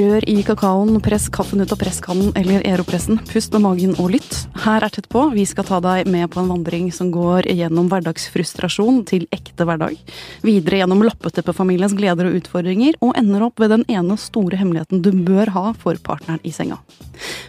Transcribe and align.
Rør 0.00 0.24
i 0.32 0.38
kakaoen, 0.40 0.94
press 1.04 1.26
kaffen 1.28 1.60
ut 1.60 1.72
av 1.74 1.76
presskannen 1.76 2.30
eller 2.38 2.62
aeropressen. 2.64 3.18
Pust 3.28 3.52
med 3.52 3.60
magen 3.66 3.90
og 4.00 4.14
lytt. 4.14 4.36
Her 4.64 4.86
er 4.86 4.88
Tett 4.94 5.10
på. 5.12 5.26
Vi 5.34 5.44
skal 5.44 5.66
ta 5.68 5.76
deg 5.84 6.08
med 6.08 6.24
på 6.32 6.40
en 6.40 6.48
vandring 6.48 6.86
som 6.88 7.10
går 7.12 7.44
gjennom 7.52 7.90
hverdagsfrustrasjon 7.92 9.02
til 9.10 9.26
ekte 9.28 9.66
hverdag. 9.68 9.98
Videre 10.46 10.80
gjennom 10.80 11.04
lappeteppefamiliens 11.04 11.92
gleder 11.98 12.30
og 12.30 12.38
utfordringer, 12.38 12.96
og 13.04 13.12
ender 13.20 13.44
opp 13.44 13.60
ved 13.60 13.74
den 13.74 13.84
ene 13.92 14.16
store 14.16 14.56
hemmeligheten 14.62 15.04
du 15.04 15.12
bør 15.12 15.52
ha 15.52 15.66
for 15.76 16.00
partneren 16.00 16.40
i 16.48 16.54
senga. 16.54 16.80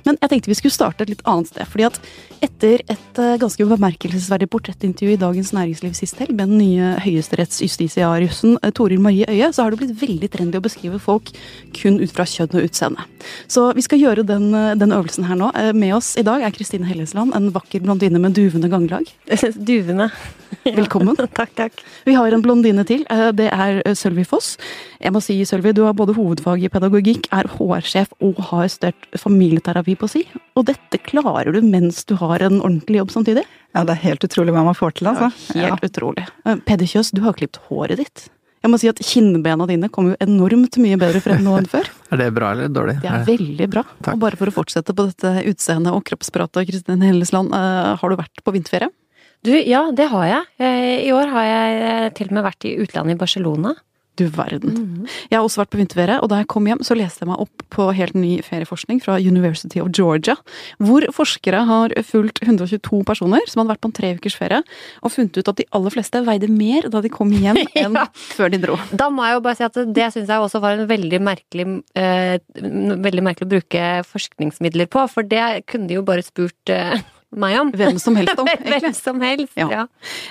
Men 0.04 0.20
jeg 0.20 0.33
tenkte 0.33 0.52
vi 0.52 0.59
skulle 0.59 0.75
starte 0.75 1.05
et 1.05 1.13
litt 1.13 1.23
annet 1.23 1.47
sted. 1.54 1.63
fordi 1.71 1.88
at 1.88 2.02
etter 2.43 2.81
et 2.89 3.20
eh, 3.21 3.38
ganske 3.39 3.63
bemerkelsesverdig 3.70 4.49
portrettintervju 4.52 5.13
i 5.13 5.21
Dagens 5.21 5.54
Næringsliv 5.55 5.93
sist 5.95 6.20
helg 6.20 6.33
med 6.36 6.49
den 6.49 6.57
nye 6.57 6.95
høyesterettsjustitiariusen 7.05 8.57
eh, 8.59 8.73
Toril 8.75 8.99
Marie 8.99 9.29
Øie, 9.29 9.53
så 9.53 9.63
har 9.63 9.71
det 9.71 9.79
blitt 9.79 10.02
veldig 10.02 10.31
trendy 10.33 10.59
å 10.59 10.65
beskrive 10.65 10.99
folk 10.99 11.31
kun 11.77 12.02
ut 12.02 12.11
fra 12.11 12.25
kjønn 12.27 12.41
og 12.50 12.66
utseende. 12.66 13.05
Så 13.52 13.68
vi 13.77 13.84
skal 13.86 14.02
gjøre 14.02 14.26
den, 14.26 14.54
eh, 14.58 14.73
den 14.76 14.91
øvelsen 14.95 15.27
her 15.30 15.38
nå. 15.38 15.52
Med 15.77 15.94
oss 15.94 16.16
i 16.18 16.26
dag 16.26 16.41
er 16.41 16.54
Kristine 16.55 16.88
Hellesland, 16.90 17.36
en 17.36 17.52
vakker 17.54 17.84
blondine 17.84 18.20
med 18.20 18.34
duvende 18.34 18.70
ganglag. 18.70 19.05
Duvende. 19.70 20.09
Velkommen. 20.64 21.16
takk, 21.40 21.54
takk. 21.55 21.84
Vi 22.05 22.16
har 22.17 22.34
en 22.34 22.41
blondine 22.41 22.84
til. 22.88 23.05
Det 23.38 23.48
er 23.52 23.81
Sølvi 23.95 24.26
Foss. 24.27 24.58
Jeg 25.00 25.14
må 25.14 25.22
si, 25.23 25.38
Sølvi, 25.45 25.73
du 25.73 25.84
har 25.86 25.94
både 25.98 26.16
hovedfag 26.17 26.66
i 26.66 26.70
pedagogikk, 26.72 27.30
er 27.31 27.50
HR-sjef 27.55 28.12
og 28.22 28.42
har 28.52 28.67
studert 28.72 29.08
familieterapi 29.22 29.95
på 30.00 30.09
si. 30.12 30.26
Og 30.58 30.67
dette 30.70 31.00
klarer 31.05 31.53
du 31.53 31.62
mens 31.62 32.03
du 32.09 32.17
har 32.20 32.44
en 32.44 32.59
ordentlig 32.59 33.02
jobb 33.02 33.16
samtidig? 33.16 33.45
Ja, 33.76 33.86
det 33.88 33.95
er 33.95 34.05
helt 34.09 34.26
utrolig 34.28 34.53
hva 34.55 34.66
man 34.67 34.78
får 34.78 35.00
til, 35.00 35.09
altså. 35.14 35.31
Ja, 35.55 35.72
helt 35.72 35.86
ja. 35.86 35.89
utrolig. 35.92 36.28
Peder 36.67 36.89
Kjøs, 36.89 37.14
du 37.16 37.23
har 37.23 37.38
klippet 37.38 37.64
håret 37.70 38.02
ditt. 38.03 38.28
Jeg 38.61 38.70
må 38.70 38.77
si 38.77 38.89
at 38.91 38.99
Kinnbena 39.01 39.65
dine 39.70 39.89
kommer 39.89 40.13
jo 40.13 40.22
enormt 40.22 40.77
mye 40.81 40.97
bedre 41.02 41.22
frem 41.23 41.41
nå 41.41 41.55
enn 41.58 41.69
før. 41.69 41.88
er 42.13 42.22
det 42.22 42.30
bra 42.36 42.52
eller 42.53 42.69
dårlig? 42.69 42.99
Det 43.02 43.09
er 43.09 43.23
veldig 43.25 43.67
bra. 43.73 43.86
Takk. 43.97 44.13
Og 44.13 44.22
bare 44.22 44.38
for 44.38 44.52
å 44.52 44.53
fortsette 44.53 44.94
på 44.94 45.08
dette 45.09 45.33
utseendet 45.49 45.95
og 45.97 46.03
kroppspratet, 46.05 46.67
Kristin 46.69 47.02
Hellesland, 47.05 47.55
uh, 47.55 47.95
har 47.97 48.13
du 48.13 48.19
vært 48.19 48.44
på 48.45 48.53
vinterferie? 48.53 48.94
Du, 49.41 49.49
ja, 49.58 49.88
det 49.89 50.05
har 50.11 50.27
jeg. 50.30 50.49
Eh, 50.61 51.08
I 51.08 51.13
år 51.17 51.31
har 51.33 51.45
jeg 51.47 51.77
eh, 51.81 52.09
til 52.13 52.30
og 52.30 52.36
med 52.38 52.45
vært 52.45 52.67
i 52.69 52.75
utlandet, 52.83 53.16
i 53.16 53.21
Barcelona. 53.23 53.73
Du 54.22 54.27
verden. 54.36 54.75
Mm. 54.75 55.09
Jeg 55.31 55.38
har 55.38 55.45
også 55.45 55.64
vært 55.64 55.72
på 55.73 55.80
vinterferie, 55.81 56.19
og 56.22 56.30
da 56.31 56.41
jeg 56.41 56.50
kom 56.52 56.67
hjem, 56.69 56.81
så 56.86 56.97
leste 56.97 57.23
jeg 57.23 57.31
meg 57.31 57.41
opp 57.41 57.66
på 57.73 57.88
helt 57.97 58.17
ny 58.17 58.33
ferieforskning 58.45 59.02
fra 59.03 59.17
University 59.17 59.81
of 59.81 59.91
Georgia, 59.95 60.36
hvor 60.81 61.05
forskere 61.16 61.64
har 61.69 61.95
fulgt 62.08 62.44
122 62.44 63.02
personer 63.08 63.45
som 63.49 63.61
hadde 63.61 63.73
vært 63.73 63.83
på 63.83 63.92
en 63.92 63.95
tre 63.97 64.11
ukers 64.19 64.38
ferie, 64.38 64.61
og 65.02 65.16
funnet 65.16 65.39
ut 65.39 65.52
at 65.52 65.61
de 65.61 65.67
aller 65.77 65.95
fleste 65.95 66.23
veide 66.27 66.52
mer 66.52 66.89
da 66.94 67.02
de 67.03 67.11
kom 67.14 67.31
hjem 67.33 67.61
enn 67.81 67.97
ja. 67.97 68.08
før 68.14 68.53
de 68.53 68.61
dro. 68.61 68.77
Da 68.92 69.09
må 69.14 69.25
jeg 69.27 69.39
jo 69.39 69.45
bare 69.47 69.59
si 69.59 69.67
at 69.67 69.81
det 69.99 70.11
syns 70.14 70.30
jeg 70.30 70.45
også 70.45 70.61
var 70.64 70.77
en 70.77 70.89
veldig 70.89 71.22
merkelig 71.23 71.67
eh, 71.97 72.38
Veldig 72.61 73.23
merkelig 73.25 73.47
å 73.47 73.52
bruke 73.52 73.88
forskningsmidler 74.08 74.89
på, 74.92 75.03
for 75.11 75.27
det 75.27 75.64
kunne 75.69 75.89
de 75.89 75.97
jo 75.97 76.05
bare 76.05 76.23
spurt 76.25 76.72
eh, 76.72 77.02
meg 77.31 77.57
om. 77.61 77.71
Hvem 77.75 77.97
som 78.01 78.17
helst 78.19 78.39
om, 78.41 78.49
egentlig. 78.51 78.79
Hvem 78.83 78.95
som 78.97 79.21
helst, 79.23 79.53
ja. 79.59 79.67
ja. 79.71 79.85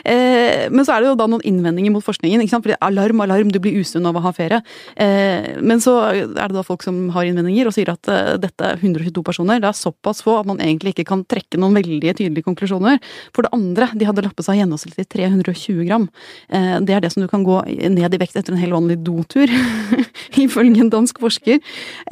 Eh, 0.04 0.66
men 0.72 0.86
så 0.86 0.94
er 0.94 1.02
det 1.02 1.10
jo 1.10 1.18
da 1.18 1.26
noen 1.30 1.44
innvendinger 1.48 1.94
mot 1.94 2.04
forskningen. 2.04 2.42
ikke 2.42 2.52
sant? 2.52 2.66
Fordi 2.66 2.78
alarm, 2.84 3.22
alarm, 3.24 3.52
du 3.52 3.60
blir 3.62 3.80
usunn 3.80 4.06
av 4.08 4.18
å 4.18 4.24
ha 4.24 4.32
ferie. 4.36 4.60
Eh, 5.00 5.56
men 5.64 5.82
så 5.82 5.96
er 6.12 6.28
det 6.28 6.56
da 6.56 6.64
folk 6.66 6.84
som 6.84 7.08
har 7.14 7.28
innvendinger 7.28 7.70
og 7.70 7.76
sier 7.76 7.92
at 7.92 8.10
eh, 8.12 8.34
dette 8.42 8.66
er 8.66 8.80
122 8.80 9.24
personer. 9.26 9.62
Det 9.62 9.70
er 9.70 9.78
såpass 9.78 10.20
få 10.26 10.36
at 10.42 10.50
man 10.50 10.60
egentlig 10.60 10.94
ikke 10.94 11.08
kan 11.12 11.24
trekke 11.30 11.60
noen 11.60 11.78
veldig 11.78 12.14
tydelige 12.20 12.46
konklusjoner. 12.46 13.00
For 13.36 13.46
det 13.46 13.54
andre, 13.56 13.90
de 13.96 14.08
hadde 14.08 14.26
lappet 14.26 14.46
seg 14.46 14.60
gjennomsnittlig 14.60 15.08
320 15.08 15.88
gram. 15.88 16.08
Eh, 16.52 16.76
det 16.84 16.96
er 16.96 17.04
det 17.04 17.12
som 17.14 17.24
du 17.24 17.30
kan 17.32 17.46
gå 17.46 17.62
ned 17.64 18.16
i 18.16 18.20
vekt 18.20 18.36
etter 18.36 18.56
en 18.56 18.60
helt 18.60 18.76
vanlig 18.76 19.00
dotur, 19.06 19.50
ifølge 20.44 20.84
en 20.84 20.92
dansk 20.92 21.22
forsker. 21.22 21.60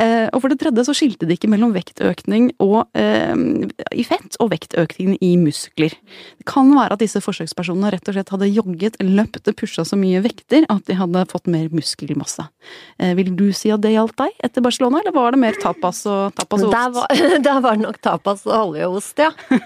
Eh, 0.01 0.27
og 0.33 0.41
for 0.41 0.53
det 0.53 0.61
tredje 0.63 0.89
så 0.89 0.97
skilte 0.97 1.29
de 1.29 1.37
ikke 1.37 1.51
mellom 1.53 1.77
vektøkning 1.77 2.55
og, 2.65 2.89
eh, 2.97 3.37
i 3.93 4.07
fett 4.07 4.41
og 4.41 4.53
vektøkning 4.55 4.78
økningen 4.79 5.19
i 5.25 5.33
muskler. 5.41 5.95
Det 6.39 6.47
kan 6.49 6.71
være 6.75 6.97
at 6.97 7.03
disse 7.03 7.21
forsøkspersonene 7.23 7.91
rett 7.95 8.09
og 8.09 8.17
slett 8.17 8.33
hadde 8.33 8.49
jogget, 8.51 8.99
løpt, 9.03 9.51
pusha 9.59 9.85
så 9.87 9.99
mye 9.99 10.23
vekter 10.25 10.67
at 10.73 10.85
de 10.89 10.97
hadde 10.99 11.25
fått 11.31 11.51
mer 11.51 11.69
muskelmasse. 11.75 12.47
Eh, 12.99 13.15
vil 13.19 13.33
du 13.37 13.49
si 13.57 13.73
at 13.75 13.83
det 13.85 13.95
gjaldt 13.95 14.17
deg 14.21 14.45
etter 14.49 14.65
Barcelona, 14.65 15.03
eller 15.03 15.17
var 15.17 15.35
det 15.35 15.43
mer 15.43 15.59
tapas 15.61 16.05
og, 16.11 16.35
tapas 16.39 16.65
og 16.65 16.71
ost? 16.71 16.77
Der 16.77 16.95
var, 16.97 17.07
der 17.49 17.63
var 17.65 17.79
det 17.79 17.85
nok 17.87 18.01
tapas 18.05 18.45
og 18.49 18.57
oljeost, 18.59 19.23
ja. 19.23 19.31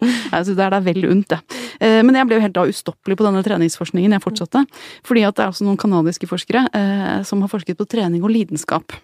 jeg 0.00 0.46
syns 0.46 0.56
det 0.56 0.66
er 0.66 0.76
deg 0.76 0.86
vel 0.88 1.10
unt, 1.10 1.28
det. 1.34 1.60
Eh, 1.80 2.00
men 2.06 2.18
jeg 2.18 2.30
ble 2.30 2.40
jo 2.40 2.46
helt 2.46 2.56
da 2.56 2.66
ustoppelig 2.70 3.18
på 3.20 3.28
denne 3.28 3.44
treningsforskningen 3.46 4.16
jeg 4.16 4.24
fortsatte. 4.24 4.64
Fordi 5.06 5.26
at 5.28 5.38
det 5.38 5.46
er 5.46 5.54
også 5.54 5.66
noen 5.68 5.80
kanadiske 5.80 6.28
forskere 6.30 6.66
eh, 6.76 7.20
som 7.26 7.42
har 7.44 7.52
forsket 7.52 7.78
på 7.78 7.88
trening 7.90 8.24
og 8.24 8.34
lidenskap. 8.34 8.96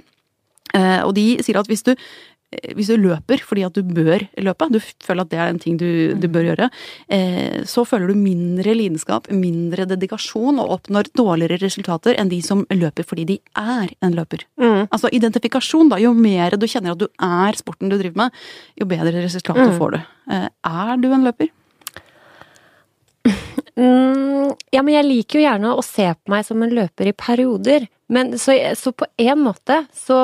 Og 0.76 1.12
de 1.16 1.38
sier 1.40 1.56
at 1.56 1.68
hvis 1.70 1.86
du 1.86 1.94
Eh, 1.94 2.35
hvis 2.78 2.90
du 2.92 2.96
løper 3.00 3.42
fordi 3.42 3.64
at 3.66 3.74
du 3.74 3.82
bør 3.82 4.22
løpe, 4.42 4.68
du 4.70 4.78
føler 5.04 5.24
at 5.24 5.32
det 5.32 5.40
er 5.40 5.50
en 5.50 5.60
ting 5.62 5.78
du, 5.80 6.14
du 6.14 6.28
bør 6.30 6.46
gjøre, 6.50 6.68
eh, 7.12 7.58
så 7.66 7.84
føler 7.88 8.12
du 8.12 8.20
mindre 8.20 8.76
lidenskap, 8.76 9.30
mindre 9.34 9.88
dedikasjon 9.90 10.60
og 10.62 10.76
oppnår 10.78 11.10
dårligere 11.18 11.60
resultater 11.64 12.18
enn 12.20 12.30
de 12.30 12.40
som 12.46 12.64
løper 12.70 13.06
fordi 13.06 13.26
de 13.32 13.38
er 13.58 13.90
en 14.04 14.14
løper. 14.16 14.46
Mm. 14.62 14.86
Altså 14.86 15.10
identifikasjon, 15.12 15.90
da. 15.92 16.00
Jo 16.02 16.14
mer 16.16 16.56
du 16.56 16.68
kjenner 16.70 16.94
at 16.94 17.02
du 17.02 17.08
er 17.10 17.58
sporten 17.58 17.90
du 17.90 17.98
driver 17.98 18.26
med, 18.26 18.42
jo 18.78 18.88
bedre 18.88 19.18
resultater 19.18 19.72
mm. 19.72 19.78
får 19.80 19.96
du. 19.96 20.02
Eh, 20.36 20.50
er 20.70 21.02
du 21.02 21.10
en 21.10 21.26
løper? 21.26 21.50
Mm, 23.76 24.54
ja, 24.72 24.80
men 24.80 24.94
jeg 24.94 25.04
liker 25.06 25.38
jo 25.38 25.44
gjerne 25.44 25.74
å 25.76 25.84
se 25.84 26.06
på 26.16 26.32
meg 26.32 26.46
som 26.48 26.62
en 26.64 26.72
løper 26.72 27.10
i 27.10 27.16
perioder. 27.16 27.86
Men 28.12 28.36
så, 28.38 28.54
så 28.78 28.92
på 28.94 29.08
en 29.18 29.42
måte 29.42 29.80
så, 29.94 30.16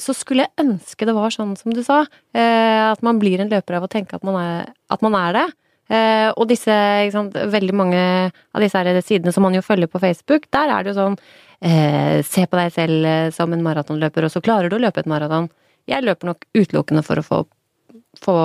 så, 0.00 0.14
skulle 0.14 0.46
jeg 0.46 0.62
ønske 0.62 1.08
det 1.08 1.14
var 1.16 1.34
sånn 1.34 1.56
som 1.58 1.74
du 1.74 1.82
sa. 1.84 2.04
Eh, 2.32 2.82
at 2.86 3.02
man 3.04 3.20
blir 3.20 3.42
en 3.42 3.50
løper 3.52 3.78
av 3.78 3.86
å 3.86 3.90
tenke 3.92 4.16
at 4.16 4.26
man 4.26 4.38
er, 4.40 4.70
at 4.92 5.04
man 5.04 5.18
er 5.18 5.36
det. 5.36 5.46
Eh, 5.86 6.28
og 6.34 6.48
disse, 6.50 6.76
sant, 7.14 7.36
veldig 7.36 7.74
mange 7.76 8.00
av 8.30 8.62
disse 8.64 9.02
sidene 9.06 9.34
som 9.34 9.44
man 9.46 9.54
jo 9.54 9.62
følger 9.62 9.90
på 9.90 10.00
Facebook, 10.02 10.48
der 10.54 10.72
er 10.72 10.82
det 10.82 10.90
jo 10.90 10.96
sånn 10.96 11.14
eh, 11.62 12.24
Se 12.26 12.42
på 12.50 12.58
deg 12.58 12.72
selv 12.74 13.06
eh, 13.06 13.28
som 13.34 13.54
en 13.54 13.62
maratonløper, 13.62 14.26
og 14.26 14.34
så 14.34 14.42
klarer 14.42 14.70
du 14.70 14.80
å 14.80 14.82
løpe 14.82 15.04
et 15.04 15.10
maraton. 15.10 15.46
Jeg 15.86 16.02
løper 16.02 16.32
nok 16.32 16.48
utelukkende 16.56 17.04
for 17.06 17.22
å 17.22 17.26
få, 17.26 17.40
få 18.22 18.36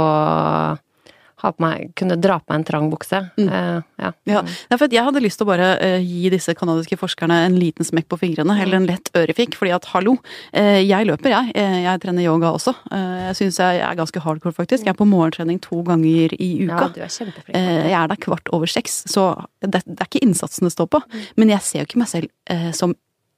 meg, 1.62 1.92
kunne 1.98 2.18
dra 2.22 2.38
på 2.42 2.52
meg 2.52 2.62
en 2.62 2.66
trang 2.68 2.88
bukse. 2.92 3.20
Mm. 3.40 3.50
Uh, 3.50 3.82
ja. 4.02 4.12
ja. 4.30 4.44
jeg 4.72 5.06
hadde 5.08 5.24
lyst 5.24 5.42
til 5.42 5.48
å 5.48 5.52
bare 5.52 5.70
uh, 5.82 5.98
gi 6.00 6.32
disse 6.34 6.56
canadiske 6.58 6.98
forskerne 7.00 7.42
en 7.48 7.58
liten 7.60 7.88
smekk 7.88 8.10
på 8.12 8.20
fingrene, 8.24 8.58
eller 8.62 8.80
en 8.80 8.88
lett 8.90 9.12
ørefik, 9.18 9.58
fordi 9.60 9.74
at 9.76 9.90
hallo, 9.94 10.18
uh, 10.56 10.80
jeg 10.80 11.10
løper, 11.10 11.34
jeg. 11.34 11.54
jeg 11.86 12.04
trener 12.04 12.26
yoga 12.26 12.52
også. 12.56 12.74
jeg 12.92 13.38
syns 13.40 13.60
jeg 13.62 13.84
er 13.84 14.00
ganske 14.00 14.24
hardcore, 14.24 14.56
faktisk. 14.56 14.86
Jeg 14.86 14.94
er 14.94 15.00
på 15.00 15.08
morgentrening 15.10 15.62
to 15.64 15.82
ganger 15.88 16.36
i 16.38 16.52
uka. 16.66 16.88
Ja, 16.88 16.90
du 16.96 17.02
er 17.06 17.14
kjempeflink. 17.14 17.56
jeg 17.58 17.98
er 17.98 18.12
der 18.12 18.22
kvart 18.22 18.52
over 18.56 18.70
seks, 18.70 19.04
så 19.12 19.32
det, 19.62 19.84
det, 19.86 20.00
er 20.00 20.10
ikke 20.10 20.24
innsatsen 20.26 20.68
det 20.68 20.76
står 20.76 20.90
på. 20.96 21.02
Mm. 21.06 21.24
Men 21.42 21.56
jeg 21.56 21.68
ser 21.68 21.84
jo 21.84 21.90
ikke 21.90 22.04
meg 22.04 22.12
selv 22.12 22.76
som 22.78 22.96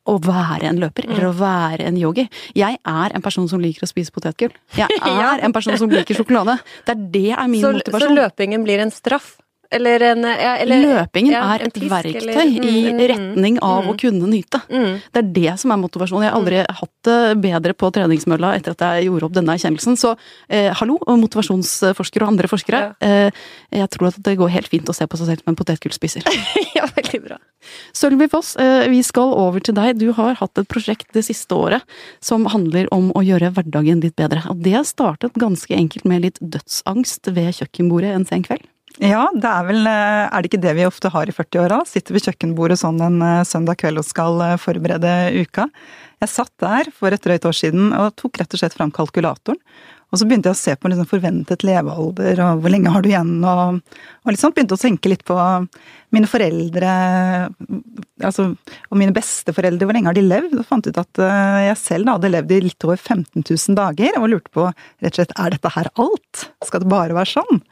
å 0.09 0.17
være 0.19 0.67
en 0.67 0.81
løper, 0.81 1.07
eller 1.07 1.29
å 1.29 1.35
være 1.37 1.87
en 1.87 1.99
yogi. 1.99 2.25
Jeg 2.59 2.79
er 2.79 3.15
en 3.15 3.23
person 3.23 3.47
som 3.47 3.61
liker 3.63 3.85
å 3.85 3.89
spise 3.89 4.11
potetgull. 4.15 4.51
Jeg 4.75 4.89
er 5.13 5.43
en 5.45 5.55
person 5.55 5.79
som 5.79 5.91
liker 5.91 6.17
sjokolade. 6.17 6.57
Det 6.87 6.95
er 6.95 7.05
det 7.13 7.29
er 7.37 7.47
min 7.51 7.63
så, 7.63 7.71
motivasjon. 7.77 8.11
Så 8.11 8.17
løpingen 8.17 8.67
blir 8.67 8.83
en 8.83 8.91
straff? 8.93 9.37
Eller 9.73 10.05
en 10.11 10.27
ja, 10.27 10.55
eller, 10.61 10.83
Løpingen 10.83 11.33
ja, 11.33 11.43
er 11.55 11.65
et 11.67 11.75
tisk, 11.75 11.89
verktøy 11.91 12.19
eller, 12.21 12.39
mm, 12.49 12.67
i 12.67 12.81
mm, 12.93 13.01
retning 13.13 13.59
av 13.63 13.83
mm, 13.83 13.89
å 13.91 13.95
kunne 13.99 14.29
nyte. 14.29 14.61
Mm. 14.69 14.99
Det 15.13 15.21
er 15.21 15.31
det 15.37 15.55
som 15.61 15.73
er 15.73 15.81
motivasjonen. 15.81 16.25
Jeg 16.27 16.33
har 16.33 16.39
aldri 16.39 16.59
mm. 16.61 16.75
hatt 16.79 16.93
det 17.07 17.19
bedre 17.43 17.75
på 17.77 17.89
treningsmølla 17.95 18.53
etter 18.57 18.75
at 18.75 18.85
jeg 18.85 19.09
gjorde 19.09 19.29
opp 19.29 19.35
denne 19.37 19.55
erkjennelsen. 19.57 19.97
Så 19.99 20.13
eh, 20.47 20.69
hallo, 20.79 20.99
motivasjonsforskere 21.07 22.27
og 22.27 22.33
andre 22.35 22.51
forskere. 22.51 22.83
Ja. 23.01 23.13
Eh, 23.27 23.45
jeg 23.79 23.89
tror 23.95 24.11
at 24.11 24.19
det 24.25 24.37
går 24.39 24.53
helt 24.53 24.69
fint 24.71 24.89
å 24.89 24.95
se 24.95 25.07
på 25.09 25.19
seg 25.19 25.31
selv 25.31 25.43
som 25.43 25.53
en 25.53 25.59
potetgullspiser. 25.59 26.27
ja, 26.77 26.87
veldig 26.95 27.21
bra. 27.25 27.39
Sølvi 27.95 28.27
Foss, 28.31 28.55
eh, 28.59 28.87
vi 28.91 29.01
skal 29.05 29.33
over 29.39 29.63
til 29.63 29.77
deg. 29.77 29.97
Du 30.01 30.11
har 30.17 30.37
hatt 30.39 30.59
et 30.59 30.69
prosjekt 30.69 31.09
det 31.15 31.25
siste 31.27 31.55
året 31.55 31.87
som 32.23 32.47
handler 32.51 32.89
om 32.95 33.11
å 33.17 33.23
gjøre 33.25 33.53
hverdagen 33.55 34.03
litt 34.03 34.17
bedre. 34.19 34.43
Og 34.51 34.61
det 34.65 34.85
startet 34.89 35.39
ganske 35.39 35.75
enkelt 35.75 36.07
med 36.09 36.27
litt 36.27 36.39
dødsangst 36.41 37.31
ved 37.33 37.53
kjøkkenbordet 37.59 38.13
en 38.13 38.27
sen 38.29 38.45
kveld. 38.45 38.67
Ja, 39.01 39.23
det 39.33 39.49
er 39.49 39.65
vel 39.65 39.87
eh, 39.89 40.27
Er 40.27 40.43
det 40.43 40.51
ikke 40.51 40.61
det 40.61 40.75
vi 40.77 40.85
ofte 40.85 41.09
har 41.09 41.29
i 41.29 41.33
40-åra? 41.33 41.81
Sitter 41.89 42.13
ved 42.13 42.27
kjøkkenbordet 42.27 42.77
sånn 42.83 43.01
en 43.01 43.17
eh, 43.25 43.45
søndag 43.47 43.79
kveld 43.81 44.03
og 44.03 44.05
skal 44.05 44.37
eh, 44.45 44.59
forberede 44.61 45.13
uka. 45.41 45.65
Jeg 46.21 46.29
satt 46.29 46.53
der 46.61 46.91
for 46.93 47.13
et 47.13 47.23
drøyt 47.23 47.47
år 47.49 47.57
siden 47.57 47.89
og 47.97 48.13
tok 48.21 48.37
rett 48.37 48.53
og 48.53 48.61
slett 48.61 48.77
fram 48.77 48.93
kalkulatoren. 48.93 49.57
Og 50.13 50.19
så 50.21 50.27
begynte 50.29 50.51
jeg 50.51 50.53
å 50.53 50.59
se 50.59 50.75
på 50.77 50.91
liksom 50.91 51.07
forventet 51.09 51.63
levealder, 51.65 52.37
og 52.45 52.59
hvor 52.61 52.69
lenge 52.69 52.91
har 52.93 53.01
du 53.01 53.07
igjen, 53.09 53.31
og, 53.49 53.79
og 54.21 54.29
liksom 54.29 54.53
begynte 54.53 54.77
å 54.77 54.81
tenke 54.83 55.09
litt 55.09 55.23
på 55.25 55.33
mine 56.13 56.29
foreldre, 56.29 56.91
altså, 58.21 58.45
og 58.53 58.99
mine 59.01 59.15
besteforeldre, 59.15 59.87
hvor 59.89 59.97
lenge 59.97 60.11
har 60.11 60.19
de 60.19 60.27
levd? 60.27 60.53
Og 60.61 60.67
fant 60.69 60.85
ut 60.85 61.01
at 61.01 61.23
jeg 61.65 61.79
selv 61.81 62.05
da 62.05 62.19
hadde 62.19 62.29
levd 62.29 62.53
i 62.53 62.61
litt 62.67 62.85
over 62.85 63.01
15 63.01 63.41
000 63.41 63.79
dager, 63.81 64.21
og 64.21 64.29
lurte 64.35 64.53
på 64.53 64.67
rett 64.69 65.15
og 65.15 65.17
slett 65.17 65.33
er 65.33 65.57
dette 65.57 65.73
her 65.79 65.89
alt? 66.05 66.45
Skal 66.69 66.85
det 66.85 66.93
bare 66.93 67.17
være 67.17 67.33
sånn? 67.33 67.63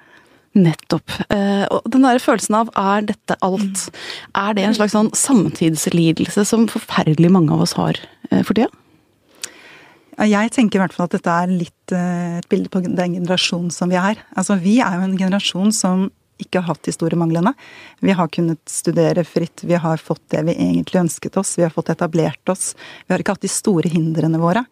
Nettopp. 0.57 1.13
Eh, 1.31 1.63
og 1.71 1.86
den 1.94 2.03
der 2.03 2.19
følelsen 2.19 2.57
av 2.59 2.71
er 2.75 3.06
dette 3.07 3.38
alt, 3.45 3.86
er 4.36 4.56
det 4.57 4.65
en 4.68 4.75
slags 4.75 4.95
sånn 4.98 5.12
samtidslidelse 5.15 6.44
som 6.48 6.68
forferdelig 6.71 7.31
mange 7.31 7.56
av 7.56 7.63
oss 7.63 7.77
har 7.80 8.00
eh, 8.30 8.42
for 8.44 8.57
tida? 8.57 8.71
Jeg 10.21 10.51
tenker 10.53 10.77
i 10.77 10.81
hvert 10.83 10.94
fall 10.94 11.07
at 11.07 11.15
dette 11.15 11.33
er 11.33 11.53
litt 11.56 11.94
eh, 11.95 12.42
et 12.42 12.50
bilde 12.51 12.69
på 12.69 12.83
den 12.83 13.15
generasjonen 13.15 13.71
som 13.74 13.89
vi 13.89 13.98
er. 13.98 14.19
Altså, 14.36 14.59
Vi 14.59 14.81
er 14.83 15.00
jo 15.00 15.07
en 15.07 15.18
generasjon 15.18 15.71
som 15.74 16.09
ikke 16.42 16.59
har 16.59 16.74
hatt 16.74 16.88
de 16.88 16.94
store 16.94 17.18
manglene. 17.19 17.54
Vi 18.01 18.13
har 18.18 18.30
kunnet 18.33 18.62
studere 18.69 19.24
fritt, 19.27 19.63
vi 19.63 19.77
har 19.80 20.01
fått 20.01 20.24
det 20.33 20.42
vi 20.50 20.57
egentlig 20.57 21.04
ønsket 21.06 21.38
oss, 21.38 21.54
vi 21.57 21.63
har 21.63 21.74
fått 21.74 21.94
etablert 21.94 22.50
oss. 22.50 22.74
Vi 23.06 23.13
har 23.13 23.21
ikke 23.21 23.38
hatt 23.38 23.45
de 23.45 23.51
store 23.51 23.92
hindrene 23.94 24.42
våre. 24.42 24.65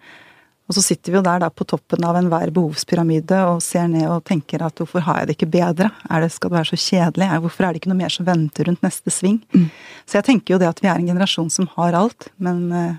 Og 0.69 0.77
så 0.77 0.83
sitter 0.86 1.12
vi 1.12 1.18
jo 1.18 1.25
der 1.25 1.42
da 1.42 1.50
på 1.50 1.66
toppen 1.66 2.06
av 2.06 2.19
enhver 2.19 2.54
behovspyramide 2.54 3.42
og 3.50 3.63
ser 3.66 3.88
ned 3.89 4.06
og 4.06 4.21
tenker 4.30 4.62
at 4.62 4.77
hvorfor 4.77 5.01
har 5.07 5.24
jeg 5.24 5.30
det 5.30 5.38
ikke 5.39 5.51
bedre? 5.57 5.89
Er 6.06 6.21
det, 6.21 6.30
skal 6.36 6.51
det 6.51 6.60
være 6.60 6.69
så 6.69 6.81
kjedelig? 6.83 7.30
Hvorfor 7.42 7.66
er 7.66 7.74
det 7.74 7.81
ikke 7.81 7.92
noe 7.92 8.01
mer 8.04 8.13
som 8.13 8.27
venter 8.27 8.69
rundt 8.69 8.86
neste 8.86 9.13
sving? 9.13 9.42
Mm. 9.56 9.68
Så 10.06 10.19
jeg 10.19 10.30
tenker 10.30 10.54
jo 10.54 10.62
det 10.62 10.69
at 10.69 10.81
vi 10.83 10.92
er 10.92 11.01
en 11.01 11.10
generasjon 11.10 11.50
som 11.54 11.69
har 11.74 11.98
alt, 11.98 12.30
men 12.38 12.68
eh, 12.69 12.98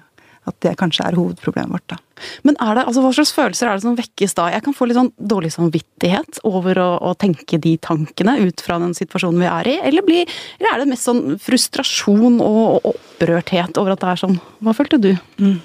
at 0.51 0.57
det 0.65 0.73
kanskje 0.81 1.05
er 1.07 1.17
hovedproblemet 1.19 1.75
vårt, 1.75 1.87
da. 1.93 1.99
Men 2.45 2.57
er 2.61 2.77
det, 2.77 2.85
altså 2.89 3.03
hva 3.05 3.11
slags 3.17 3.33
følelser 3.37 3.69
er 3.69 3.79
det 3.79 3.85
som 3.85 3.97
vekkes 3.97 4.35
da? 4.37 4.47
Jeg 4.53 4.65
kan 4.67 4.77
få 4.77 4.89
litt 4.89 4.99
sånn 4.99 5.13
dårlig 5.33 5.53
samvittighet 5.55 6.41
over 6.49 6.81
å, 6.81 6.89
å 7.11 7.13
tenke 7.21 7.61
de 7.63 7.75
tankene 7.81 8.37
ut 8.43 8.65
fra 8.65 8.81
den 8.83 8.97
situasjonen 8.97 9.41
vi 9.45 9.51
er 9.51 9.71
i, 9.71 9.77
eller, 9.91 10.05
bli, 10.07 10.23
eller 10.59 10.73
er 10.73 10.83
det 10.83 10.91
mest 10.91 11.09
sånn 11.09 11.39
frustrasjon 11.41 12.41
og, 12.45 12.63
og, 12.81 12.97
opprørthet 12.97 13.81
over 13.81 13.95
at 13.95 14.03
det 14.03 14.11
er 14.11 14.23
sånn? 14.25 14.41
Hva 14.65 14.77
følte 14.77 15.01
du? 15.01 15.13
Mm. 15.41 15.61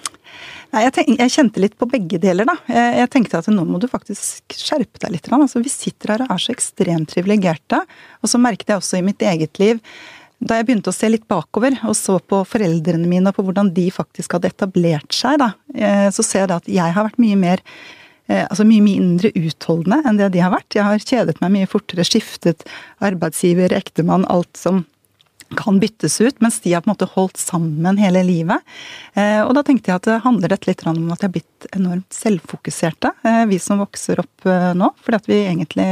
Nei, 0.76 0.82
jeg, 0.84 0.92
tenk, 0.98 1.10
jeg, 1.16 1.32
kjente 1.32 1.62
litt 1.64 1.76
på 1.80 1.88
begge 1.88 2.20
deler, 2.20 2.48
da. 2.50 2.58
Jeg, 2.68 2.96
jeg, 3.00 3.10
tenkte 3.14 3.40
at 3.40 3.48
nå 3.48 3.64
må 3.64 3.80
du 3.80 3.88
faktisk 3.88 4.58
skjerpe 4.60 5.00
deg 5.00 5.14
litt. 5.14 5.30
Altså, 5.32 5.62
vi 5.64 5.72
sitter 5.72 6.12
her 6.12 6.26
og 6.26 6.34
er 6.36 6.42
så 6.44 6.52
ekstremt 6.52 7.14
privilegerte. 7.16 7.80
Og 8.20 8.28
så 8.28 8.42
merket 8.44 8.74
jeg 8.74 8.82
også 8.82 9.00
i 9.00 9.06
mitt 9.06 9.24
eget 9.24 9.62
liv 9.62 9.80
da 10.46 10.58
jeg 10.60 10.68
begynte 10.68 10.92
å 10.92 10.96
se 10.96 11.08
litt 11.08 11.24
bakover 11.32 11.78
og 11.88 11.94
så 11.98 12.18
på 12.20 12.42
foreldrene 12.46 13.08
mine 13.08 13.32
og 13.32 13.38
på 13.38 13.46
hvordan 13.48 13.70
de 13.74 13.86
faktisk 13.94 14.36
hadde 14.36 14.50
etablert 14.52 15.16
seg, 15.16 15.40
da, 15.42 15.54
eh, 15.74 16.10
så 16.14 16.26
ser 16.28 16.44
jeg 16.44 16.58
at 16.58 16.68
jeg 16.68 16.96
har 16.98 17.08
vært 17.08 17.22
mye 17.24 17.38
mer 17.40 17.64
eh, 17.64 18.44
Altså 18.44 18.66
mye 18.68 18.84
mindre 18.84 19.32
utholdende 19.32 20.02
enn 20.04 20.20
det 20.20 20.34
de 20.36 20.44
har 20.44 20.52
vært. 20.54 20.76
Jeg 20.76 20.86
har 20.86 21.08
kjedet 21.08 21.40
meg 21.40 21.54
mye 21.56 21.70
fortere, 21.72 22.04
skiftet 22.06 22.68
arbeidsgiver, 23.00 23.74
ektemann, 23.80 24.28
alt 24.28 24.60
som 24.60 24.84
kan 25.60 25.80
byttes 25.82 26.20
ut, 26.22 26.40
mens 26.44 26.62
de 26.64 26.74
har 26.76 26.84
på 26.84 26.90
en 26.90 26.96
måte 26.96 27.10
holdt 27.16 27.42
sammen 27.42 28.00
hele 28.02 28.24
livet. 28.28 28.64
Eh, 29.14 29.42
og 29.44 29.54
da 29.58 29.66
tenkte 29.66 29.92
jeg 29.92 30.02
at 30.02 30.10
det 30.10 30.22
handler 30.26 30.54
dette 30.54 30.70
litt 30.70 30.86
om 30.88 31.04
at 31.14 31.22
jeg 31.22 31.30
har 31.30 31.36
blitt 31.38 31.70
enormt 31.76 32.16
selvfokuserte, 32.16 33.14
vi 33.50 33.60
som 33.62 33.82
vokser 33.82 34.22
opp 34.22 34.50
nå. 34.78 34.92
Fordi 35.04 35.18
at 35.22 35.30
vi 35.30 35.40
egentlig 35.48 35.90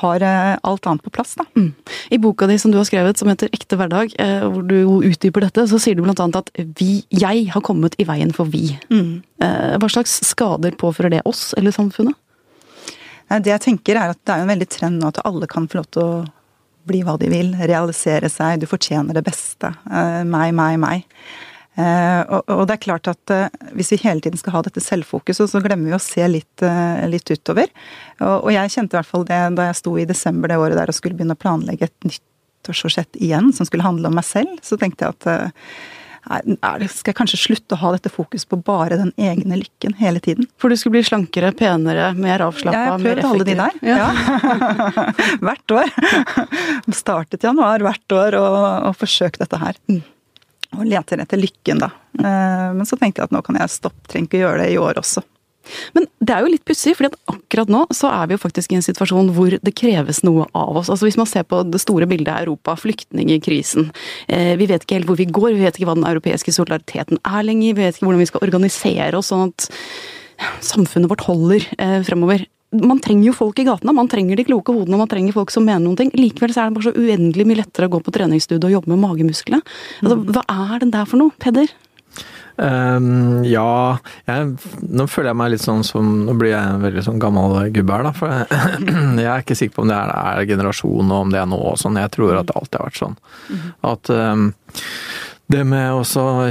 har 0.00 0.22
eh, 0.22 0.58
alt 0.62 0.86
annet 0.86 1.02
på 1.02 1.10
plass. 1.10 1.34
Da. 1.34 1.44
Mm. 1.56 1.72
I 2.10 2.18
boka 2.18 2.46
di 2.46 2.58
som 2.58 2.70
du 2.70 2.78
har 2.78 2.84
skrevet, 2.88 3.18
som 3.18 3.30
heter 3.30 3.52
Ekte 3.54 3.78
hverdag, 3.78 4.14
eh, 4.18 4.42
hvor 4.42 4.66
du 4.66 4.76
utdyper 5.10 5.46
dette, 5.46 5.66
så 5.70 5.80
sier 5.80 5.98
du 5.98 6.04
bl.a. 6.04 6.14
at 6.14 6.52
vi, 6.78 7.04
jeg 7.14 7.48
har 7.54 7.64
kommet 7.64 7.96
i 7.98 8.08
veien 8.08 8.34
for 8.34 8.50
vi. 8.50 8.66
Mm. 8.90 9.22
Eh, 9.44 9.74
hva 9.80 9.90
slags 9.90 10.20
skader 10.26 10.76
påfører 10.80 11.18
det 11.18 11.24
oss 11.28 11.52
eller 11.58 11.74
samfunnet? 11.74 12.18
Det 13.34 13.48
jeg 13.48 13.62
tenker 13.64 13.96
er 13.96 14.12
at 14.12 14.20
det 14.20 14.34
er 14.34 14.42
en 14.42 14.50
veldig 14.52 14.66
trend 14.68 15.00
nå 15.00 15.08
at 15.08 15.22
alle 15.24 15.46
kan 15.50 15.64
få 15.66 15.80
lov 15.80 15.86
til 15.94 16.02
å 16.02 16.10
bli 16.86 17.00
hva 17.06 17.16
de 17.20 17.30
vil, 17.32 17.54
realisere 17.56 18.28
seg, 18.32 18.60
du 18.60 18.68
fortjener 18.70 19.16
det 19.16 19.24
beste. 19.26 19.72
Meg, 20.28 20.54
meg, 20.56 20.78
meg. 20.82 21.08
Eh, 21.74 22.20
og, 22.30 22.68
det 22.68 22.76
er 22.76 22.82
klart 22.84 23.08
at 23.10 23.32
eh, 23.34 23.48
hvis 23.74 23.90
vi 23.90 23.98
hele 24.04 24.22
tiden 24.22 24.38
skal 24.38 24.54
ha 24.54 24.62
dette 24.62 24.82
selvfokuset, 24.82 25.50
så 25.50 25.62
glemmer 25.62 25.90
vi 25.90 25.96
å 25.96 26.02
se 26.02 26.26
litt, 26.30 26.62
eh, 26.62 27.02
litt 27.10 27.26
utover. 27.32 27.72
Og, 28.20 28.52
jeg 28.54 28.70
kjente 28.76 28.94
i 28.94 29.00
hvert 29.00 29.10
fall 29.10 29.26
det 29.26 29.40
da 29.58 29.68
jeg 29.70 29.80
sto 29.80 29.96
i 29.98 30.06
desember 30.06 30.52
det 30.52 30.60
året 30.60 30.78
der 30.78 30.92
og 30.92 30.96
skulle 30.96 31.18
begynne 31.18 31.34
å 31.34 31.42
planlegge 31.42 31.88
et 31.88 32.06
nyttårsforsett 32.06 33.18
igjen 33.18 33.50
som 33.56 33.66
skulle 33.66 33.86
handle 33.86 34.10
om 34.10 34.14
meg 34.20 34.26
selv. 34.28 34.54
Så 34.62 34.78
tenkte 34.78 35.08
jeg 35.08 35.18
at 35.18 35.58
skal 36.24 37.10
jeg 37.12 37.18
kanskje 37.18 37.40
slutte 37.40 37.76
å 37.76 37.80
ha 37.82 37.92
dette 37.94 38.12
fokus 38.12 38.46
på 38.48 38.58
bare 38.64 38.96
den 39.00 39.12
egne 39.20 39.58
lykken 39.60 39.96
hele 39.98 40.22
tiden? 40.24 40.48
For 40.60 40.72
du 40.72 40.78
skulle 40.80 40.98
bli 40.98 41.04
slankere, 41.06 41.52
penere, 41.56 42.12
mer 42.16 42.46
avslappa, 42.46 42.96
mer 43.02 43.20
effektiv? 43.20 43.20
Jeg 43.20 43.20
har 43.20 43.20
prøvd 43.20 43.30
alle 43.30 43.44
de 43.44 43.58
der. 43.60 43.74
Ja. 43.84 44.08
hvert 45.48 45.76
år. 45.78 45.94
Startet 47.04 47.46
januar 47.46 47.84
hvert 47.84 48.16
år 48.16 48.40
og, 48.40 48.58
og 48.90 48.98
forsøkt 49.02 49.44
dette 49.44 49.60
her. 49.60 49.78
Mm 49.92 50.02
og 50.78 50.88
leter 50.88 51.22
etter 51.22 51.40
lykken, 51.40 51.78
da. 51.82 51.90
Eh, 52.18 52.70
men 52.74 52.86
så 52.88 52.98
tenkte 52.98 53.22
jeg 53.22 53.30
at 53.30 53.34
nå 53.34 53.42
kan 53.46 53.58
jeg 53.60 53.72
stoppe, 53.72 54.08
trenger 54.10 54.30
ikke 54.30 54.42
gjøre 54.42 54.64
det 54.64 54.72
i 54.74 54.80
år 54.80 55.00
også. 55.00 55.22
Men 55.96 56.08
det 56.20 56.34
er 56.34 56.44
jo 56.44 56.52
litt 56.52 56.64
pussig, 56.68 56.96
for 56.98 57.10
akkurat 57.30 57.72
nå 57.72 57.84
så 57.94 58.10
er 58.12 58.28
vi 58.28 58.36
jo 58.36 58.42
faktisk 58.42 58.72
i 58.72 58.78
en 58.78 58.86
situasjon 58.86 59.32
hvor 59.36 59.56
det 59.56 59.74
kreves 59.76 60.22
noe 60.26 60.48
av 60.52 60.80
oss. 60.80 60.90
Altså 60.92 61.08
Hvis 61.08 61.20
man 61.20 61.30
ser 61.30 61.46
på 61.48 61.62
det 61.68 61.82
store 61.82 62.08
bildet 62.10 62.32
av 62.34 62.42
Europa, 62.44 62.76
flyktningkrisen. 62.80 63.90
Eh, 64.28 64.54
vi 64.60 64.68
vet 64.70 64.84
ikke 64.84 64.98
helt 64.98 65.10
hvor 65.10 65.20
vi 65.20 65.28
går, 65.30 65.52
vi 65.54 65.66
vet 65.66 65.78
ikke 65.78 65.90
hva 65.90 65.98
den 65.98 66.08
europeiske 66.08 66.54
solidariteten 66.54 67.20
er 67.22 67.46
lenger. 67.46 67.76
Vi 67.76 67.86
vet 67.86 67.98
ikke 67.98 68.08
hvordan 68.08 68.24
vi 68.24 68.32
skal 68.32 68.48
organisere 68.48 69.20
oss 69.20 69.32
sånn 69.32 69.48
at 69.52 69.70
samfunnet 70.64 71.10
vårt 71.10 71.24
holder 71.28 71.64
eh, 71.78 72.00
fremover 72.06 72.48
man 72.82 73.00
trenger 73.02 73.28
jo 73.28 73.34
folk 73.36 73.60
i 73.62 73.66
gatene, 73.68 73.94
man 73.94 74.08
trenger 74.10 74.38
de 74.38 74.46
kloke 74.48 74.74
hodene, 74.74 74.98
man 74.98 75.10
trenger 75.10 75.34
folk 75.36 75.52
som 75.54 75.66
mener 75.66 75.84
noen 75.84 75.98
ting. 76.00 76.10
Likevel 76.18 76.54
så 76.54 76.64
er 76.64 76.70
det 76.70 76.78
bare 76.78 76.90
så 76.90 76.98
uendelig 76.98 77.46
mye 77.46 77.60
lettere 77.60 77.88
å 77.88 77.92
gå 77.92 78.00
på 78.02 78.14
treningsstudio 78.14 78.70
og 78.70 78.76
jobbe 78.78 78.90
med 78.94 79.02
magemusklene. 79.04 79.60
Altså, 80.02 80.18
hva 80.34 80.44
er 80.74 80.82
den 80.82 80.94
der 80.94 81.06
for 81.10 81.20
noe, 81.20 81.34
Peder? 81.42 81.70
Um, 82.54 83.42
ja 83.42 83.98
jeg, 84.28 84.52
Nå 84.86 85.08
føler 85.10 85.32
jeg 85.32 85.38
meg 85.40 85.48
litt 85.50 85.62
sånn 85.64 85.80
som 85.82 86.06
Nå 86.22 86.36
blir 86.38 86.52
jeg 86.52 86.62
en 86.62 86.84
veldig 86.84 87.02
sånn 87.02 87.18
gammel 87.18 87.56
gubbe 87.74 87.96
her, 87.96 88.06
da. 88.06 88.12
For 88.14 88.30
jeg, 88.30 88.84
jeg, 89.24 89.26
er 89.26 89.42
ikke 89.42 89.56
sikker 89.58 89.74
på 89.74 89.82
om 89.82 89.90
det 89.90 89.98
er, 89.98 90.12
er 90.14 90.50
generasjon 90.52 91.10
og 91.10 91.24
om 91.24 91.34
det 91.34 91.40
er 91.42 91.50
nå 91.50 91.58
og 91.58 91.80
sånn. 91.80 91.98
Jeg 91.98 92.14
tror 92.14 92.38
at 92.38 92.50
det 92.50 92.58
alltid 92.60 92.78
har 92.78 92.86
vært 92.92 93.00
sånn. 93.00 93.18
Mm. 93.50 93.64
At 93.90 94.12
um, 94.14 94.46
det 95.52 95.64
med 95.68 95.92
å 95.92 96.02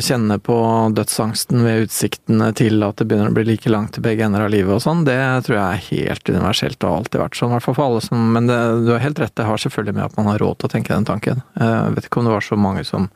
kjenne 0.03 0.37
på 0.43 0.55
dødsangsten 0.93 1.63
ved 1.65 1.87
utsiktene 1.87 2.51
til 2.57 2.83
at 2.85 2.99
det 2.99 3.07
begynner 3.09 3.31
å 3.31 3.37
bli 3.37 3.45
like 3.47 3.71
langt 3.71 3.95
til 3.95 4.05
begge 4.05 4.25
ender 4.25 4.45
av 4.45 4.51
livet 4.53 4.75
og 4.75 4.83
sånn, 4.83 5.01
det 5.07 5.17
tror 5.47 5.57
jeg 5.57 5.63
er 5.63 5.87
helt 5.87 6.29
universelt 6.29 6.77
og 6.83 6.89
har 6.89 6.99
alltid 7.01 7.23
vært 7.23 7.39
sånn. 7.39 7.53
I 7.53 7.57
hvert 7.57 7.67
fall 7.67 7.77
for 7.79 7.87
alle 7.87 8.03
som 8.05 8.27
Men 8.33 8.51
det, 8.51 8.59
du 8.85 8.93
har 8.93 9.01
helt 9.03 9.19
rett, 9.19 9.35
det 9.35 9.47
har 9.47 9.61
selvfølgelig 9.61 9.97
med 9.97 10.05
at 10.05 10.19
man 10.19 10.29
har 10.29 10.43
råd 10.43 10.59
til 10.59 10.69
å 10.69 10.73
tenke 10.75 10.93
den 10.93 11.09
tanken. 11.09 11.41
Jeg 11.57 11.97
vet 11.97 12.07
ikke 12.07 12.21
om 12.21 12.29
det 12.29 12.37
var 12.37 12.45
så 12.45 12.59
mange 12.59 12.85
som 12.87 13.09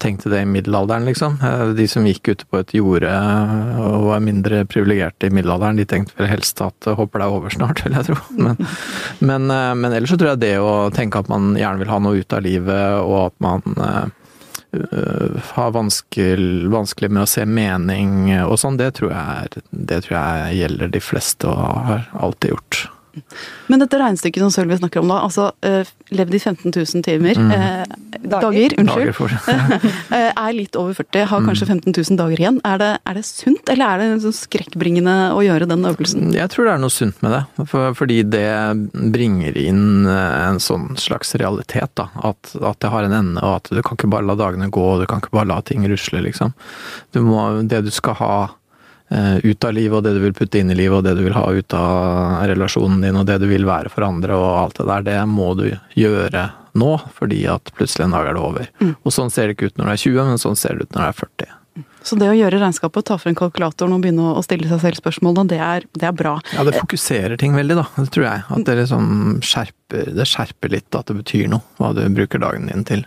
tenkte 0.00 0.30
det 0.32 0.38
i 0.40 0.48
middelalderen, 0.48 1.04
liksom. 1.04 1.34
De 1.76 1.84
som 1.92 2.06
gikk 2.08 2.30
ute 2.32 2.46
på 2.48 2.62
et 2.62 2.70
jorde 2.72 3.10
og 3.84 4.06
var 4.06 4.22
mindre 4.24 4.62
privilegerte 4.64 5.28
i 5.28 5.34
middelalderen, 5.36 5.76
de 5.76 5.84
tenkte 5.84 6.16
vel 6.16 6.30
helst 6.30 6.62
at 6.64 6.76
det 6.86 6.96
håper 6.96 7.20
det 7.20 7.26
er 7.26 7.36
over 7.36 7.52
snart, 7.52 7.82
vil 7.84 7.98
jeg 7.98 8.08
tro. 8.08 8.16
Men, 8.40 8.56
men, 9.20 9.52
men 9.52 9.92
ellers 9.92 10.14
så 10.14 10.16
tror 10.16 10.32
jeg 10.32 10.44
det 10.46 10.54
å 10.64 10.88
tenke 10.96 11.20
at 11.20 11.28
man 11.28 11.52
gjerne 11.60 11.84
vil 11.84 11.92
ha 11.92 12.00
noe 12.00 12.24
ut 12.24 12.36
av 12.36 12.46
livet, 12.48 13.04
og 13.04 13.18
at 13.26 13.36
man 13.44 13.60
Eh, 13.90 14.06
har 15.54 15.70
vanskelig, 15.74 16.68
vanskelig, 16.70 17.10
med 17.10 17.24
å 17.24 17.30
se 17.30 17.44
mening 17.46 18.30
og 18.44 18.54
sånn, 18.60 18.78
det, 18.78 18.92
det 19.70 20.00
tror 20.06 20.16
jeg 20.16 20.58
gjelder 20.60 20.92
de 20.94 21.02
fleste 21.02 21.50
og 21.50 21.86
har 21.90 22.08
alltid 22.14 22.54
gjort. 22.54 22.82
Men 23.70 23.82
dette 23.82 23.98
regnestykket 24.00 24.42
som 24.42 24.52
Sølvi 24.54 24.78
snakker 24.78 25.02
om 25.02 25.10
da, 25.10 25.20
altså 25.26 25.50
uh, 25.66 25.90
levd 26.14 26.36
i 26.36 26.40
15 26.40 26.72
000 26.74 27.04
timer 27.06 27.38
mm. 27.38 27.50
eh, 27.54 27.94
dager, 28.30 28.74
unnskyld, 28.82 29.12
dager 29.14 29.84
uh, 30.10 30.30
er 30.44 30.56
litt 30.56 30.78
over 30.78 30.96
40, 30.98 31.26
har 31.30 31.46
kanskje 31.46 31.68
15 31.68 31.90
mm. 31.90 31.96
000 31.96 32.20
dager 32.20 32.42
igjen. 32.42 32.60
Er 32.66 32.80
det, 32.82 32.90
er 33.06 33.18
det 33.18 33.24
sunt, 33.28 33.72
eller 33.72 33.94
er 33.94 34.02
det 34.02 34.22
sånn 34.24 34.36
skrekkbringende 34.40 35.16
å 35.36 35.42
gjøre 35.46 35.68
den 35.70 35.86
øvelsen? 35.90 36.30
Jeg 36.36 36.52
tror 36.52 36.68
det 36.68 36.74
er 36.74 36.84
noe 36.84 36.94
sunt 36.94 37.22
med 37.24 37.36
det, 37.36 37.42
for, 37.70 37.96
fordi 37.98 38.20
det 38.26 38.46
bringer 39.14 39.58
inn 39.60 40.08
en 40.10 40.62
sånn 40.62 40.94
slags 41.00 41.34
realitet. 41.40 41.92
da, 41.98 42.10
at, 42.16 42.54
at, 42.58 42.80
det 42.82 42.92
har 42.92 43.06
en 43.06 43.16
ende, 43.16 43.42
og 43.42 43.60
at 43.60 43.72
du 43.72 43.82
kan 43.82 43.98
ikke 43.98 44.10
bare 44.12 44.28
la 44.28 44.38
dagene 44.38 44.70
gå, 44.72 44.86
og 44.94 45.04
du 45.04 45.08
kan 45.10 45.22
ikke 45.22 45.34
bare 45.36 45.50
la 45.50 45.60
ting 45.66 45.86
rusle, 45.90 46.22
liksom. 46.26 46.54
Du 47.14 47.22
må, 47.26 47.42
det 47.66 47.84
du 47.86 47.92
skal 47.94 48.18
ha 48.20 48.34
Eh, 48.48 48.59
ut 49.10 49.64
av 49.66 49.74
livet, 49.74 49.96
og 49.98 50.04
det 50.06 50.12
du 50.14 50.20
vil 50.22 50.34
putte 50.36 50.60
inn 50.60 50.70
i 50.70 50.76
livet, 50.78 51.00
og 51.00 51.06
det 51.06 51.16
du 51.18 51.24
vil 51.24 51.34
ha 51.34 51.42
ut 51.50 51.74
av 51.74 52.44
relasjonen 52.46 53.02
din, 53.02 53.18
og 53.18 53.26
det 53.26 53.40
du 53.42 53.48
vil 53.50 53.66
være 53.66 53.90
for 53.90 54.06
andre, 54.06 54.36
og 54.38 54.58
alt 54.60 54.78
det 54.78 54.86
der, 54.86 55.06
det 55.08 55.20
må 55.26 55.52
du 55.58 55.66
gjøre 55.98 56.44
nå, 56.78 56.90
fordi 57.16 57.44
at 57.50 57.72
plutselig 57.74 58.06
en 58.06 58.14
dag 58.14 58.30
er 58.30 58.36
det 58.36 58.44
over. 58.44 58.68
Mm. 58.78 58.92
Og 59.02 59.14
sånn 59.14 59.32
ser 59.34 59.48
det 59.48 59.56
ikke 59.56 59.72
ut 59.72 59.80
når 59.80 59.90
du 59.90 59.94
er 59.94 60.04
20, 60.04 60.28
men 60.30 60.44
sånn 60.44 60.60
ser 60.60 60.78
det 60.78 60.86
ut 60.86 60.94
når 60.94 61.02
du 61.02 61.08
er 61.08 61.18
40. 61.24 61.56
Så 62.02 62.16
det 62.16 62.30
å 62.30 62.36
gjøre 62.36 62.58
regnskapet, 62.62 63.06
ta 63.06 63.16
frem 63.20 63.36
kalkulatoren 63.36 63.92
og 63.94 64.02
begynne 64.04 64.32
å 64.32 64.42
stille 64.44 64.68
seg 64.70 64.80
selv 64.82 65.00
spørsmål, 65.02 65.42
det 65.50 65.60
er, 65.60 65.84
det 65.96 66.08
er 66.08 66.16
bra. 66.16 66.38
Ja, 66.54 66.64
det 66.66 66.78
fokuserer 66.78 67.36
ting 67.40 67.54
veldig, 67.56 67.76
da. 67.76 67.86
Det 67.98 68.08
tror 68.14 68.26
jeg. 68.26 68.44
At 68.56 68.66
det 68.66 68.76
liksom 68.80 69.08
skjerper, 69.44 70.12
det 70.16 70.28
skjerper 70.28 70.72
litt 70.76 70.96
at 70.96 71.10
det 71.10 71.18
betyr 71.20 71.50
noe, 71.52 71.64
hva 71.80 71.92
du 71.96 72.02
bruker 72.16 72.42
dagen 72.42 72.70
din 72.70 72.86
til. 72.88 73.04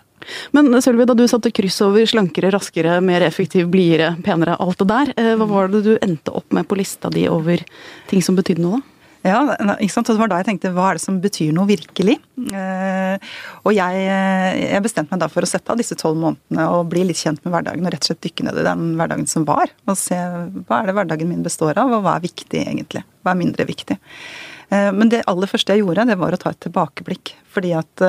Men 0.55 0.71
Sølvi, 0.83 1.07
da 1.09 1.15
du 1.17 1.25
satte 1.29 1.51
kryss 1.53 1.81
over 1.85 2.07
slankere, 2.09 2.51
raskere, 2.53 2.99
mer 3.05 3.25
effektiv, 3.25 3.69
blidere, 3.73 4.13
penere, 4.25 4.57
alt 4.61 4.81
det 4.81 4.89
der, 4.89 5.13
eh, 5.17 5.35
hva 5.39 5.49
var 5.49 5.71
det 5.73 5.83
du 5.85 5.93
endte 5.97 6.33
opp 6.35 6.53
med 6.55 6.67
på 6.69 6.77
lista 6.79 7.11
di 7.13 7.27
over 7.31 7.63
ting 8.09 8.23
som 8.25 8.37
betydde 8.39 8.63
noe, 8.63 8.79
da? 8.79 8.89
Ja, 9.23 9.39
ikke 9.79 9.93
sant? 9.93 10.09
det 10.11 10.19
var 10.19 10.27
da 10.27 10.41
jeg 10.41 10.49
tenkte 10.49 10.73
hva 10.75 10.89
er 10.89 10.97
det 10.97 11.03
som 11.05 11.21
betyr 11.23 11.53
noe 11.55 11.63
virkelig? 11.69 12.17
Eh, 12.43 13.35
og 13.63 13.71
jeg, 13.71 14.01
eh, 14.03 14.57
jeg, 14.65 14.83
bestemte 14.83 15.15
meg 15.15 15.21
da 15.21 15.29
for 15.31 15.47
å 15.47 15.47
sette 15.47 15.71
av 15.71 15.79
disse 15.79 15.95
tolv 15.95 16.19
månedene 16.19 16.65
og 16.75 16.89
bli 16.91 17.05
litt 17.07 17.21
kjent 17.21 17.39
med 17.45 17.53
hverdagen 17.53 17.87
og 17.87 17.93
rett 17.93 18.03
og 18.03 18.09
slett 18.11 18.25
dykke 18.27 18.49
ned 18.49 18.59
i 18.59 18.65
den 18.67 18.89
hverdagen 18.99 19.29
som 19.31 19.45
var. 19.47 19.71
Og 19.87 19.95
se 19.99 20.17
hva 20.17 20.81
er 20.81 20.91
det 20.91 20.97
hverdagen 20.97 21.31
min 21.31 21.45
består 21.45 21.79
av, 21.79 21.93
og 21.95 22.03
hva 22.03 22.17
er 22.17 22.25
viktig 22.25 22.65
egentlig? 22.65 23.05
Hva 23.23 23.31
er 23.31 23.39
mindre 23.39 23.67
viktig? 23.69 23.97
Men 24.73 25.05
det 25.11 25.19
aller 25.29 25.47
første 25.47 25.75
jeg 25.75 25.83
gjorde, 25.83 26.07
det 26.09 26.15
var 26.17 26.33
å 26.33 26.37
ta 26.41 26.49
et 26.49 26.63
tilbakeblikk. 26.65 27.35
Fordi 27.53 27.75
at 27.77 28.03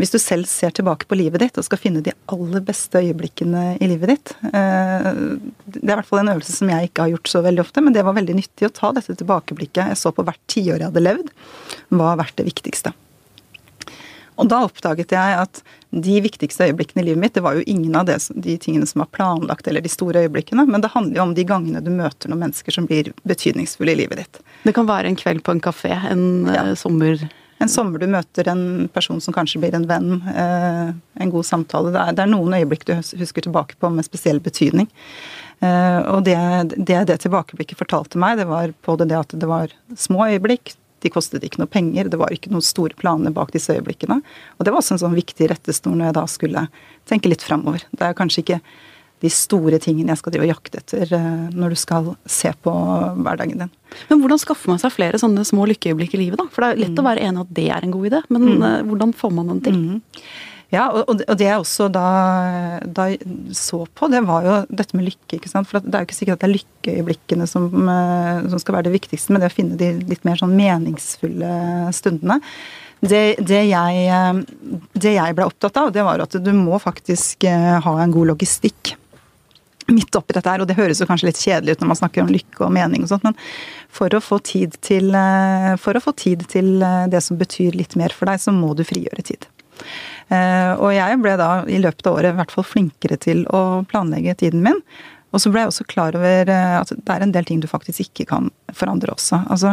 hvis 0.00 0.10
du 0.10 0.18
selv 0.18 0.48
ser 0.50 0.74
tilbake 0.74 1.06
på 1.06 1.18
livet 1.18 1.42
ditt 1.44 1.58
og 1.60 1.66
skal 1.66 1.78
finne 1.78 2.02
de 2.02 2.14
aller 2.32 2.64
beste 2.66 2.98
øyeblikkene 2.98 3.76
i 3.78 3.88
livet 3.90 4.10
ditt 4.10 4.32
eh, 4.50 5.06
Det 5.68 5.84
er 5.84 5.92
i 5.92 5.98
hvert 6.00 6.08
fall 6.08 6.24
en 6.24 6.32
øvelse 6.34 6.56
som 6.56 6.72
jeg 6.72 6.90
ikke 6.90 7.06
har 7.06 7.14
gjort 7.14 7.30
så 7.30 7.44
veldig 7.44 7.62
ofte, 7.62 7.84
men 7.84 7.94
det 7.94 8.02
var 8.06 8.16
veldig 8.18 8.36
nyttig 8.40 8.68
å 8.68 8.74
ta 8.74 8.90
dette 8.96 9.14
tilbakeblikket. 9.20 9.92
Jeg 9.92 10.00
så 10.00 10.10
på 10.14 10.26
hvert 10.26 10.42
tiår 10.50 10.80
jeg 10.82 10.90
hadde 10.90 11.04
levd, 11.04 11.30
hva 11.94 12.12
har 12.12 12.22
vært 12.24 12.38
det 12.40 12.48
viktigste. 12.48 12.94
Og 14.34 14.48
da 14.50 14.64
oppdaget 14.66 15.14
jeg 15.14 15.36
at 15.38 15.60
de 15.94 16.16
viktigste 16.24 16.66
øyeblikkene 16.66 17.04
i 17.04 17.06
livet 17.06 17.22
mitt, 17.22 17.34
det 17.36 17.44
var 17.44 17.54
jo 17.54 17.62
ingen 17.70 17.94
av 17.94 18.08
det, 18.08 18.16
de 18.34 18.56
tingene 18.58 18.88
som 18.90 19.04
var 19.04 19.12
planlagt, 19.14 19.68
eller 19.70 19.84
de 19.84 19.92
store 19.92 20.24
øyeblikkene, 20.24 20.66
men 20.66 20.82
det 20.82 20.90
handler 20.90 21.20
jo 21.20 21.26
om 21.28 21.36
de 21.36 21.46
gangene 21.46 21.82
du 21.84 21.92
møter 21.94 22.32
noen 22.32 22.48
mennesker 22.48 22.74
som 22.74 22.88
blir 22.90 23.12
betydningsfulle 23.22 23.94
i 23.94 24.00
livet 24.02 24.24
ditt. 24.24 24.42
Det 24.66 24.74
kan 24.74 24.90
være 24.90 25.12
en 25.12 25.20
kveld 25.20 25.44
på 25.46 25.54
en 25.54 25.62
kafé, 25.62 25.94
en 26.10 26.26
ja. 26.50 26.66
sommer 26.78 27.22
en 27.64 27.72
sommer 27.72 28.02
du 28.02 28.06
møter 28.10 28.48
en 28.50 28.86
person 28.92 29.20
som 29.22 29.34
kanskje 29.34 29.60
blir 29.62 29.74
en 29.76 29.86
venn, 29.88 30.20
eh, 30.30 30.92
en 31.24 31.32
god 31.32 31.48
samtale. 31.48 31.92
Det 31.94 32.02
er, 32.02 32.16
det 32.16 32.24
er, 32.24 32.30
noen 32.32 32.56
øyeblikk 32.60 32.86
du 32.88 32.94
husker 32.94 33.46
tilbake 33.46 33.78
på 33.80 33.90
med 33.92 34.06
spesiell 34.06 34.40
betydning. 34.44 34.88
Eh, 35.64 36.00
og 36.12 36.24
det, 36.28 36.38
det 36.76 37.02
det 37.10 37.20
tilbakeblikket 37.24 37.80
fortalte 37.80 38.20
meg, 38.20 38.38
det 38.40 38.48
var 38.50 38.74
på 38.84 38.96
det 39.00 39.12
at 39.18 39.34
det 39.34 39.50
var 39.50 39.74
små 39.96 40.28
øyeblikk. 40.28 40.76
De 41.04 41.12
kostet 41.12 41.44
ikke 41.44 41.60
noe 41.60 41.68
penger, 41.68 42.08
det 42.08 42.20
var 42.20 42.32
ikke 42.32 42.52
noen 42.52 42.64
store 42.64 42.96
planer 42.96 43.34
bak 43.34 43.52
disse 43.52 43.74
øyeblikkene. 43.74 44.22
Og 44.56 44.64
det 44.64 44.72
var 44.72 44.80
også 44.80 44.96
en 44.96 45.04
sånn 45.04 45.18
viktig 45.18 45.50
rettesnor 45.52 45.96
når 45.98 46.10
jeg 46.10 46.18
da 46.20 46.26
skulle 46.32 46.66
tenke 47.10 47.32
litt 47.32 47.44
framover. 47.44 47.84
Det 47.92 48.08
er 48.08 48.16
kanskje 48.16 48.44
ikke 48.44 48.60
de 49.24 49.32
store 49.32 49.80
tingene 49.82 50.12
jeg 50.12 50.20
skal 50.20 50.34
drive 50.34 50.46
og 50.46 50.52
jakte 50.52 50.80
etter 50.82 51.12
eh, 51.16 51.44
når 51.54 51.74
du 51.74 51.80
skal 51.80 52.14
se 52.28 52.52
på 52.64 52.72
hverdagen 53.24 53.64
din. 53.64 53.74
Men 54.10 54.22
hvordan 54.22 54.40
skaffer 54.42 54.72
man 54.72 54.80
seg 54.82 54.92
flere 54.94 55.20
sånne 55.20 55.46
små 55.48 55.68
lykkeøyeblikk 55.70 56.16
i 56.16 56.24
livet, 56.26 56.40
da? 56.40 56.48
For 56.52 56.64
det 56.64 56.72
er 56.72 56.82
lett 56.84 56.96
mm. 56.96 57.02
å 57.02 57.06
være 57.06 57.28
enig 57.28 57.44
at 57.44 57.54
det 57.56 57.68
er 57.70 57.86
en 57.86 57.94
god 57.94 58.10
idé, 58.10 58.24
men 58.34 58.48
mm. 58.48 58.64
Eh, 58.64 58.82
hvordan 58.90 59.14
får 59.16 59.32
man 59.34 59.54
den 59.54 59.62
til? 59.64 59.78
Mm. 59.78 60.26
Ja, 60.72 60.88
og, 60.90 61.20
det 61.20 61.46
jeg 61.46 61.60
også 61.60 61.86
da, 61.92 62.06
da, 62.82 63.04
så 63.54 63.84
på, 63.94 64.08
det 64.10 64.24
var 64.26 64.46
jo 64.46 64.54
dette 64.74 64.96
med 64.96 65.06
lykke. 65.06 65.36
ikke 65.38 65.50
sant? 65.50 65.68
For 65.70 65.78
det 65.78 65.92
er 65.92 66.02
jo 66.02 66.08
ikke 66.08 66.16
sikkert 66.16 66.38
at 66.38 66.44
det 66.44 66.48
er 66.48 66.56
lykkeøyeblikkene 66.56 67.46
som, 67.50 67.68
eh, 67.70 68.48
som 68.50 68.62
skal 68.62 68.78
være 68.78 68.88
det 68.88 68.96
viktigste, 68.96 69.32
men 69.32 69.44
det 69.44 69.52
å 69.52 69.54
finne 69.54 69.78
de 69.80 69.92
litt 70.10 70.26
mer 70.26 70.40
sånn 70.40 70.56
meningsfulle 70.56 71.52
stundene. 71.94 72.40
Det, 73.04 73.36
det, 73.44 73.60
jeg, 73.68 74.44
det 74.96 75.10
jeg 75.12 75.36
ble 75.36 75.44
opptatt 75.44 75.76
av, 75.76 75.90
det 75.92 76.04
var 76.06 76.22
at 76.24 76.38
du 76.40 76.52
må 76.56 76.78
faktisk 76.80 77.44
ha 77.44 77.96
en 78.00 78.14
god 78.14 78.30
logistikk 78.32 78.94
midt 79.86 80.16
oppi 80.16 80.34
dette 80.36 80.50
her, 80.50 80.62
og 80.62 80.68
det 80.68 80.76
høres 80.78 81.00
jo 81.02 81.08
kanskje 81.08 81.28
litt 81.28 81.40
kjedelig 81.40 81.74
ut 81.74 81.82
når 81.82 81.90
man 81.90 81.98
snakker 82.00 82.24
om 82.24 82.32
lykke 82.32 82.62
og 82.64 82.72
mening 82.74 83.04
og 83.04 83.10
sånt, 83.10 83.26
men 83.26 83.36
for 83.94 84.14
å 84.16 84.22
få 84.24 84.40
tid 84.44 84.78
til, 84.84 85.10
eh, 85.14 85.74
for 85.80 85.96
å 85.96 86.02
få 86.02 86.14
tid 86.16 86.46
til 86.50 86.82
eh, 86.82 87.06
det 87.12 87.20
som 87.24 87.38
betyr 87.40 87.76
litt 87.78 87.96
mer 88.00 88.14
for 88.14 88.30
deg, 88.30 88.40
så 88.40 88.54
må 88.54 88.72
du 88.76 88.84
frigjøre 88.86 89.26
tid. 89.26 89.48
Eh, 90.32 90.72
og 90.78 90.94
jeg 90.94 91.18
ble 91.20 91.34
da 91.40 91.50
i 91.68 91.80
løpet 91.82 92.08
av 92.08 92.20
året 92.20 92.32
i 92.32 92.38
hvert 92.38 92.54
fall 92.54 92.66
flinkere 92.66 93.18
til 93.20 93.44
å 93.52 93.84
planlegge 93.90 94.38
tiden 94.44 94.64
min. 94.64 94.80
Og 95.34 95.42
så 95.42 95.50
ble 95.50 95.64
jeg 95.64 95.72
også 95.72 95.88
klar 95.90 96.14
over 96.14 96.50
at 96.54 96.92
det 96.94 97.10
er 97.10 97.24
en 97.24 97.32
del 97.34 97.46
ting 97.48 97.58
du 97.58 97.66
faktisk 97.66 98.04
ikke 98.04 98.28
kan 98.30 98.52
forandre 98.70 99.10
også. 99.16 99.40
Altså, 99.50 99.72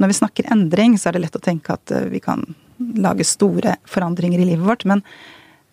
når 0.00 0.10
vi 0.10 0.16
snakker 0.16 0.48
endring, 0.50 0.96
så 0.96 1.10
er 1.10 1.18
det 1.18 1.26
lett 1.26 1.36
å 1.36 1.42
tenke 1.44 1.76
at 1.76 1.92
vi 2.08 2.22
kan 2.24 2.46
lage 2.96 3.26
store 3.28 3.76
forandringer 3.84 4.40
i 4.40 4.46
livet 4.48 4.64
vårt, 4.64 4.86
men 4.88 5.04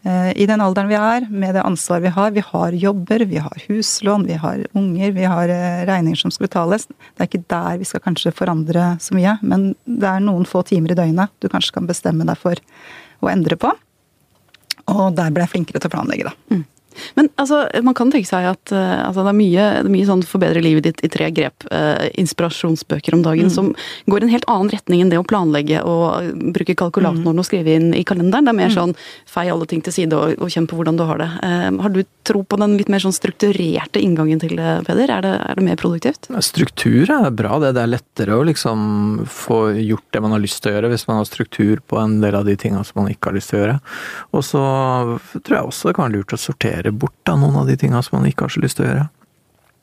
I 0.01 0.45
den 0.49 0.61
alderen 0.63 0.89
vi 0.89 0.95
er, 0.97 1.27
med 1.29 1.53
det 1.53 1.61
ansvaret 1.61 2.07
vi 2.07 2.13
har. 2.15 2.31
Vi 2.33 2.41
har 2.41 2.77
jobber, 2.83 3.21
vi 3.29 3.37
har 3.37 3.65
huslån, 3.67 4.25
vi 4.25 4.37
har 4.41 4.63
unger, 4.73 5.11
vi 5.13 5.27
har 5.29 5.51
eh, 5.53 5.83
regninger 5.85 6.17
som 6.17 6.33
skal 6.33 6.47
betales. 6.47 6.87
Det 6.89 7.21
er 7.21 7.29
ikke 7.29 7.43
der 7.53 7.77
vi 7.77 7.85
skal 7.85 8.01
kanskje 8.01 8.33
forandre 8.33 8.95
så 9.03 9.13
mye, 9.13 9.35
men 9.45 9.71
det 9.85 10.09
er 10.09 10.23
noen 10.25 10.47
få 10.49 10.63
timer 10.65 10.95
i 10.95 10.97
døgnet 10.97 11.29
du 11.37 11.49
kanskje 11.53 11.75
kan 11.77 11.89
bestemme 11.89 12.25
deg 12.25 12.39
for 12.41 12.57
å 13.21 13.29
endre 13.29 13.59
på. 13.61 13.69
Og 14.89 15.03
der 15.17 15.29
ble 15.29 15.45
jeg 15.45 15.53
flinkere 15.53 15.81
til 15.81 15.91
å 15.91 15.93
planlegge, 15.93 16.31
da. 16.31 16.55
Mm. 16.55 16.65
Men 17.17 17.29
altså, 17.41 17.63
man 17.85 17.95
kan 17.97 18.11
tenke 18.13 18.29
seg 18.29 18.47
at 18.51 18.73
uh, 18.75 19.07
altså, 19.07 19.25
det 19.25 19.33
er 19.33 19.39
mye, 19.39 19.67
det 19.81 19.89
er 19.89 19.93
mye 19.93 20.09
sånn 20.09 20.23
forbedre 20.27 20.63
livet 20.63 20.87
ditt 20.87 21.03
i 21.05 21.11
tre 21.11 21.29
grep, 21.35 21.65
uh, 21.71 22.07
inspirasjonsbøker 22.21 23.17
om 23.17 23.25
dagen, 23.25 23.49
mm. 23.51 23.53
som 23.53 23.71
går 24.11 24.23
i 24.23 24.29
en 24.29 24.33
helt 24.35 24.47
annen 24.51 24.71
retning 24.73 25.03
enn 25.03 25.13
det 25.13 25.19
å 25.21 25.27
planlegge 25.27 25.83
og 25.87 26.31
bruke 26.55 26.75
kalkulatoren 26.77 27.35
mm. 27.37 27.41
og 27.43 27.47
skrive 27.47 27.77
inn 27.77 27.91
i 27.97 28.03
kalenderen. 28.07 28.47
Det 28.47 28.53
er 28.53 28.59
mer 28.61 28.71
mm. 28.73 28.77
sånn 28.77 28.95
fei 29.29 29.47
alle 29.51 29.67
ting 29.69 29.83
til 29.85 29.95
side 29.95 30.17
og, 30.17 30.35
og 30.41 30.53
kjenn 30.53 30.69
på 30.69 30.79
hvordan 30.79 30.99
du 30.99 31.05
har 31.09 31.21
det. 31.21 31.29
Uh, 31.43 31.69
har 31.85 31.95
du 31.95 32.01
tro 32.27 32.43
på 32.45 32.59
den 32.61 32.77
litt 32.79 32.91
mer 32.91 33.03
sånn 33.03 33.15
strukturerte 33.15 34.01
inngangen 34.01 34.41
til 34.41 34.55
det, 34.59 34.81
Peder? 34.87 35.11
Er 35.11 35.25
det, 35.25 35.35
er 35.51 35.59
det 35.59 35.65
mer 35.65 35.79
produktivt? 35.79 36.29
Struktur 36.45 37.09
er 37.11 37.29
bra, 37.35 37.57
det. 37.61 37.73
Det 37.77 37.83
er 37.85 37.93
lettere 37.95 38.37
å 38.37 38.45
liksom 38.47 39.25
få 39.29 39.61
gjort 39.79 40.07
det 40.13 40.21
man 40.23 40.35
har 40.35 40.43
lyst 40.43 40.61
til 40.63 40.71
å 40.71 40.75
gjøre, 40.77 40.91
hvis 40.93 41.07
man 41.09 41.21
har 41.21 41.29
struktur 41.29 41.81
på 41.87 41.99
en 42.01 42.19
del 42.23 42.37
av 42.37 42.47
de 42.47 42.55
tinga 42.59 42.83
som 42.87 43.01
man 43.01 43.11
ikke 43.11 43.31
har 43.31 43.37
lyst 43.37 43.51
til 43.51 43.59
å 43.59 43.63
gjøre. 43.63 43.77
Og 44.37 44.45
så 44.45 44.63
tror 45.39 45.57
jeg 45.57 45.69
også 45.69 45.89
det 45.89 45.95
kan 45.97 46.07
være 46.07 46.17
lurt 46.19 46.35
å 46.35 46.39
sortere 46.41 46.80
sortere 46.81 46.91
bort 46.91 47.17
da, 47.23 47.35
noen 47.35 47.61
av 47.61 47.67
de 47.67 47.77
tinga 47.77 48.01
som 48.01 48.19
man 48.19 48.29
ikke 48.29 48.45
har 48.45 48.53
så 48.53 48.61
lyst 48.61 48.77
til 48.77 48.85
å 48.85 48.89
gjøre. 48.89 49.09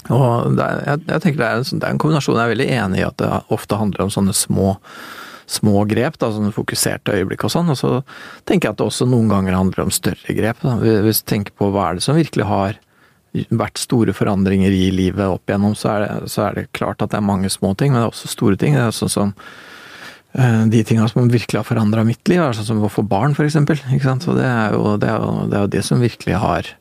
Og 0.08 0.58
er, 0.58 0.82
jeg, 0.86 1.00
jeg, 1.08 1.20
tenker 1.22 1.38
det 1.38 1.46
er, 1.46 1.56
en, 1.58 1.78
det 1.78 1.86
er, 1.86 1.92
en, 1.92 1.98
kombinasjon. 1.98 2.36
Jeg 2.38 2.46
er 2.46 2.54
veldig 2.54 2.68
enig 2.78 3.00
i 3.00 3.06
at 3.06 3.18
det 3.18 3.30
ofte 3.50 3.78
handler 3.78 4.04
om 4.04 4.10
sånne 4.10 4.34
små, 4.34 4.76
små 5.46 5.84
grep, 5.90 6.18
da, 6.18 6.30
sånne 6.32 6.54
fokuserte 6.54 7.16
øyeblikk 7.18 7.44
og 7.44 7.52
sånn. 7.52 7.72
Og 7.72 7.78
så 7.78 7.94
tenker 8.48 8.68
jeg 8.68 8.76
at 8.76 8.80
det 8.80 8.88
også 8.88 9.08
noen 9.08 9.30
ganger 9.32 9.58
handler 9.58 9.86
om 9.86 9.94
større 9.94 10.36
grep. 10.36 10.62
Da. 10.62 10.76
Hvis 11.04 11.22
du 11.24 11.30
tenker 11.34 11.56
på 11.58 11.70
hva 11.74 11.90
er 11.90 11.98
det 11.98 12.06
som 12.06 12.18
virkelig 12.18 12.48
har 12.48 12.78
vært 13.52 13.78
store 13.78 14.14
forandringer 14.16 14.72
i 14.72 14.88
livet 14.94 15.28
opp 15.28 15.50
igjennom, 15.50 15.74
så 15.76 15.92
er, 15.96 16.06
det, 16.06 16.30
så 16.32 16.46
er 16.46 16.56
det 16.56 16.70
klart 16.76 17.02
at 17.04 17.12
det 17.12 17.18
er 17.18 17.28
mange 17.28 17.50
små 17.52 17.74
ting, 17.76 17.92
men 17.92 18.00
det 18.00 18.06
er 18.06 18.14
også 18.14 18.30
store 18.32 18.58
ting. 18.60 18.78
Det 18.78 18.86
er 18.86 18.96
sånn 18.96 19.12
som 19.12 19.34
eh, 20.32 20.64
de 20.72 20.80
tinga 20.86 21.10
som 21.10 21.28
virkelig 21.28 21.60
har 21.60 21.68
forandra 21.68 22.06
mitt 22.08 22.22
liv, 22.30 22.40
er 22.40 22.56
sånn 22.56 22.70
som 22.70 22.80
å 22.86 22.92
få 22.92 23.04
barn, 23.04 23.36
f.eks. 23.36 23.58
Det, 23.60 23.76
det, 23.76 24.48
er 24.48 24.78
jo, 24.78 24.96
det, 24.96 25.12
er 25.12 25.58
jo, 25.58 25.72
det 25.74 25.84
som 25.84 26.00
virkelig 26.00 26.40
har 26.40 26.72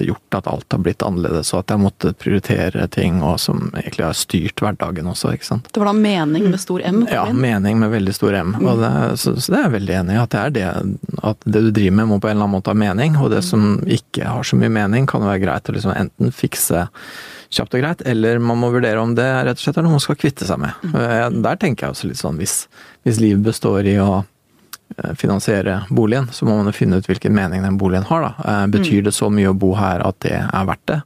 gjort 0.00 0.34
at 0.34 0.46
alt 0.46 0.72
har 0.72 0.80
blitt 0.80 1.02
annerledes, 1.04 1.52
og 1.52 1.60
at 1.60 1.72
jeg 1.74 1.82
måtte 1.82 2.12
prioritere 2.16 2.86
ting 2.92 3.20
og 3.22 3.36
som 3.42 3.68
egentlig 3.76 4.06
har 4.06 4.16
styrt 4.16 4.62
hverdagen 4.62 5.10
også. 5.10 5.34
ikke 5.36 5.48
sant. 5.48 5.68
Det 5.72 5.82
var 5.82 5.90
da 5.90 5.96
mening 5.98 6.48
med 6.48 6.60
stor 6.60 6.82
M? 6.84 7.02
Ja, 7.12 7.26
mening 7.32 7.80
med 7.82 7.92
veldig 7.92 8.14
stor 8.16 8.34
M. 8.38 8.54
Mm. 8.56 8.68
Det, 8.80 8.92
så, 9.20 9.34
så, 9.36 9.52
det 9.52 9.58
er 9.58 9.66
jeg 9.66 9.74
veldig 9.76 9.96
enig 10.00 10.16
i. 10.16 10.20
At 10.22 10.34
det 10.34 10.40
er 10.44 10.54
det 10.56 10.68
at 11.22 11.44
det 11.44 11.64
du 11.66 11.70
driver 11.70 11.98
med 12.00 12.08
må 12.12 12.20
på 12.20 12.30
en 12.30 12.36
eller 12.36 12.48
annen 12.48 12.56
måte 12.56 12.72
ha 12.72 12.78
mening, 12.78 13.18
og 13.20 13.32
det 13.34 13.42
som 13.46 13.66
ikke 13.84 14.28
har 14.28 14.46
så 14.46 14.58
mye 14.60 14.72
mening, 14.72 15.08
kan 15.10 15.26
være 15.26 15.44
greit 15.44 15.68
å 15.68 15.76
liksom 15.76 15.94
enten 15.96 16.32
fikse 16.34 16.86
kjapt 17.52 17.76
og 17.76 17.84
greit, 17.84 18.02
eller 18.08 18.40
man 18.44 18.60
må 18.60 18.72
vurdere 18.72 19.00
om 19.00 19.14
det 19.16 19.28
rett 19.48 19.56
og 19.56 19.62
slett 19.62 19.78
er 19.80 19.86
noe 19.86 19.96
man 19.96 20.04
skal 20.04 20.18
kvitte 20.20 20.48
seg 20.48 20.60
med. 20.60 20.88
Mm. 20.92 21.40
Der 21.44 21.60
tenker 21.60 21.86
jeg 21.86 21.96
også 21.96 22.10
litt 22.10 22.20
sånn 22.20 22.40
hvis, 22.40 22.58
hvis 23.08 23.20
livet 23.22 23.46
består 23.48 23.88
i 23.88 23.96
å 24.00 24.10
Eh, 24.20 24.37
finansiere 25.14 25.82
boligen, 25.90 26.28
så 26.32 26.46
må 26.48 26.56
man 26.58 26.70
jo 26.70 26.76
finne 26.76 26.98
ut 26.98 27.08
hvilken 27.08 27.34
mening 27.34 27.62
den 27.64 27.78
boligen 27.78 28.06
har. 28.08 28.24
Da. 28.24 28.50
Eh, 28.50 28.66
betyr 28.72 29.04
det 29.06 29.14
så 29.16 29.30
mye 29.32 29.52
å 29.52 29.56
bo 29.56 29.74
her 29.78 30.02
at 30.06 30.20
det 30.24 30.36
er 30.40 30.68
verdt 30.68 30.86
det? 30.90 31.00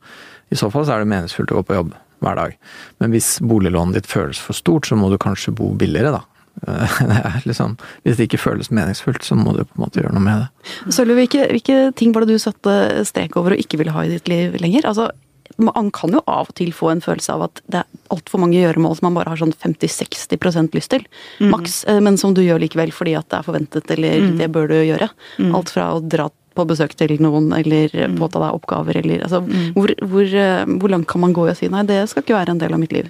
I 0.52 0.58
så 0.60 0.68
fall 0.72 0.86
så 0.86 0.96
er 0.96 1.02
det 1.02 1.12
meningsfullt 1.12 1.52
å 1.52 1.60
gå 1.60 1.68
på 1.68 1.78
jobb 1.78 1.94
hver 2.22 2.38
dag. 2.38 2.58
Men 3.02 3.14
hvis 3.14 3.34
boliglånet 3.42 3.98
ditt 3.98 4.10
føles 4.10 4.40
for 4.40 4.56
stort, 4.56 4.86
så 4.88 4.98
må 4.98 5.10
du 5.10 5.18
kanskje 5.20 5.54
bo 5.56 5.72
billigere, 5.78 6.14
da. 6.14 6.22
Eh, 6.68 6.98
det 7.10 7.48
liksom, 7.48 7.76
hvis 8.04 8.18
det 8.18 8.28
ikke 8.28 8.42
føles 8.42 8.72
meningsfullt, 8.74 9.24
så 9.26 9.36
må 9.38 9.56
du 9.56 9.64
på 9.64 9.78
en 9.78 9.84
måte 9.86 10.02
gjøre 10.02 10.14
noe 10.14 10.24
med 10.24 10.44
det. 10.44 10.92
Sølvi, 10.94 11.18
hvilke, 11.22 11.48
hvilke 11.50 11.78
ting 11.98 12.14
var 12.14 12.26
det 12.26 12.36
du 12.36 12.42
satte 12.42 13.04
strek 13.08 13.36
over 13.40 13.56
og 13.56 13.64
ikke 13.64 13.80
ville 13.80 13.94
ha 13.96 14.06
i 14.06 14.12
ditt 14.12 14.30
liv 14.30 14.56
lenger? 14.62 14.88
Altså, 14.92 15.10
man 15.60 15.90
kan 15.94 16.14
jo 16.14 16.22
av 16.26 16.50
og 16.50 16.56
til 16.58 16.72
få 16.74 16.92
en 16.92 17.02
følelse 17.04 17.34
av 17.34 17.46
at 17.48 17.62
det 17.72 17.82
er 17.82 18.12
altfor 18.14 18.42
mange 18.42 18.60
gjøremål 18.60 18.96
som 18.98 19.08
man 19.08 19.16
bare 19.18 19.32
har 19.32 19.40
sånn 19.40 19.54
50-60% 19.56 20.76
lyst 20.76 20.92
til, 20.94 21.06
mm. 21.40 21.50
maks, 21.52 21.82
eh, 21.90 22.00
men 22.04 22.18
som 22.20 22.36
du 22.36 22.42
gjør 22.44 22.62
likevel 22.62 22.94
fordi 22.94 23.16
at 23.18 23.28
det 23.32 23.40
er 23.40 23.48
forventet, 23.48 23.90
eller 23.96 24.28
mm. 24.28 24.36
det 24.40 24.50
bør 24.54 24.70
du 24.72 24.78
gjøre. 24.80 25.10
Mm. 25.38 25.52
Alt 25.58 25.72
fra 25.74 25.90
å 25.96 26.02
dra 26.04 26.28
på 26.52 26.66
besøk 26.68 26.94
til 27.00 27.14
noen, 27.24 27.48
eller 27.56 27.92
mm. 27.92 28.18
påta 28.20 28.42
deg 28.42 28.58
oppgaver, 28.58 29.00
eller 29.00 29.24
altså 29.24 29.40
mm. 29.44 29.72
hvor, 29.76 29.94
hvor, 30.04 30.36
eh, 30.44 30.62
hvor 30.76 30.92
langt 30.92 31.08
kan 31.10 31.24
man 31.24 31.36
gå 31.36 31.48
i 31.48 31.54
å 31.54 31.58
si 31.58 31.72
nei, 31.72 31.86
det 31.88 32.04
skal 32.10 32.24
ikke 32.24 32.36
være 32.36 32.56
en 32.56 32.62
del 32.62 32.76
av 32.76 32.82
mitt 32.82 32.94
liv? 32.94 33.08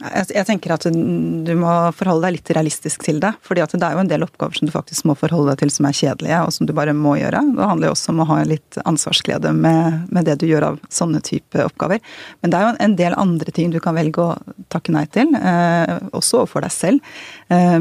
Jeg 0.00 0.46
tenker 0.48 0.72
at 0.72 0.86
du 0.88 1.50
må 1.60 1.72
forholde 1.92 2.24
deg 2.24 2.38
litt 2.38 2.50
realistisk 2.56 3.02
til 3.04 3.18
det. 3.20 3.34
fordi 3.44 3.66
det 3.74 3.84
er 3.84 3.96
jo 3.96 4.00
en 4.00 4.08
del 4.08 4.24
oppgaver 4.24 4.56
som 4.56 4.68
du 4.68 4.72
faktisk 4.72 5.04
må 5.04 5.16
forholde 5.18 5.52
deg 5.52 5.60
til 5.60 5.72
som 5.74 5.88
er 5.88 5.96
kjedelige, 5.98 6.38
og 6.40 6.54
som 6.56 6.66
du 6.66 6.72
bare 6.72 6.94
må 6.96 7.18
gjøre. 7.20 7.42
Det 7.56 7.68
handler 7.68 7.90
jo 7.90 7.92
også 7.96 8.14
om 8.14 8.22
å 8.24 8.28
ha 8.30 8.38
litt 8.48 8.80
ansvarsglede 8.88 9.52
med, 9.52 10.08
med 10.08 10.24
det 10.24 10.38
du 10.40 10.46
gjør 10.48 10.70
av 10.70 10.80
sånne 10.88 11.20
type 11.26 11.66
oppgaver. 11.66 12.00
Men 12.40 12.52
det 12.52 12.58
er 12.58 12.66
jo 12.66 12.74
en 12.86 12.96
del 12.96 13.18
andre 13.20 13.52
ting 13.52 13.74
du 13.74 13.80
kan 13.84 13.98
velge 13.98 14.24
å 14.24 14.56
takke 14.72 14.94
nei 14.96 15.04
til, 15.12 15.36
eh, 15.36 15.96
også 16.16 16.44
overfor 16.44 16.64
deg 16.64 16.72
selv. 16.72 17.14
Eh, 17.52 17.80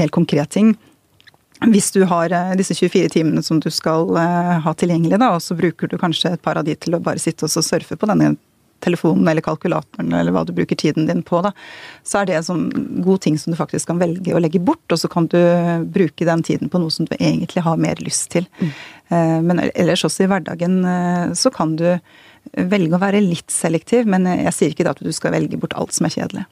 helt 0.00 0.16
konkret 0.16 0.56
ting. 0.56 0.72
Hvis 1.66 1.90
du 1.90 2.04
har 2.06 2.30
eh, 2.30 2.56
disse 2.58 2.74
24 2.74 3.08
timene 3.16 3.42
som 3.42 3.58
du 3.60 3.68
skal 3.74 4.08
eh, 4.16 4.58
ha 4.62 4.74
tilgjengelig, 4.78 5.18
da, 5.18 5.32
og 5.34 5.42
så 5.42 5.56
bruker 5.58 5.90
du 5.90 5.98
kanskje 5.98 6.36
et 6.36 6.42
par 6.42 6.60
av 6.60 6.66
de 6.68 6.76
til 6.78 6.94
å 6.94 7.02
bare 7.02 7.20
sitte 7.22 7.48
og 7.48 7.52
surfe 7.66 7.98
på 7.98 8.08
denne 8.08 8.36
telefonen 8.84 9.28
eller 9.28 9.44
kalkulatoren 9.44 10.12
eller 10.14 10.34
hva 10.34 10.44
du 10.46 10.54
bruker 10.56 10.78
tiden 10.78 11.08
din 11.08 11.24
på, 11.26 11.40
da, 11.44 11.52
så 12.06 12.20
er 12.20 12.28
det 12.28 12.38
en 12.38 12.46
sånn 12.46 12.68
god 13.04 13.22
ting 13.24 13.38
som 13.40 13.52
du 13.54 13.58
faktisk 13.58 13.90
kan 13.90 14.00
velge 14.02 14.34
å 14.34 14.42
legge 14.42 14.62
bort, 14.62 14.84
og 14.92 15.00
så 15.00 15.10
kan 15.10 15.28
du 15.30 15.40
bruke 15.90 16.28
den 16.28 16.44
tiden 16.46 16.70
på 16.70 16.80
noe 16.82 16.94
som 16.94 17.08
du 17.08 17.16
egentlig 17.18 17.64
har 17.66 17.80
mer 17.80 18.00
lyst 18.04 18.30
til. 18.34 18.48
Mm. 18.60 18.72
Eh, 19.08 19.36
men 19.44 19.62
ellers 19.68 20.04
også 20.06 20.24
i 20.24 20.30
hverdagen 20.30 20.80
eh, 20.84 21.36
så 21.38 21.52
kan 21.54 21.76
du 21.78 21.86
velge 22.48 22.96
å 22.96 23.00
være 23.02 23.20
litt 23.20 23.50
selektiv, 23.52 24.06
men 24.08 24.24
jeg 24.30 24.54
sier 24.56 24.72
ikke 24.72 24.86
at 24.88 25.02
du 25.04 25.10
skal 25.12 25.34
velge 25.34 25.58
bort 25.60 25.74
alt 25.76 25.92
som 25.92 26.06
er 26.08 26.14
kjedelig. 26.14 26.44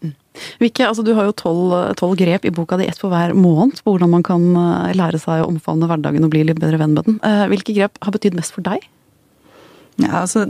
Vikke, 0.60 0.90
altså 0.90 1.04
du 1.06 1.14
har 1.16 1.28
jo 1.28 1.36
tolv 1.38 2.16
grep 2.20 2.44
i 2.44 2.52
boka 2.52 2.76
di, 2.76 2.88
ett 2.90 3.00
for 3.00 3.14
hver 3.14 3.32
måned, 3.38 3.80
på 3.80 3.94
hvordan 3.94 4.12
man 4.18 4.26
kan 4.26 4.44
eh, 4.60 4.96
lære 4.98 5.22
seg 5.22 5.44
å 5.44 5.50
omfavne 5.52 5.88
hverdagen 5.88 6.26
og 6.26 6.34
bli 6.34 6.44
litt 6.48 6.60
bedre 6.60 6.82
venn 6.82 6.96
med 6.98 7.08
den. 7.08 7.20
Hvilke 7.52 7.76
grep 7.76 8.00
har 8.04 8.16
betydd 8.16 8.36
mest 8.36 8.56
for 8.56 8.66
deg? 8.66 8.84
Ja, 10.02 10.26
altså 10.26 10.44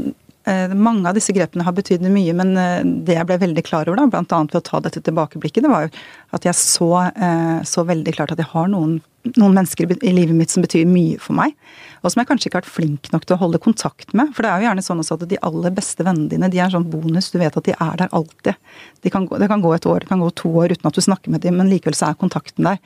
mange 0.78 1.08
av 1.10 1.16
disse 1.16 1.34
grepene 1.34 1.64
har 1.66 1.74
betydd 1.74 2.04
mye, 2.06 2.34
men 2.38 2.52
eh, 2.60 2.84
det 3.06 3.16
jeg 3.16 3.26
ble 3.26 3.40
veldig 3.42 3.64
klar 3.66 3.88
over, 3.90 3.98
da, 3.98 4.06
bl.a. 4.12 4.38
ved 4.44 4.60
å 4.60 4.64
ta 4.68 4.78
dette 4.84 5.02
tilbakeblikket, 5.02 5.64
det 5.64 5.72
var 5.72 5.86
jo 5.86 5.90
at 6.38 6.46
jeg 6.46 6.58
så, 6.58 6.90
eh, 7.08 7.58
så 7.66 7.82
veldig 7.88 8.14
klart 8.14 8.34
at 8.34 8.42
jeg 8.42 8.52
har 8.52 8.68
noen, 8.70 9.00
noen, 9.34 9.56
mennesker 9.56 9.90
i 9.96 10.12
livet 10.14 10.38
mitt 10.38 10.54
som 10.54 10.62
betyr 10.62 10.86
mye 10.86 11.18
for 11.22 11.34
meg. 11.38 11.56
Og 12.02 12.12
som 12.12 12.22
jeg 12.22 12.28
kanskje 12.28 12.46
ikke 12.46 12.60
har 12.60 12.62
vært 12.62 12.76
flink 12.76 13.10
nok 13.10 13.26
til 13.26 13.34
å 13.34 13.40
holde 13.40 13.62
kontakt 13.62 14.14
med. 14.14 14.30
For 14.36 14.46
det 14.46 14.52
er 14.52 14.62
jo 14.62 14.68
gjerne 14.68 14.86
sånn 14.86 15.02
at 15.02 15.26
de 15.32 15.42
aller 15.48 15.74
beste 15.74 16.06
vennene 16.06 16.30
dine 16.30 16.50
de 16.52 16.60
er 16.60 16.68
en 16.68 16.76
sånn 16.76 16.86
bonus. 16.92 17.32
Du 17.32 17.40
vet 17.42 17.58
at 17.58 17.66
de 17.66 17.74
er 17.74 17.98
der 18.04 18.14
alltid. 18.14 18.60
De 19.02 19.10
kan 19.10 19.26
gå, 19.26 19.40
det 19.42 19.50
kan 19.50 19.64
gå 19.64 19.72
et 19.74 19.88
år, 19.90 20.04
det 20.04 20.12
kan 20.12 20.22
gå 20.22 20.30
to 20.38 20.52
år 20.62 20.76
uten 20.76 20.86
at 20.86 20.94
du 20.94 21.02
snakker 21.02 21.34
med 21.34 21.42
dem, 21.42 21.58
men 21.58 21.72
likevel 21.72 21.98
så 21.98 22.12
er 22.12 22.20
kontakten 22.20 22.68
der. 22.70 22.78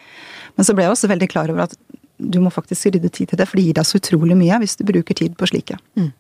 Men 0.57 0.65
så 0.65 0.73
ble 0.73 0.89
jeg 0.89 0.95
også 0.95 1.13
veldig 1.13 1.29
klar 1.29 1.53
over 1.53 1.67
at 1.69 1.77
du 2.21 2.41
må 2.41 2.53
faktisk 2.53 2.89
rydde 2.95 3.13
tid 3.13 3.33
til 3.33 3.41
det, 3.41 3.49
for 3.49 3.61
det 3.61 3.67
gir 3.69 3.77
deg 3.77 3.89
så 3.89 4.01
utrolig 4.01 4.37
mye 4.39 4.63
hvis 4.63 4.79
du 4.81 4.87
bruker 4.89 5.17
tid 5.17 5.37
på 5.37 5.49
slike. 5.53 5.77
Mm. 6.01 6.11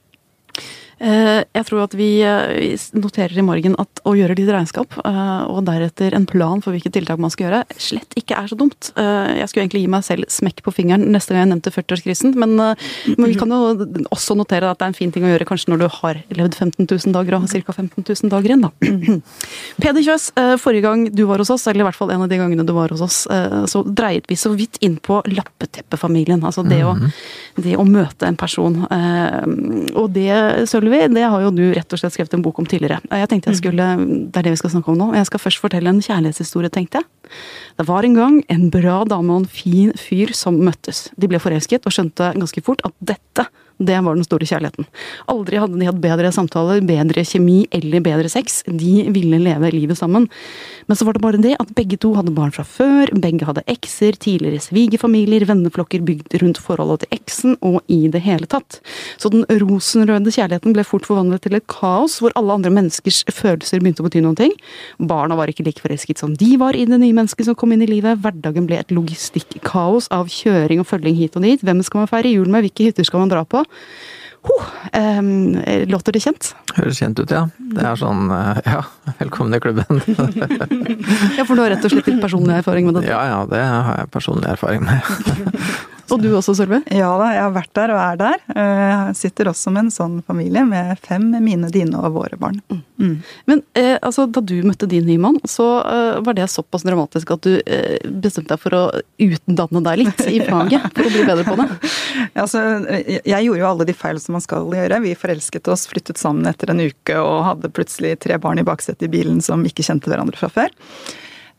Eh, 1.00 1.40
jeg 1.56 1.64
tror 1.64 1.86
at 1.86 1.94
vi 1.96 2.08
eh, 2.20 2.76
noterer 2.92 3.38
i 3.40 3.44
morgen 3.44 3.72
at 3.80 4.02
å 4.04 4.12
gjøre 4.18 4.34
litt 4.36 4.50
regnskap, 4.52 4.98
eh, 5.00 5.44
og 5.48 5.62
deretter 5.64 6.12
en 6.16 6.26
plan 6.28 6.60
for 6.60 6.76
hvilke 6.76 6.92
tiltak 6.92 7.20
man 7.22 7.32
skal 7.32 7.46
gjøre, 7.46 7.60
slett 7.80 8.16
ikke 8.20 8.36
er 8.36 8.50
så 8.50 8.58
dumt. 8.60 8.90
Jeg 9.00 9.48
skulle 9.48 9.64
egentlig 9.64 9.84
gi 9.84 9.90
meg 9.92 10.04
selv 10.04 10.28
smekk 10.32 10.60
på 10.66 10.74
fingeren 10.74 11.06
neste 11.14 11.32
gang 11.32 11.46
jeg 11.46 11.50
nevnte 11.54 11.72
40-årskrisen, 11.72 12.34
men, 12.40 12.56
men, 12.58 13.28
vi 13.30 13.38
kan 13.38 13.52
jo 13.54 13.86
også 14.12 14.36
notere 14.36 14.68
at 14.68 14.80
det 14.80 14.86
er 14.86 14.92
en 14.92 14.98
fin 14.98 15.12
ting 15.14 15.24
å 15.24 15.30
gjøre 15.30 15.46
kanskje 15.48 15.72
når 15.72 15.80
du 15.80 15.86
har 15.94 16.20
levd 16.36 16.58
15 16.58 16.84
000 16.84 17.14
dager 17.16 17.36
og 17.36 17.46
har 17.46 17.64
ca. 17.64 17.76
15 17.76 18.04
000 18.04 18.32
dager 18.34 18.52
igjen, 18.52 18.66
da. 18.66 19.20
Peder 19.82 20.04
Kjøs, 20.04 20.28
forrige 20.60 20.84
gang 20.84 21.06
du 21.14 21.24
var 21.30 21.40
hos 21.40 21.52
oss, 21.54 21.64
eller 21.70 21.86
i 21.86 21.88
hvert 21.88 21.96
fall 21.96 22.12
en 22.12 22.26
av 22.26 22.30
de 22.30 22.40
gangene 22.40 22.66
du 22.66 22.74
var 22.76 22.92
hos 22.92 23.04
oss, 23.06 23.22
så 23.70 23.84
dreiet 23.86 24.28
vi 24.28 24.36
så 24.36 24.52
vidt 24.52 24.80
inn 24.84 24.98
på 25.00 25.22
lappeteppefamilien. 25.30 26.44
Altså 26.44 26.66
det 26.66 26.82
å, 26.84 26.92
mhm. 26.98 27.16
det 27.64 27.78
å 27.80 27.86
møte 27.88 28.28
en 28.28 28.38
person. 28.40 28.82
Og 28.84 30.12
det, 30.12 30.28
Sølvi, 30.70 30.89
Sylvi, 30.90 31.14
det 31.14 31.22
har 31.22 31.42
jo 31.44 31.50
du 31.54 31.62
rett 31.74 31.92
og 31.94 32.00
slett 32.00 32.14
skrevet 32.14 32.34
en 32.34 32.42
bok 32.42 32.58
om 32.58 32.66
tidligere. 32.66 32.98
Jeg 33.06 33.28
tenkte 33.30 33.50
jeg 33.50 33.56
mm. 33.56 33.60
skulle, 33.60 33.86
Det 34.32 34.40
er 34.40 34.46
det 34.46 34.52
vi 34.54 34.60
skal 34.60 34.72
snakke 34.74 34.90
om 34.90 34.98
nå. 34.98 35.08
Jeg 35.14 35.28
skal 35.28 35.42
først 35.42 35.62
fortelle 35.62 35.90
en 35.90 36.02
kjærlighetshistorie, 36.02 36.70
tenkte 36.74 37.00
jeg. 37.00 37.34
Det 37.78 37.86
var 37.86 38.06
en 38.06 38.16
gang 38.18 38.40
en 38.50 38.68
bra 38.74 39.04
dame 39.08 39.34
og 39.34 39.44
en 39.44 39.50
fin 39.50 39.92
fyr 39.98 40.34
som 40.34 40.58
møttes. 40.58 41.08
De 41.16 41.30
ble 41.30 41.38
forelsket 41.42 41.86
og 41.86 41.94
skjønte 41.94 42.32
ganske 42.34 42.64
fort 42.66 42.82
at 42.86 42.96
dette 42.98 43.46
det 43.80 43.96
var 44.04 44.16
den 44.16 44.26
store 44.26 44.44
kjærligheten. 44.44 44.86
Aldri 45.32 45.56
hadde 45.60 45.78
de 45.80 45.88
hatt 45.88 46.00
bedre 46.02 46.30
samtaler, 46.36 46.82
bedre 46.84 47.24
kjemi 47.24 47.62
eller 47.72 48.02
bedre 48.04 48.28
sex. 48.28 48.60
De 48.68 49.06
ville 49.08 49.40
leve 49.40 49.72
livet 49.72 49.96
sammen. 49.96 50.26
Men 50.90 50.98
så 50.98 51.06
var 51.06 51.16
det 51.16 51.22
bare 51.24 51.40
det 51.40 51.54
at 51.62 51.70
begge 51.76 51.96
to 52.02 52.12
hadde 52.16 52.34
barn 52.36 52.52
fra 52.52 52.64
før, 52.66 53.12
begge 53.22 53.46
hadde 53.48 53.64
ekser, 53.70 54.18
tidligere 54.20 54.60
svigerfamilier, 54.60 55.46
venneflokker 55.48 56.04
bygd 56.04 56.36
rundt 56.42 56.60
forholdet 56.60 57.04
til 57.04 57.16
eksen, 57.16 57.56
og 57.64 57.80
i 57.88 58.02
det 58.12 58.20
hele 58.24 58.48
tatt. 58.50 58.80
Så 59.20 59.30
den 59.32 59.46
rosenrøde 59.62 60.34
kjærligheten 60.34 60.74
ble 60.76 60.84
fort 60.84 61.08
forvandlet 61.08 61.46
til 61.46 61.56
et 61.56 61.68
kaos, 61.70 62.18
hvor 62.20 62.34
alle 62.36 62.58
andre 62.58 62.74
menneskers 62.74 63.22
følelser 63.32 63.80
begynte 63.80 64.04
å 64.04 64.08
bety 64.08 64.24
noen 64.24 64.36
ting. 64.40 64.52
Barna 64.98 65.38
var 65.38 65.52
ikke 65.52 65.64
like 65.68 65.84
forelsket 65.84 66.20
som 66.20 66.34
de 66.36 66.52
var 66.60 66.76
i 66.76 66.84
det 66.90 67.00
nye 67.00 67.16
mennesket 67.16 67.48
som 67.48 67.56
kom 67.56 67.72
inn 67.72 67.86
i 67.86 67.88
livet. 67.88 68.20
Hverdagen 68.20 68.68
ble 68.68 68.82
et 68.82 68.92
logistikkaos 68.92 70.10
av 70.12 70.28
kjøring 70.28 70.82
og 70.82 70.90
følging 70.90 71.16
hit 71.16 71.38
og 71.38 71.46
dit. 71.46 71.64
Hvem 71.64 71.80
skal 71.86 72.02
man 72.02 72.10
feire 72.10 72.34
jul 72.34 72.50
med, 72.50 72.66
hvilke 72.66 72.90
hytter 72.90 73.06
skal 73.06 73.24
man 73.24 73.32
dra 73.32 73.46
på? 73.46 73.62
Oh, 74.40 74.64
um, 74.96 75.58
låter 75.86 76.12
det 76.16 76.22
kjent? 76.24 76.54
Høres 76.72 76.96
kjent 77.02 77.18
ut, 77.20 77.28
ja. 77.28 77.42
Det 77.74 77.82
er 77.84 77.98
sånn 78.00 78.30
eh, 78.32 78.60
ja, 78.64 78.80
velkommen 79.18 79.52
i 79.52 79.60
klubben. 79.60 80.00
ja, 81.36 81.44
for 81.44 81.52
du 81.52 81.60
har 81.60 81.74
rett 81.74 81.84
og 81.84 81.92
slett 81.92 82.08
litt 82.08 82.22
personlig 82.24 82.56
erfaring 82.62 82.88
med 82.88 82.96
dette? 82.96 83.10
Ja, 83.12 83.20
ja, 83.28 83.42
det 83.50 83.60
har 83.60 84.00
jeg 84.00 84.12
personlig 84.16 84.48
erfaring 84.54 84.86
med. 84.88 85.04
Og 86.14 86.22
du 86.22 86.28
også, 86.34 86.54
Sølve? 86.58 86.80
Ja 86.90 87.10
da, 87.20 87.30
jeg 87.34 87.42
har 87.44 87.52
vært 87.54 87.72
der 87.76 87.92
og 87.94 88.00
er 88.02 88.18
der. 88.20 88.42
Eh, 88.54 88.82
jeg 88.90 89.16
sitter 89.18 89.50
også 89.50 89.72
med 89.74 89.86
en 89.86 89.92
sånn 89.94 90.16
familie 90.26 90.64
med 90.66 90.98
fem 91.04 91.28
mine, 91.42 91.70
dine 91.72 92.00
og 92.00 92.16
våre 92.16 92.38
barn. 92.40 92.60
Mm. 92.70 92.80
mm. 93.00 93.14
Men 93.50 93.62
eh, 93.78 93.96
altså, 93.96 94.26
da 94.26 94.42
du 94.44 94.56
møtte 94.66 94.88
din 94.90 95.06
nye 95.08 95.20
mann, 95.22 95.38
så 95.48 95.68
eh, 95.84 96.20
var 96.26 96.36
det 96.38 96.48
såpass 96.52 96.84
dramatisk 96.86 97.34
at 97.36 97.46
du 97.46 97.54
eh, 97.60 97.96
bestemte 98.10 98.54
deg 98.54 98.62
for 98.62 98.76
å 98.76 98.82
utdanne 99.22 99.84
deg 99.86 100.02
litt 100.02 100.24
i 100.26 100.42
faget 100.46 100.90
for 100.96 101.06
å 101.06 101.14
bli 101.14 101.24
bedre 101.28 101.46
på 101.46 101.56
det? 101.60 101.68
altså, 102.42 102.64
jeg 102.98 103.46
gjorde 103.46 103.62
jo 103.62 103.70
alle 103.70 103.88
de 103.88 103.96
feil 103.96 104.20
som 104.22 104.38
man 104.38 104.44
skal 104.44 104.68
gjøre. 104.80 105.02
Vi 105.06 105.16
forelsket 105.18 105.70
oss, 105.72 105.86
flyttet 105.90 106.20
sammen 106.20 106.48
etter 106.50 106.74
en 106.74 106.82
uke 106.82 107.18
og 107.22 107.46
hadde 107.46 107.72
plutselig 107.74 108.16
tre 108.24 108.38
barn 108.42 108.60
i 108.60 108.66
baksetet 108.66 109.08
i 109.08 109.12
bilen 109.12 109.40
som 109.44 109.64
ikke 109.66 109.86
kjente 109.86 110.10
hverandre 110.10 110.38
fra 110.40 110.50
før. 110.52 110.74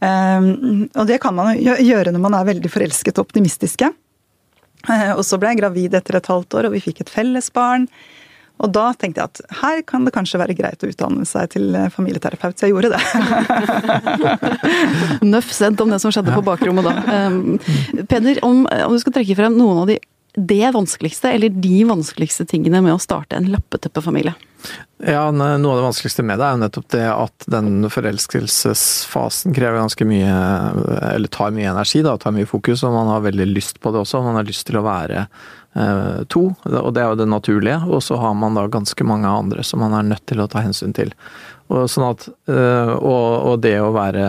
Um, 0.01 0.87
og 0.97 1.05
det 1.05 1.19
kan 1.21 1.35
man 1.37 1.53
jo 1.61 1.75
gjøre 1.77 2.09
når 2.09 2.23
man 2.23 2.33
er 2.33 2.47
veldig 2.47 2.71
forelsket 2.73 3.19
og 3.19 3.27
optimistiske. 3.27 3.91
Eh, 4.89 5.11
og 5.13 5.23
så 5.27 5.37
ble 5.41 5.53
jeg 5.53 5.61
gravid 5.61 5.95
etter 5.97 6.17
et 6.17 6.31
halvt 6.31 6.57
år, 6.57 6.69
og 6.69 6.75
vi 6.75 6.83
fikk 6.83 7.03
et 7.03 7.11
felles 7.13 7.51
barn. 7.53 7.87
Og 8.61 8.69
da 8.69 8.91
tenkte 8.93 9.23
jeg 9.23 9.31
at 9.31 9.57
her 9.61 9.81
kan 9.89 10.05
det 10.05 10.13
kanskje 10.13 10.39
være 10.41 10.55
greit 10.57 10.83
å 10.85 10.89
utdanne 10.91 11.25
seg 11.25 11.53
til 11.55 11.73
eh, 11.77 11.89
familieterapeut, 11.93 12.57
så 12.57 12.69
jeg 12.69 12.75
gjorde 12.75 12.93
det. 12.93 13.01
Nøff 15.33 15.49
sendt 15.55 15.81
om 15.81 15.89
det 15.93 16.01
som 16.03 16.13
skjedde 16.13 16.35
på 16.35 16.45
bakrommet 16.45 16.85
da. 16.85 16.93
Um, 17.31 17.57
Peder, 18.11 18.41
om, 18.45 18.67
om, 18.69 18.93
du 18.93 19.01
skal 19.01 19.17
trekke 19.17 19.37
frem 19.39 19.57
noen 19.57 19.83
av 19.83 19.89
de 19.89 19.97
det 20.33 20.71
vanskeligste, 20.71 21.31
eller 21.31 21.49
de 21.49 21.83
vanskeligste 21.83 22.45
tingene 22.45 22.81
med 22.81 22.95
å 22.95 23.01
starte 23.01 23.35
en 23.35 23.49
lappeteppefamilie? 23.51 24.33
Ja, 25.01 25.25
Noe 25.33 25.71
av 25.71 25.79
det 25.79 25.85
vanskeligste 25.87 26.23
med 26.23 26.37
det 26.39 26.45
er 26.45 26.53
jo 26.53 26.61
nettopp 26.61 26.89
det 26.93 27.05
at 27.09 27.47
den 27.49 27.87
forelskelsesfasen 27.89 29.55
krever 29.55 29.79
ganske 29.79 30.05
mye 30.05 30.35
Eller 31.09 31.31
tar 31.33 31.49
mye 31.55 31.71
energi, 31.71 32.03
da, 32.05 32.13
tar 32.21 32.35
mye 32.35 32.49
fokus, 32.49 32.83
og 32.85 32.93
man 32.93 33.09
har 33.09 33.25
veldig 33.25 33.49
lyst 33.49 33.81
på 33.81 33.91
det 33.91 34.03
også. 34.03 34.21
Man 34.23 34.37
har 34.37 34.47
lyst 34.47 34.67
til 34.69 34.77
å 34.77 34.85
være 34.85 35.25
eh, 35.25 36.21
to, 36.29 36.43
og 36.53 36.91
det 36.93 37.01
er 37.01 37.09
jo 37.09 37.19
det 37.23 37.29
naturlige. 37.31 37.81
Og 37.89 38.05
så 38.05 38.19
har 38.21 38.37
man 38.37 38.59
da 38.59 38.67
ganske 38.71 39.07
mange 39.07 39.29
andre 39.29 39.65
som 39.67 39.81
man 39.83 39.97
er 39.97 40.07
nødt 40.13 40.27
til 40.29 40.43
å 40.43 40.49
ta 40.51 40.61
hensyn 40.61 40.93
til. 40.95 41.11
Og, 41.71 41.87
sånn 41.89 42.11
at, 42.11 42.29
eh, 42.51 42.93
og, 42.93 43.27
og 43.51 43.65
det 43.65 43.79
å 43.81 43.91
være 43.95 44.27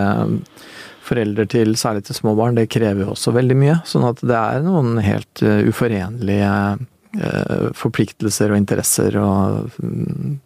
forelder 1.13 1.49
til 1.49 1.75
særlig 1.79 2.07
til 2.07 2.17
små 2.17 2.33
barn, 2.37 2.57
det 2.57 2.71
krever 2.73 3.05
jo 3.05 3.13
også 3.13 3.33
veldig 3.35 3.57
mye. 3.59 3.77
Sånn 3.87 4.07
at 4.07 4.23
det 4.25 4.39
er 4.39 4.65
noen 4.65 4.97
helt 5.03 5.43
uh, 5.45 5.61
uforenlige 5.69 6.49
uh, 6.79 7.69
forpliktelser 7.77 8.53
og 8.53 8.59
interesser 8.59 9.17
og 9.21 9.77
um, 9.83 10.39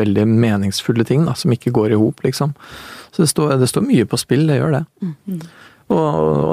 veldig 0.00 0.26
meningsfulle 0.30 1.06
ting 1.08 1.24
da, 1.28 1.36
som 1.38 1.54
ikke 1.54 1.74
går 1.76 1.94
i 1.94 2.00
hop, 2.00 2.24
liksom. 2.26 2.54
Så 3.10 3.24
det 3.24 3.30
står, 3.32 3.56
det 3.60 3.70
står, 3.70 3.86
mye 3.86 4.06
på 4.06 4.18
spill, 4.20 4.46
det 4.50 4.60
gjør 4.60 4.80
det. 4.80 4.84
Mm. 5.02 5.16
mm. 5.34 5.42
Og, 5.90 6.02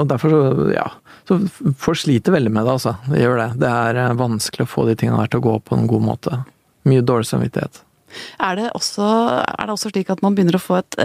derfor 0.10 0.32
så, 0.34 0.70
ja. 0.74 0.88
Så 1.28 1.36
folk 1.78 2.00
sliter 2.00 2.34
veldig 2.34 2.50
med 2.50 2.64
det, 2.64 2.78
altså. 2.78 2.96
Det 3.06 3.20
gjør 3.22 3.36
det. 3.38 3.50
Det 3.62 3.74
er 3.82 4.00
uh, 4.02 4.14
vanskelig 4.18 4.66
å 4.66 4.72
få 4.72 4.88
de 4.88 4.96
tingene 4.98 5.20
der 5.22 5.34
til 5.34 5.42
å 5.42 5.48
gå 5.50 5.58
på 5.66 5.78
en 5.78 5.90
god 5.90 6.08
måte. 6.08 6.40
Mye 6.88 7.04
dårlig 7.06 7.28
samvittighet. 7.30 7.82
Er 8.42 8.58
det, 8.58 8.70
også, 8.78 9.04
er 9.52 9.68
det 9.68 9.74
også 9.74 9.92
slik 9.92 10.10
at 10.14 10.24
man 10.24 10.36
begynner 10.36 10.58
å 10.58 10.62
få 10.62 10.80
et 10.82 10.98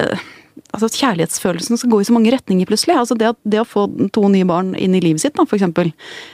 altså 0.74 0.90
kjærlighetsfølelsen 0.94 1.80
skal 1.80 1.92
gå 1.92 2.00
i 2.02 2.08
så 2.08 2.14
mange 2.16 2.32
retninger 2.34 2.68
plutselig. 2.70 2.96
Altså 2.98 3.18
det, 3.18 3.32
det, 3.46 3.62
å 3.62 3.68
få 3.68 3.86
to 4.14 4.26
nye 4.32 4.48
barn 4.50 4.74
inn 4.80 4.96
i 4.98 5.02
livet 5.04 5.24
sitt, 5.24 5.36
da, 5.38 5.46
for. 5.50 5.90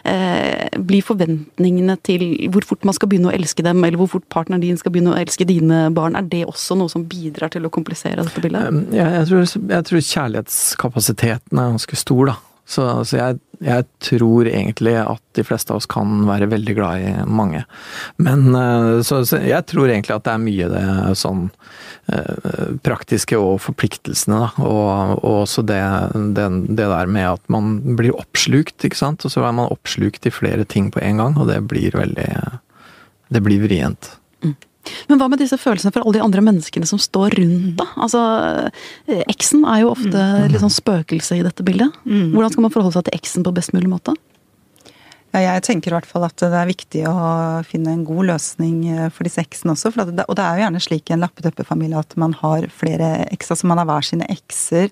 Eh, 0.09 0.79
blir 0.89 1.05
forventningene 1.05 1.95
til 2.05 2.25
hvor 2.53 2.67
fort 2.67 2.87
man 2.87 2.95
skal 2.95 3.11
begynne 3.11 3.31
å 3.31 3.35
elske 3.35 3.65
dem, 3.65 3.83
eller 3.83 3.99
hvor 4.01 4.11
fort 4.15 4.27
partneren 4.31 4.63
din 4.63 4.79
skal 4.79 4.93
begynne 4.95 5.13
å 5.13 5.19
elske 5.19 5.47
dine 5.47 5.87
barn, 5.95 6.17
er 6.19 6.27
det 6.31 6.45
også 6.47 6.77
noe 6.79 6.91
som 6.91 7.05
bidrar 7.09 7.51
til 7.53 7.67
å 7.67 7.73
komplisere 7.73 8.23
dette 8.23 8.43
bildet? 8.43 8.83
Ja, 8.95 9.09
jeg, 9.19 9.29
tror, 9.31 9.47
jeg 9.75 9.89
tror 9.89 10.07
kjærlighetskapasiteten 10.11 11.59
er 11.59 11.75
ganske 11.75 11.99
stor, 11.99 12.33
da. 12.33 12.39
Så, 12.69 12.85
så 13.09 13.17
jeg, 13.17 13.39
jeg, 13.63 13.85
tror 14.03 14.47
egentlig 14.47 14.93
at 15.01 15.21
de 15.35 15.43
fleste 15.43 15.73
av 15.73 15.81
oss 15.81 15.87
kan 15.89 16.23
være 16.27 16.49
veldig 16.51 16.75
glad 16.77 17.03
i 17.03 17.11
mange. 17.27 17.63
Men 18.21 18.55
eh, 18.55 19.01
så, 19.05 19.21
så 19.27 19.41
jeg 19.43 19.67
tror 19.69 19.89
egentlig 19.89 20.15
at 20.15 20.25
det 20.27 20.33
er 20.33 20.43
mye 20.43 20.69
det 20.71 20.83
sånn 21.19 21.43
eh, 22.11 22.77
praktiske 22.85 23.39
og 23.39 23.59
forpliktelsene, 23.63 24.39
da. 24.45 24.49
Og, 24.63 25.17
og 25.19 25.41
også 25.43 25.65
det, 25.67 25.81
det, 26.37 26.47
det, 26.69 26.87
der 26.87 27.11
med 27.11 27.33
at 27.33 27.43
man 27.51 27.77
blir 27.99 28.15
oppslukt, 28.15 28.79
ikke 28.85 29.01
sant. 29.01 29.27
Og 29.27 29.35
så 29.35 29.43
er 29.43 29.55
man 29.59 29.71
oppslukt 29.71 30.29
i 30.29 30.33
flere 30.33 30.67
ting 30.67 30.91
på 30.95 31.03
en 31.03 31.23
gang, 31.23 31.37
og 31.39 31.51
det 31.51 31.61
blir 31.67 31.95
veldig 31.99 32.31
Det 33.29 33.43
blir 33.45 33.61
vrient. 33.61 34.15
Mm. 34.41 34.55
Men 35.09 35.21
hva 35.21 35.29
med 35.31 35.41
disse 35.41 35.59
følelsene 35.59 35.93
for 35.95 36.03
alle 36.03 36.19
de 36.19 36.23
andre 36.25 36.43
menneskene 36.45 36.89
som 36.89 37.01
står 37.01 37.37
rundt, 37.39 37.75
da? 37.79 37.87
Altså, 37.99 38.23
eh, 39.09 39.23
Eksen 39.31 39.65
er 39.65 39.83
jo 39.83 39.93
ofte 39.93 40.15
mm. 40.15 40.49
litt 40.53 40.63
sånn 40.63 40.73
spøkelse 40.73 41.39
i 41.39 41.45
dette 41.45 41.65
bildet. 41.65 41.95
Mm. 42.05 42.33
Hvordan 42.35 42.55
skal 42.55 42.65
man 42.65 42.73
forholde 42.75 42.97
seg 42.97 43.09
til 43.09 43.19
eksen 43.19 43.47
på 43.47 43.55
best 43.55 43.75
mulig 43.75 43.91
måte? 43.91 44.15
Ja, 45.29 45.43
jeg 45.43 45.61
tenker 45.67 45.91
i 45.91 45.93
hvert 45.93 46.09
fall 46.09 46.23
at 46.25 46.41
det 46.41 46.57
er 46.57 46.69
viktig 46.69 47.03
å 47.05 47.13
finne 47.67 47.91
en 47.93 48.05
god 48.07 48.31
løsning 48.31 48.79
eh, 48.89 49.09
for 49.13 49.27
disse 49.27 49.43
eksene 49.43 49.75
også. 49.75 49.91
Det, 50.09 50.25
og 50.25 50.37
det 50.39 50.45
er 50.45 50.57
jo 50.57 50.63
gjerne 50.63 50.81
slik 50.81 51.11
i 51.11 51.15
en 51.15 51.21
lappeteppefamilie 51.21 51.99
at 52.01 52.15
man 52.21 52.33
har 52.39 52.65
flere 52.73 53.11
eks. 53.27 53.51
Altså 53.53 53.69
man 53.69 53.81
har 53.81 53.89
hver 53.89 54.07
sine 54.07 54.29
ekser, 54.33 54.89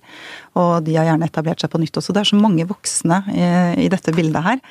og 0.54 0.86
de 0.86 0.94
har 1.00 1.10
gjerne 1.10 1.26
etablert 1.26 1.64
seg 1.64 1.74
på 1.74 1.82
nytt 1.82 1.98
også. 1.98 2.14
Det 2.14 2.22
er 2.22 2.30
så 2.30 2.42
mange 2.42 2.68
voksne 2.70 3.20
i, 3.34 3.50
i 3.88 3.90
dette 3.94 4.14
bildet 4.14 4.46
her. 4.46 4.62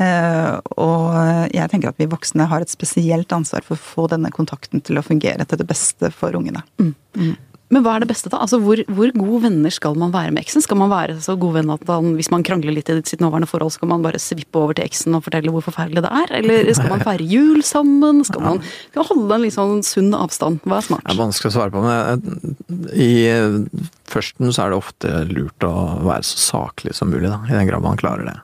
Eh, 0.00 0.56
og 0.80 1.12
jeg 1.52 1.68
tenker 1.68 1.92
at 1.92 2.00
vi 2.00 2.08
voksne 2.08 2.48
har 2.48 2.64
et 2.64 2.72
spesielt 2.72 3.36
ansvar 3.36 3.66
for 3.66 3.76
å 3.76 3.84
få 3.90 4.08
denne 4.14 4.32
kontakten 4.32 4.80
til 4.80 4.96
å 4.96 5.04
fungere 5.04 5.44
til 5.44 5.60
det 5.60 5.68
beste 5.68 6.14
for 6.16 6.40
ungene. 6.40 6.64
Mm. 6.80 7.36
Men 7.70 7.84
hva 7.84 7.94
er 7.94 8.02
det 8.02 8.10
beste, 8.10 8.30
da? 8.32 8.40
Altså, 8.42 8.58
hvor, 8.62 8.80
hvor 8.90 9.12
gode 9.14 9.44
venner 9.44 9.70
skal 9.74 9.94
man 9.98 10.10
være 10.14 10.32
med 10.34 10.42
eksen? 10.42 10.64
Skal 10.64 10.78
man 10.80 10.90
være 10.90 11.20
så 11.22 11.36
god 11.38 11.54
venn 11.60 11.70
at 11.70 11.84
man, 11.86 12.16
hvis 12.18 12.30
man 12.32 12.42
krangler 12.46 12.74
litt 12.74 12.90
i 12.90 12.98
sitt 13.06 13.22
nåværende 13.22 13.46
forhold, 13.50 13.70
skal 13.76 13.92
man 13.92 14.02
bare 14.02 14.18
svippe 14.22 14.58
over 14.58 14.74
til 14.74 14.88
eksen 14.88 15.14
og 15.14 15.22
fortelle 15.26 15.54
hvor 15.54 15.64
forferdelig 15.68 16.02
det 16.02 16.10
er? 16.22 16.34
Eller 16.40 16.72
skal 16.74 16.90
man 16.90 17.04
feire 17.06 17.28
jul 17.36 17.62
sammen? 17.66 18.24
Skal 18.26 18.42
man, 18.42 18.62
skal 18.90 19.04
man 19.04 19.10
holde 19.12 19.38
en 19.38 19.46
litt 19.46 19.56
sånn 19.56 19.86
sunn 19.86 20.10
avstand? 20.18 20.60
Hva 20.66 20.80
er 20.80 20.88
smart? 20.88 21.06
Det 21.06 21.14
er 21.14 21.22
vanskelig 21.22 21.52
å 21.52 21.56
svare 21.60 21.74
på, 21.76 21.84
men 21.86 22.90
i 22.90 23.10
førsten 24.10 24.50
så 24.50 24.66
er 24.66 24.72
det 24.72 24.80
ofte 24.82 25.16
lurt 25.30 25.66
å 25.66 25.74
være 26.02 26.26
så 26.26 26.42
saklig 26.42 26.96
som 26.98 27.12
mulig, 27.14 27.28
da, 27.30 27.38
i 27.46 27.54
den 27.54 27.70
grad 27.70 27.86
man 27.86 28.00
klarer 28.00 28.26
det 28.26 28.38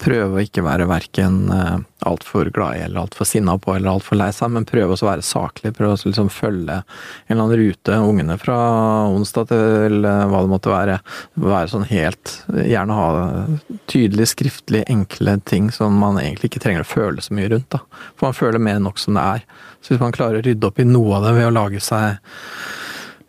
prøve 0.00 0.38
å 0.38 0.42
ikke 0.42 0.64
være 0.64 0.86
verken 0.88 1.50
eh, 1.52 1.76
altfor 2.08 2.48
glad 2.54 2.78
i 2.78 2.82
eller 2.86 3.02
altfor 3.02 3.28
sinna 3.28 3.56
på 3.60 3.74
eller 3.74 3.92
altfor 3.92 4.18
lei 4.18 4.30
seg, 4.34 4.52
men 4.54 4.66
prøve 4.68 4.96
å 4.96 5.08
være 5.08 5.24
saklig. 5.26 5.74
Prøve 5.76 5.96
å 5.96 6.00
liksom 6.00 6.30
følge 6.32 6.80
en 6.80 7.34
eller 7.34 7.44
annen 7.44 7.60
rute. 7.60 7.98
Ungene 8.00 8.38
fra 8.40 8.58
onsdag 9.10 9.50
til 9.52 10.08
eh, 10.08 10.24
hva 10.32 10.42
det 10.44 10.52
måtte 10.52 10.72
være. 10.72 10.98
Være 11.40 11.72
sånn 11.72 11.88
helt 11.90 12.36
Gjerne 12.50 12.96
ha 12.96 13.08
tydelig, 13.90 14.30
skriftlig, 14.32 14.84
enkle 14.90 15.36
ting 15.48 15.70
som 15.74 15.96
man 16.00 16.18
egentlig 16.20 16.50
ikke 16.50 16.64
trenger 16.64 16.84
å 16.84 16.90
føle 16.90 17.24
så 17.24 17.36
mye 17.36 17.50
rundt. 17.52 17.70
da. 17.74 17.82
For 18.16 18.28
man 18.28 18.38
føler 18.38 18.62
mer 18.62 18.80
nok 18.82 19.00
som 19.00 19.18
det 19.18 19.26
er. 19.36 19.46
Så 19.80 19.94
hvis 19.94 20.02
man 20.02 20.14
klarer 20.16 20.40
å 20.40 20.46
rydde 20.46 20.68
opp 20.68 20.80
i 20.80 20.88
noe 20.88 21.18
av 21.18 21.28
det 21.28 21.36
ved 21.38 21.50
å 21.50 21.54
lage 21.54 21.80
seg 21.84 22.20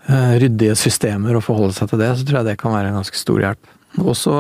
eh, 0.08 0.36
ryddige 0.42 0.76
systemer 0.80 1.38
og 1.38 1.46
forholde 1.48 1.76
seg 1.78 1.92
til 1.92 2.04
det, 2.04 2.12
så 2.16 2.28
tror 2.28 2.42
jeg 2.42 2.52
det 2.52 2.60
kan 2.62 2.76
være 2.76 2.92
en 2.92 3.00
ganske 3.02 3.20
stor 3.20 3.44
hjelp. 3.44 3.74
Og 4.02 4.14
så 4.16 4.36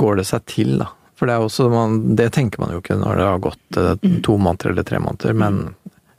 går 0.00 0.22
det 0.22 0.30
seg 0.30 0.46
til, 0.48 0.78
da. 0.80 0.92
For 1.16 1.28
det 1.28 1.36
er 1.36 1.44
også 1.46 1.70
man, 1.72 1.98
Det 2.18 2.30
tenker 2.36 2.60
man 2.62 2.74
jo 2.74 2.82
ikke 2.82 2.98
når 3.00 3.20
det 3.20 3.28
har 3.30 3.44
gått 3.44 3.80
eh, 3.80 3.92
mm. 4.02 4.22
to 4.26 4.36
måneder 4.36 4.72
eller 4.74 4.86
tre 4.86 5.00
måneder, 5.02 5.36
men 5.36 5.60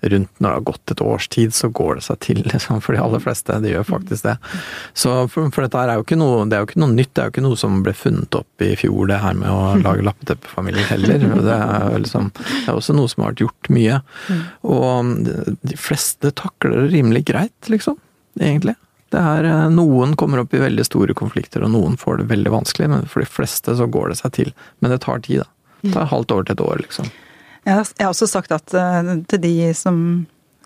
rundt 0.01 0.39
når 0.39 0.49
det 0.49 0.55
har 0.55 0.65
gått 0.67 0.91
et 0.93 1.01
års 1.01 1.27
tid, 1.33 1.53
så 1.57 1.69
går 1.73 1.97
det 1.97 2.03
seg 2.05 2.19
til, 2.21 2.41
liksom, 2.51 2.81
for 2.85 2.93
de 2.93 3.01
aller 3.01 3.21
fleste. 3.23 3.57
Det 3.63 3.73
gjør 3.73 3.87
faktisk 3.87 4.27
det. 4.27 4.35
Så 4.93 5.13
for, 5.33 5.49
for 5.53 5.65
dette 5.65 5.83
er 5.83 5.97
jo 5.97 6.05
ikke 6.05 6.19
noe, 6.19 6.45
det 6.49 6.57
er 6.57 6.63
jo 6.63 6.69
ikke 6.69 6.81
noe 6.83 6.93
nytt, 6.93 7.13
det 7.13 7.23
er 7.23 7.29
jo 7.29 7.35
ikke 7.35 7.45
noe 7.47 7.59
som 7.59 7.81
ble 7.85 7.93
funnet 7.97 8.39
opp 8.39 8.65
i 8.65 8.71
fjor, 8.79 9.03
det 9.09 9.21
her 9.23 9.37
med 9.39 9.51
å 9.51 9.61
lage 9.85 10.05
lappeteppefamilier 10.05 10.91
heller. 10.93 11.29
Det 11.47 11.59
er, 11.59 12.01
liksom, 12.05 12.31
det 12.37 12.65
er 12.65 12.75
også 12.75 12.97
noe 12.97 13.13
som 13.13 13.25
har 13.25 13.33
vært 13.33 13.45
gjort 13.47 13.71
mye. 13.77 14.01
Og 14.77 15.13
de 15.25 15.79
fleste 15.81 16.33
takler 16.37 16.77
det 16.77 16.91
rimelig 16.97 17.25
greit, 17.31 17.71
liksom. 17.73 17.97
Egentlig. 18.37 18.77
Det 19.13 19.19
er, 19.19 19.47
eh, 19.47 19.67
noen 19.71 20.15
kommer 20.19 20.41
opp 20.43 20.53
i 20.53 20.59
veldig 20.59 20.85
store 20.85 21.15
konflikter, 21.15 21.63
og 21.63 21.71
noen 21.71 21.95
får 21.99 22.21
det 22.21 22.31
veldig 22.31 22.51
vanskelig, 22.51 22.89
men 22.91 23.05
for 23.07 23.23
de 23.23 23.29
fleste 23.29 23.75
så 23.79 23.87
går 23.87 24.11
det 24.11 24.17
seg 24.19 24.33
til. 24.35 24.53
Men 24.81 24.91
det 24.91 25.01
tar 25.05 25.23
tid, 25.23 25.45
da. 25.45 25.49
Det 25.81 25.93
tar 25.93 26.09
halvt 26.11 26.33
år 26.35 26.47
til 26.47 26.57
et 26.57 26.65
år, 26.65 26.81
liksom. 26.83 27.11
Jeg 27.67 27.75
har 27.75 28.09
også 28.09 28.27
sagt 28.31 28.51
at 28.55 28.73
uh, 28.73 29.15
til 29.27 29.41
de 29.43 29.73
som 29.75 29.97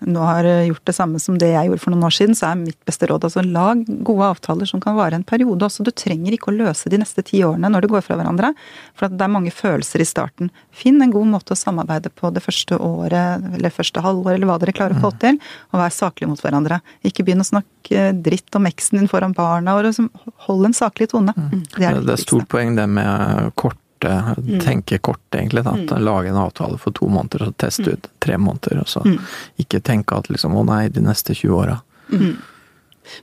nå 0.06 0.22
har 0.26 0.46
eh, 0.48 0.66
gjort 0.68 0.84
det 0.88 0.94
samme 0.96 1.20
som 1.22 1.36
det 1.38 1.52
jeg 1.52 1.68
gjorde 1.68 1.82
for 1.82 1.94
noen 1.94 2.06
år 2.08 2.14
siden, 2.16 2.36
så 2.38 2.50
er 2.50 2.60
mitt 2.60 2.78
beste 2.88 3.08
råd 3.10 3.26
altså 3.28 3.44
lag 3.44 3.82
gode 4.06 4.28
avtaler 4.34 4.68
som 4.68 4.82
kan 4.82 4.96
vare 4.98 5.18
en 5.18 5.26
periode 5.26 5.66
også. 5.66 5.84
Du 5.86 5.92
trenger 5.94 6.34
ikke 6.34 6.50
å 6.52 6.56
løse 6.56 6.92
de 6.92 7.00
neste 7.00 7.24
ti 7.26 7.42
årene 7.46 7.70
når 7.72 7.84
det 7.84 7.92
går 7.92 8.04
fra 8.06 8.18
hverandre. 8.20 8.52
For 8.98 9.12
det 9.12 9.26
er 9.26 9.32
mange 9.32 9.52
følelser 9.54 10.04
i 10.04 10.08
starten. 10.08 10.52
Finn 10.74 11.02
en 11.04 11.14
god 11.14 11.30
måte 11.34 11.56
å 11.56 11.58
samarbeide 11.58 12.12
på 12.14 12.32
det 12.34 12.44
første 12.44 12.78
året 12.78 13.44
eller 13.52 13.74
første 13.74 14.02
halvår 14.04 14.36
eller 14.36 14.50
hva 14.50 14.58
dere 14.62 14.76
klarer 14.76 14.98
å 14.98 15.04
få 15.06 15.12
mm. 15.14 15.20
til, 15.24 15.42
og 15.72 15.82
vær 15.82 15.94
saklig 15.94 16.30
mot 16.30 16.42
hverandre. 16.42 16.80
Ikke 17.06 17.26
begynn 17.26 17.44
å 17.44 17.48
snakke 17.48 18.08
dritt 18.24 18.58
om 18.58 18.68
eksen 18.70 19.00
din 19.00 19.10
foran 19.10 19.36
barna, 19.36 19.76
og 19.76 20.34
hold 20.46 20.70
en 20.70 20.76
saklig 20.76 21.10
tone. 21.12 21.34
Mm. 21.36 21.62
Det 21.76 21.86
er 21.86 22.00
det, 22.00 22.06
det 22.08 22.16
er 22.16 22.26
stort 22.26 22.50
poeng 22.52 22.76
det 22.78 22.88
med 22.90 23.52
kort 23.58 23.81
mm. 24.10 24.60
tenke 24.64 24.98
kort, 24.98 25.22
egentlig. 25.34 25.64
Da. 25.64 25.76
Mm. 25.78 26.02
Lage 26.04 26.28
en 26.28 26.40
avtale 26.42 26.78
for 26.78 26.94
to 26.96 27.08
måneder, 27.08 27.48
og 27.48 27.56
teste 27.60 27.86
mm. 27.86 27.92
ut 27.92 28.08
tre 28.18 28.38
måneder. 28.38 28.80
Og 28.82 28.88
så 28.88 29.04
mm. 29.06 29.18
ikke 29.64 29.82
tenke 29.84 30.18
at 30.18 30.30
liksom 30.32 30.56
å 30.58 30.64
nei, 30.68 30.86
de 30.92 31.04
neste 31.04 31.36
20 31.36 31.54
åra. 31.58 31.78
Mm. 32.12 32.36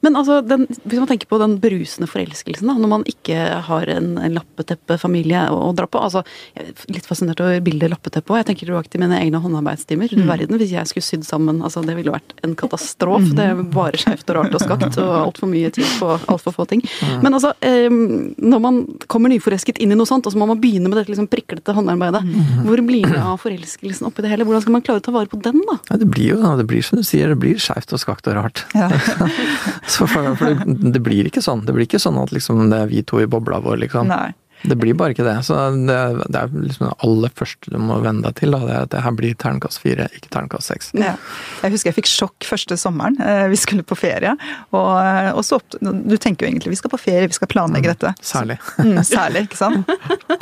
Men 0.01 0.15
altså, 0.19 0.39
den, 0.45 0.65
hvis 0.83 0.99
man 0.99 1.07
tenker 1.09 1.29
på 1.29 1.39
den 1.41 1.55
berusende 1.61 2.07
forelskelsen, 2.09 2.67
da, 2.67 2.75
når 2.79 2.91
man 2.91 3.05
ikke 3.09 3.37
har 3.67 3.91
en, 3.91 4.11
en 4.21 4.35
lappeteppefamilie 4.35 5.45
å, 5.53 5.59
å, 5.69 5.71
dra 5.75 5.87
på 5.89 6.01
altså, 6.03 6.23
Jeg 6.55 6.67
er 6.73 6.95
litt 6.97 7.07
fascinert 7.07 7.41
over 7.43 7.61
bildet 7.63 7.91
lappeteppe 7.93 8.33
òg. 8.33 8.41
Jeg 8.41 8.49
tenker 8.51 8.69
tilbake 8.69 8.91
til 8.91 9.03
mine 9.03 9.19
egne 9.21 9.41
håndarbeidstimer. 9.43 10.11
Mm. 10.15 10.25
verden, 10.29 10.59
Hvis 10.59 10.73
jeg 10.75 10.91
skulle 10.91 11.07
sydd 11.07 11.25
sammen 11.27 11.61
altså 11.65 11.83
Det 11.85 11.95
ville 11.97 12.13
vært 12.13 12.35
en 12.45 12.55
katastrofe. 12.59 13.31
Mm. 13.31 13.35
Det 13.39 13.47
er 13.47 13.63
bare 13.75 14.01
skjevt 14.01 14.33
og 14.33 14.39
rart 14.39 14.57
og 14.57 14.63
skakt, 14.63 14.99
og 15.01 15.13
altfor 15.23 15.51
mye 15.51 15.71
tid 15.75 15.87
på 15.99 16.11
altfor 16.19 16.55
få 16.55 16.67
ting. 16.69 16.83
Ja. 17.01 17.19
Men 17.23 17.37
altså, 17.37 17.53
når 17.63 18.63
man 18.63 18.81
kommer 19.11 19.31
nyforelsket 19.31 19.79
inn 19.83 19.93
i 19.93 19.97
noe 19.99 20.09
sånt, 20.09 20.27
og 20.27 20.35
så 20.35 20.39
må 20.39 20.47
man 20.49 20.59
begynne 20.61 20.91
med 20.91 20.99
dette 20.99 21.13
liksom 21.13 21.29
priklete 21.31 21.75
håndarbeidet, 21.75 22.23
mm. 22.25 22.65
hvor 22.67 22.83
blir 22.85 23.07
det 23.07 23.21
av 23.21 23.39
forelskelsen 23.41 24.09
oppi 24.09 24.25
det 24.25 24.33
hele? 24.33 24.47
Hvordan 24.47 24.65
skal 24.65 24.75
man 24.75 24.85
klare 24.85 25.03
å 25.03 25.05
ta 25.05 25.15
vare 25.15 25.31
på 25.31 25.39
den, 25.43 25.61
da? 25.69 25.79
Ja, 25.91 25.99
det 26.01 26.09
blir 26.11 26.33
jo 26.33 26.55
det 26.59 26.67
blir 26.69 26.85
som 26.85 26.99
du 26.99 27.05
sier, 27.05 27.31
det 27.31 27.39
blir 27.41 27.59
skjevt 27.61 27.93
og 27.95 28.01
skakt 28.01 28.29
og 28.29 28.39
rart. 28.39 28.65
Ja. 28.75 28.89
For, 29.99 30.07
for 30.07 30.45
det, 30.45 30.91
det, 30.93 31.01
blir 31.03 31.27
ikke 31.27 31.41
sånn. 31.43 31.65
Det 31.67 31.73
blir 31.75 31.87
ikke 31.87 32.01
sånn 32.01 32.19
at 32.21 32.31
liksom 32.35 32.69
det 32.71 32.83
er 32.85 32.91
vi 32.91 33.01
to 33.03 33.19
i 33.21 33.27
bobla 33.29 33.59
vår, 33.63 33.81
liksom. 33.83 34.09
Nei. 34.09 34.31
Det 34.63 34.75
blir 34.75 34.95
bare 34.97 35.13
ikke 35.15 35.23
det. 35.23 35.37
Så 35.47 35.55
det, 35.87 35.97
det 36.27 36.39
er 36.41 36.51
liksom 36.51 36.89
det 36.89 36.95
aller 37.05 37.31
første 37.35 37.71
du 37.71 37.77
må 37.81 37.99
venne 38.03 38.25
deg 38.25 38.35
til. 38.39 38.55
Da, 38.55 38.59
det 38.67 38.75
er 38.75 38.87
at 38.87 38.91
det 38.93 39.03
her 39.05 39.15
blir 39.15 39.37
terningkast 39.39 39.81
fire, 39.83 40.09
ikke 40.17 40.31
terningkast 40.33 40.71
seks. 40.71 40.91
Ja. 40.99 41.15
Jeg 41.63 41.75
husker 41.75 41.91
jeg 41.91 41.97
fikk 42.01 42.11
sjokk 42.11 42.47
første 42.47 42.77
sommeren. 42.79 43.15
Eh, 43.23 43.45
vi 43.51 43.59
skulle 43.59 43.85
på 43.87 43.97
ferie. 43.99 44.35
Og, 44.75 44.91
eh, 44.99 45.31
og 45.33 45.43
så 45.47 45.61
Du 45.79 46.15
tenker 46.17 46.45
jo 46.45 46.51
egentlig 46.51 46.73
vi 46.73 46.79
skal 46.79 46.91
på 46.91 46.99
ferie, 46.99 47.27
vi 47.29 47.37
skal 47.37 47.51
planlegge 47.51 47.89
mm, 47.89 47.95
dette. 47.95 48.13
Særlig. 48.25 48.59
Mm, 48.79 49.01
særlig, 49.07 49.45
ikke 49.47 49.59
sant. 49.59 49.93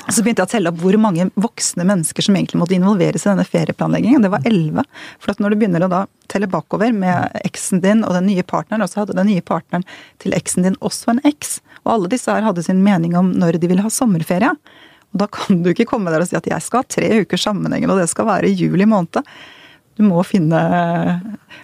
Så 0.09 0.23
begynte 0.23 0.43
jeg 0.43 0.49
å 0.49 0.53
telle 0.55 0.71
opp 0.71 0.81
hvor 0.81 0.97
mange 1.01 1.29
voksne 1.37 1.85
mennesker 1.87 2.25
som 2.25 2.37
egentlig 2.37 2.61
måtte 2.61 2.77
involveres 2.77 3.25
i 3.25 3.31
denne 3.31 3.45
ferieplanleggingen. 3.47 4.23
Det 4.25 4.33
var 4.33 4.45
elleve. 4.47 4.85
For 5.21 5.33
at 5.33 5.41
når 5.43 5.53
du 5.53 5.61
begynner 5.61 5.85
å 5.85 5.91
da 5.91 6.05
telle 6.31 6.49
bakover 6.51 6.91
med 6.95 7.37
eksen 7.47 7.81
din 7.83 8.03
og 8.05 8.15
den 8.17 8.27
nye 8.31 8.43
partneren, 8.47 8.83
og 8.83 8.91
så 8.91 9.03
hadde 9.03 9.17
den 9.17 9.29
nye 9.31 9.45
partneren 9.45 9.85
til 10.23 10.35
eksen 10.37 10.67
din 10.67 10.79
også 10.85 11.13
en 11.13 11.23
eks. 11.27 11.59
Og 11.87 11.93
alle 11.95 12.11
disse 12.11 12.33
her 12.33 12.45
hadde 12.45 12.65
sin 12.65 12.83
mening 12.83 13.15
om 13.17 13.31
når 13.39 13.61
de 13.61 13.71
ville 13.71 13.85
ha 13.85 13.91
sommerferie. 13.93 14.51
Og 15.15 15.21
da 15.23 15.27
kan 15.31 15.61
du 15.63 15.71
ikke 15.71 15.87
komme 15.87 16.11
der 16.11 16.23
og 16.23 16.29
si 16.29 16.37
at 16.37 16.49
jeg 16.49 16.63
skal 16.65 16.83
ha 16.83 16.91
tre 16.91 17.21
uker 17.23 17.39
sammenhengende, 17.39 17.95
og 17.95 18.03
det 18.03 18.11
skal 18.11 18.27
være 18.27 18.51
i 18.51 18.57
juli 18.59 18.85
måned. 18.89 19.23
Du 19.97 20.03
må 20.05 20.21
finne 20.27 20.59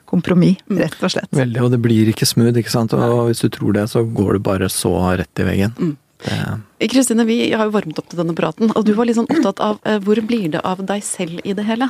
kompromiss, 0.09 0.63
rett 0.73 1.03
og 1.05 1.11
slett. 1.13 1.29
Veldig, 1.37 1.59
og 1.61 1.73
det 1.75 1.81
blir 1.83 2.09
ikke 2.09 2.25
smooth, 2.25 2.55
ikke 2.57 2.73
sant. 2.73 2.95
Og 2.97 3.27
hvis 3.29 3.43
du 3.43 3.51
tror 3.53 3.75
det, 3.75 3.85
så 3.91 4.01
går 4.07 4.39
du 4.39 4.47
bare 4.47 4.71
så 4.73 4.93
rett 5.19 5.43
i 5.43 5.45
veggen. 5.45 5.75
Mm. 5.77 6.63
Kristine, 6.89 7.25
vi 7.27 7.37
har 7.51 7.67
jo 7.67 7.75
varmet 7.75 7.99
opp 7.99 8.07
til 8.09 8.21
denne 8.21 8.35
praten, 8.37 8.71
og 8.71 8.87
du 8.87 8.93
var 8.95 9.09
litt 9.09 9.19
sånn 9.19 9.29
opptatt 9.29 9.59
av 9.63 9.79
eh, 9.83 9.99
hvor 10.03 10.19
blir 10.23 10.47
det 10.55 10.63
av 10.65 10.81
deg 10.87 11.03
selv 11.05 11.43
i 11.43 11.55
det 11.57 11.65
hele? 11.67 11.89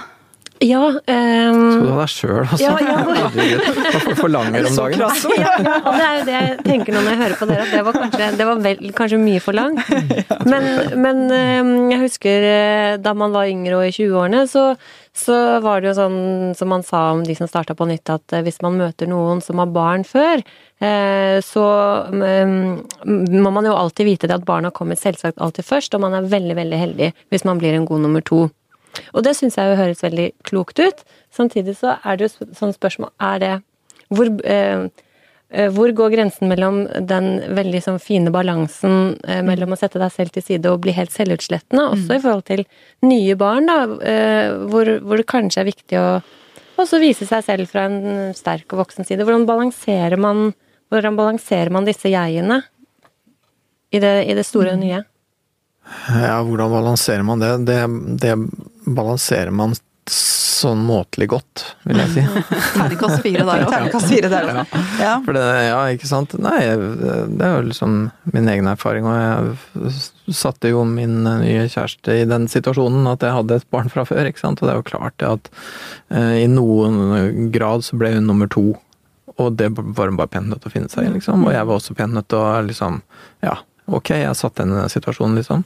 Ja 0.64 0.82
um, 0.88 0.98
Skal 1.04 1.84
du 1.84 1.92
ha 1.92 2.00
deg 2.00 2.12
sjøl, 2.12 2.44
altså? 2.44 2.60
Ja, 2.64 2.74
ja. 2.80 3.58
Hva 4.06 4.16
forlanger 4.16 4.68
om 4.70 4.78
dagen? 4.78 5.02
Ja, 5.04 5.10
ja, 5.36 5.54
det 5.84 6.06
er 6.06 6.16
jo 6.16 6.26
det 6.28 6.36
jeg 6.36 6.58
tenker 6.64 6.96
når 6.96 7.10
jeg 7.10 7.20
hører 7.20 7.38
på 7.40 7.48
dere, 7.50 7.66
at 7.66 7.74
det 7.74 7.84
var 7.88 7.98
kanskje, 7.98 8.30
det 8.40 8.48
var 8.48 8.62
vel, 8.64 8.84
kanskje 8.96 9.20
mye 9.22 9.42
for 9.44 9.58
langt. 9.58 9.92
Men, 10.52 10.66
men 11.00 11.20
um, 11.32 11.70
jeg 11.92 12.02
husker 12.02 12.46
eh, 12.46 12.96
da 13.02 13.14
man 13.16 13.32
var 13.34 13.48
yngre 13.48 13.78
og 13.78 13.86
i 13.88 13.94
20-årene, 13.96 14.42
så, 14.50 14.64
så 15.16 15.38
var 15.64 15.82
det 15.82 15.92
jo 15.92 15.94
sånn 15.98 16.18
som 16.58 16.70
man 16.74 16.84
sa 16.86 17.06
om 17.14 17.22
de 17.26 17.36
som 17.38 17.48
starta 17.50 17.76
på 17.78 17.88
nytt, 17.88 18.12
at 18.12 18.36
eh, 18.36 18.44
hvis 18.46 18.60
man 18.66 18.76
møter 18.80 19.10
noen 19.10 19.40
som 19.44 19.62
har 19.62 19.72
barn 19.74 20.04
før, 20.08 20.44
eh, 20.84 21.38
så 21.46 21.66
um, 22.12 22.84
må 23.08 23.54
man 23.56 23.70
jo 23.70 23.78
alltid 23.78 24.10
vite 24.10 24.30
det 24.30 24.42
at 24.42 24.48
barna 24.48 24.74
kommer 24.76 25.00
selvsagt 25.00 25.40
alltid 25.44 25.68
først, 25.70 25.96
og 25.96 26.04
man 26.04 26.18
er 26.20 26.28
veldig, 26.34 26.58
veldig 26.60 26.82
heldig 26.82 27.10
hvis 27.32 27.48
man 27.48 27.64
blir 27.64 27.78
en 27.78 27.88
god 27.88 28.04
nummer 28.04 28.26
to. 28.28 28.50
Og 29.14 29.24
det 29.26 29.36
syns 29.38 29.58
jeg 29.58 29.72
jo 29.72 29.80
høres 29.80 30.04
veldig 30.04 30.28
klokt 30.48 30.82
ut. 30.82 31.04
Samtidig 31.34 31.78
så 31.80 31.98
er 32.04 32.20
det 32.20 32.28
jo 32.28 32.52
sånn 32.54 32.76
spørsmål 32.76 33.14
Er 33.24 33.42
det 33.42 33.54
hvor, 34.14 34.30
eh, 34.46 34.88
eh, 35.50 35.70
hvor 35.74 35.94
går 35.96 36.14
grensen 36.14 36.50
mellom 36.52 36.84
den 37.08 37.30
veldig 37.56 37.82
sånn 37.86 38.00
fine 38.02 38.34
balansen 38.34 39.16
eh, 39.28 39.42
mellom 39.46 39.74
å 39.74 39.80
sette 39.80 40.02
deg 40.02 40.14
selv 40.14 40.36
til 40.36 40.46
side 40.46 40.70
og 40.70 40.84
bli 40.84 40.94
helt 40.96 41.14
selvutslettende, 41.14 41.88
også 41.96 42.12
mm. 42.12 42.18
i 42.18 42.24
forhold 42.24 42.46
til 42.50 42.66
nye 43.08 43.38
barn, 43.40 43.70
da, 43.70 43.80
eh, 44.06 44.52
hvor, 44.70 44.92
hvor, 45.02 45.22
det 45.22 45.30
kanskje 45.30 45.64
er 45.64 45.70
viktig 45.72 46.02
å 46.02 46.08
også 46.84 47.00
vise 47.02 47.26
seg 47.30 47.46
selv 47.46 47.70
fra 47.72 47.88
en 47.88 48.36
sterk 48.38 48.74
og 48.74 48.84
voksen 48.84 49.08
side. 49.08 49.26
Hvordan 49.26 49.48
balanserer 49.50 50.20
man, 50.20 50.52
hvordan 50.94 51.18
balanserer 51.18 51.74
man 51.74 51.90
disse 51.90 52.12
jegene 52.12 52.64
i 53.94 54.02
det, 54.02 54.16
i 54.26 54.38
det 54.38 54.46
store 54.46 54.74
og 54.74 54.82
mm. 54.82 54.86
nye? 54.86 55.02
Ja, 56.10 56.38
hvordan 56.46 56.72
balanserer 56.72 57.26
man 57.28 57.42
det? 57.44 57.52
Det, 57.68 57.80
det 58.22 58.36
balanserer 58.86 59.54
man 59.56 59.76
sånn 60.64 60.82
måtelig 60.84 61.30
godt. 61.32 61.64
vil 61.88 62.00
jeg 62.02 62.12
si. 62.14 62.24
Terningkast 62.76 63.22
fire 63.24 63.46
der 63.48 63.64
òg. 63.66 63.72
Terningkast 63.72 64.10
fire 64.12 64.30
der, 64.32 64.50
da. 64.50 64.82
Ja. 65.00 65.14
For 65.26 65.36
det, 65.38 65.44
ja, 65.68 65.80
ikke 65.96 66.10
sant. 66.10 66.36
Nei, 66.44 66.60
det 66.68 67.48
er 67.48 67.56
jo 67.58 67.66
liksom 67.70 67.98
min 68.36 68.50
egen 68.52 68.70
erfaring, 68.72 69.08
og 69.08 69.18
jeg 69.18 70.36
satte 70.36 70.72
jo 70.72 70.84
min 70.88 71.22
nye 71.26 71.68
kjæreste 71.72 72.20
i 72.22 72.28
den 72.30 72.48
situasjonen 72.52 73.08
at 73.12 73.26
jeg 73.26 73.36
hadde 73.38 73.60
et 73.60 73.70
barn 73.74 73.92
fra 73.94 74.06
før, 74.08 74.28
ikke 74.30 74.44
sant. 74.44 74.62
Og 74.62 74.70
det 74.70 74.76
er 74.76 74.82
jo 74.82 74.88
klart 74.92 75.18
det 75.24 75.32
at 75.32 75.52
eh, 76.16 76.44
i 76.44 76.48
noen 76.52 77.52
grad 77.56 77.86
så 77.88 78.00
ble 78.00 78.16
hun 78.18 78.28
nummer 78.30 78.52
to. 78.52 78.74
Og 79.40 79.56
det 79.58 79.72
var 79.76 80.12
hun 80.12 80.20
bare 80.20 80.32
pen 80.32 80.52
nødt 80.52 80.64
til 80.66 80.72
å 80.72 80.76
finne 80.76 80.92
seg 80.92 81.08
i, 81.08 81.14
liksom. 81.16 81.48
Og 81.48 81.56
jeg 81.56 81.70
var 81.70 81.80
også 81.80 81.96
pen 81.98 82.16
nødt 82.16 82.30
til 82.32 82.44
å 82.44 82.60
liksom 82.68 83.02
Ja, 83.44 83.58
ok, 83.88 84.14
jeg 84.22 84.38
satt 84.40 84.60
i 84.60 84.68
den 84.68 84.92
situasjonen, 84.92 85.40
liksom. 85.40 85.66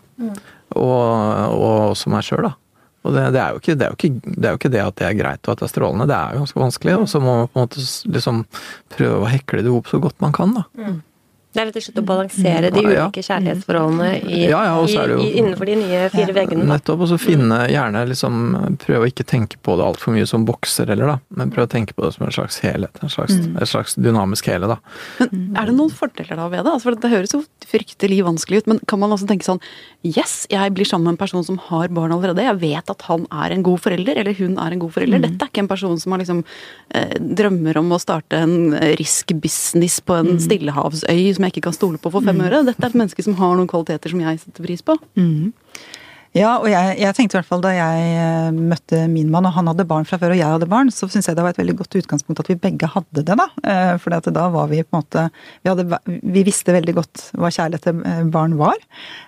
Og, 0.77 1.03
og 1.57 1.91
også 1.91 2.13
meg 2.13 2.25
sjøl, 2.25 2.47
da. 2.49 2.55
Og 3.07 3.15
det, 3.15 3.25
det, 3.35 3.41
er 3.41 3.57
ikke, 3.57 3.75
det, 3.79 3.87
er 3.87 3.95
ikke, 3.95 4.13
det 4.27 4.45
er 4.45 4.55
jo 4.55 4.59
ikke 4.59 4.73
det 4.73 4.83
at 4.83 4.97
det 4.99 5.05
er 5.07 5.19
greit 5.21 5.47
og 5.47 5.53
at 5.53 5.61
det 5.61 5.67
er 5.69 5.73
strålende, 5.73 6.07
det 6.09 6.17
er 6.17 6.35
jo 6.35 6.43
ganske 6.43 6.63
vanskelig. 6.65 6.95
Og 6.99 7.11
så 7.11 7.21
må 7.23 7.35
man 7.39 7.51
på 7.51 7.57
en 7.59 7.67
måte 7.67 7.85
liksom 8.11 8.41
prøve 8.93 9.21
å 9.21 9.29
hekle 9.31 9.63
det 9.65 9.73
opp 9.73 9.91
så 9.91 10.01
godt 10.03 10.19
man 10.23 10.35
kan, 10.35 10.57
da. 10.57 10.65
Det 11.55 11.61
er 11.63 11.65
rett 11.69 11.77
og 11.79 11.83
slett 11.87 11.99
å 12.01 12.05
balansere 12.05 12.69
de 12.69 12.81
Ja, 12.83 12.89
ja. 12.91 13.03
ulike 13.07 13.21
kjærlighetsforholdene 13.25 14.07
i, 14.29 14.41
Ja, 14.51 14.59
ja, 14.67 15.05
jo- 15.07 15.21
i, 15.23 15.29
innenfor 15.39 15.65
de 15.65 15.75
nye 15.79 16.09
fire 16.13 16.33
veggene. 16.35 16.65
Nettopp. 16.69 16.99
Og 17.01 17.07
så 17.09 17.17
finne 17.17 17.67
gjerne 17.71 18.03
liksom 18.09 18.77
Prøve 18.83 19.05
å 19.05 19.09
ikke 19.09 19.25
tenke 19.25 19.57
på 19.63 19.77
det 19.79 19.85
altfor 19.87 20.13
mye 20.13 20.27
som 20.27 20.45
bokser 20.45 20.87
heller, 20.91 21.07
da. 21.07 21.19
Men 21.33 21.49
prøve 21.49 21.65
å 21.67 21.71
tenke 21.71 21.95
på 21.97 22.03
det 22.05 22.13
som 22.13 22.27
en 22.27 22.31
slags 22.35 22.59
helhet. 22.59 22.99
En 23.01 23.09
slags, 23.09 23.33
et 23.33 23.67
slags 23.71 23.95
dynamisk 23.95 24.45
hele, 24.51 24.67
da. 24.67 24.77
Men 25.19 25.55
er 25.57 25.65
det 25.71 25.75
noen 25.79 25.89
fordeler 25.95 26.35
da 26.37 26.47
ved 26.51 26.63
det? 26.67 26.73
Altså, 26.75 26.83
for 26.91 26.95
det 26.95 27.09
høres 27.15 27.33
jo 27.33 27.41
fryktelig 27.65 28.19
vanskelig 28.27 28.61
ut, 28.61 28.67
men 28.67 28.79
kan 28.87 28.99
man 28.99 29.11
også 29.15 29.27
tenke 29.27 29.47
sånn 29.47 29.61
Yes, 30.07 30.45
jeg 30.51 30.71
blir 30.75 30.85
sammen 30.87 31.05
med 31.09 31.15
en 31.17 31.17
person 31.23 31.43
som 31.43 31.57
har 31.57 31.89
barn 31.89 32.11
allerede. 32.15 32.43
Jeg 32.45 32.59
vet 32.61 32.89
at 32.93 33.01
han 33.09 33.25
er 33.33 33.51
en 33.51 33.63
god 33.65 33.81
forelder, 33.81 34.15
eller 34.21 34.33
hun 34.37 34.57
er 34.61 34.71
en 34.71 34.79
god 34.79 34.93
forelder. 34.93 35.19
Dette 35.25 35.41
er 35.43 35.49
ikke 35.51 35.63
en 35.65 35.67
person 35.71 35.97
som 35.99 36.11
har 36.13 36.21
liksom 36.21 36.43
eh, 36.95 37.17
drømmer 37.19 37.77
om 37.81 37.89
å 37.91 37.99
starte 37.99 38.37
en 38.39 38.71
risk 38.99 39.33
business 39.41 39.99
på 39.99 40.15
en 40.21 40.37
stillehavsøy 40.39 41.36
som 41.37 41.47
jeg 41.47 41.55
ikke 41.55 41.67
kan 41.69 41.77
stole 41.77 42.01
på 42.01 42.11
for 42.13 42.25
fem 42.25 42.41
øre. 42.43 42.65
Dette 42.67 42.83
er 42.83 42.91
et 42.91 42.99
menneske 42.99 43.23
som 43.25 43.37
har 43.39 43.55
noen 43.57 43.69
kvaliteter 43.69 44.13
som 44.13 44.23
jeg 44.25 44.43
setter 44.43 44.67
pris 44.67 44.83
på. 44.85 44.97
Ja, 46.37 46.57
og 46.59 46.67
jeg, 46.69 46.97
jeg 46.99 47.15
tenkte 47.15 47.37
i 47.37 47.39
hvert 47.39 47.47
fall 47.47 47.63
da 47.63 47.71
jeg 47.73 48.09
eh, 48.19 48.49
møtte 48.53 48.99
min 49.09 49.29
mann, 49.31 49.47
og 49.47 49.55
han 49.55 49.69
hadde 49.71 49.85
barn 49.87 50.05
fra 50.07 50.19
før, 50.21 50.35
og 50.35 50.39
jeg 50.39 50.51
hadde 50.57 50.67
barn, 50.69 50.91
så 50.93 51.07
syns 51.09 51.29
jeg 51.29 51.37
det 51.37 51.45
var 51.45 51.55
et 51.55 51.61
veldig 51.61 51.77
godt 51.79 51.97
utgangspunkt 52.01 52.41
at 52.43 52.51
vi 52.51 52.57
begge 52.61 52.89
hadde 52.93 53.23
det, 53.23 53.37
da. 53.39 53.47
Eh, 53.63 53.93
For 54.01 54.13
da 54.13 54.47
var 54.53 54.67
vi 54.69 54.83
på 54.83 54.91
en 54.91 54.99
måte 55.01 55.23
Vi, 55.63 55.69
hadde, 55.69 55.99
vi 56.05 56.43
visste 56.45 56.75
veldig 56.75 56.95
godt 56.97 57.23
hva 57.37 57.51
kjærlighet 57.53 57.87
til 57.87 58.03
eh, 58.03 58.21
barn 58.33 58.57
var. 58.59 58.77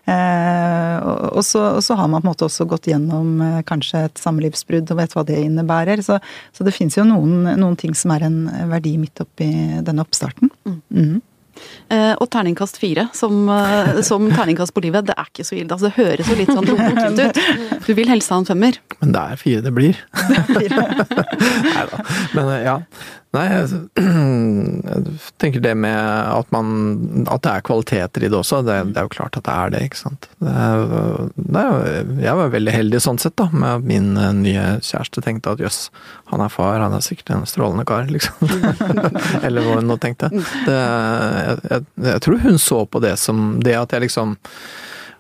Og, 0.09 1.41
så, 1.45 1.61
og 1.77 1.83
så 1.85 1.95
har 1.97 2.09
man 2.09 2.21
på 2.21 2.27
en 2.27 2.31
måte 2.31 2.47
også 2.47 2.65
gått 2.69 2.89
gjennom 2.89 3.61
kanskje 3.69 4.03
et 4.07 4.21
samlivsbrudd 4.21 4.89
og 4.91 4.99
vet 4.99 5.15
hva 5.15 5.23
det 5.27 5.37
innebærer. 5.45 6.01
Så, 6.05 6.17
så 6.55 6.65
det 6.65 6.73
fins 6.75 6.97
jo 6.97 7.05
noen, 7.07 7.45
noen 7.61 7.77
ting 7.79 7.95
som 7.97 8.13
er 8.15 8.25
en 8.27 8.39
verdi 8.71 8.95
midt 9.01 9.21
oppi 9.23 9.49
denne 9.85 10.05
oppstarten. 10.05 10.51
Mhm. 10.67 11.19
Eh, 11.89 12.13
og 12.21 12.27
terningkast 12.29 12.77
fire 12.77 13.07
som, 13.17 13.47
eh, 13.49 14.01
som 14.05 14.27
terningkast 14.31 14.73
på 14.75 14.83
livet, 14.85 15.07
det 15.09 15.15
er 15.17 15.29
ikke 15.31 15.45
så 15.47 15.57
ille. 15.57 15.69
Altså, 15.73 15.89
det 15.89 15.97
høres 15.97 16.29
jo 16.29 16.37
litt 16.37 16.51
sånn 16.53 16.67
lunkent 16.69 17.23
ut. 17.23 17.39
Du 17.87 17.93
vil 17.97 18.11
helst 18.11 18.29
ha 18.29 18.37
en 18.37 18.45
femmer. 18.45 18.77
Men 18.99 19.15
det 19.15 19.23
er 19.23 19.41
fire 19.41 19.63
det 19.65 19.73
blir. 19.73 19.97
Nei 20.55 21.85
da. 21.89 22.03
Men 22.37 22.53
eh, 22.53 22.61
ja. 22.67 22.77
Nei, 23.35 23.43
jeg 23.45 23.79
jeg 24.89 25.17
tenker 25.41 25.61
det 25.61 25.75
med 25.77 25.93
at 25.93 26.49
man 26.53 27.27
At 27.29 27.43
det 27.45 27.51
er 27.51 27.65
kvaliteter 27.67 28.25
i 28.25 28.31
det 28.31 28.39
også, 28.39 28.63
det, 28.65 28.77
det 28.95 29.01
er 29.01 29.05
jo 29.05 29.13
klart 29.13 29.37
at 29.37 29.45
det 29.45 29.53
er 29.53 29.73
det, 29.75 29.81
ikke 29.85 29.99
sant. 29.99 30.29
Det 30.41 30.55
det 31.37 31.65
jeg 32.23 32.35
var 32.39 32.51
veldig 32.53 32.73
heldig 32.73 33.01
sånn 33.03 33.21
sett, 33.21 33.35
da, 33.39 33.47
med 33.53 33.69
at 33.69 33.85
min 33.85 34.09
eh, 34.17 34.33
nye 34.35 34.65
kjæreste 34.85 35.21
tenkte 35.25 35.53
at 35.53 35.61
jøss, 35.61 35.79
han 36.31 36.41
er 36.43 36.51
far, 36.53 36.79
han 36.81 36.95
er 36.95 37.05
sikkert 37.05 37.31
en 37.35 37.47
strålende 37.49 37.85
kar, 37.89 38.09
liksom. 38.15 38.49
Eller 39.43 39.65
hva 39.65 39.77
hun 39.79 39.89
nå 39.89 39.99
tenkte. 40.01 40.31
Det, 40.33 40.75
jeg, 40.75 41.85
jeg, 42.07 42.23
tror 42.25 42.43
hun 42.45 42.59
så 42.61 42.83
på 42.85 43.01
det 43.03 43.15
som 43.21 43.59
det 43.63 43.77
at 43.77 43.93
jeg 43.93 44.07
liksom 44.07 44.37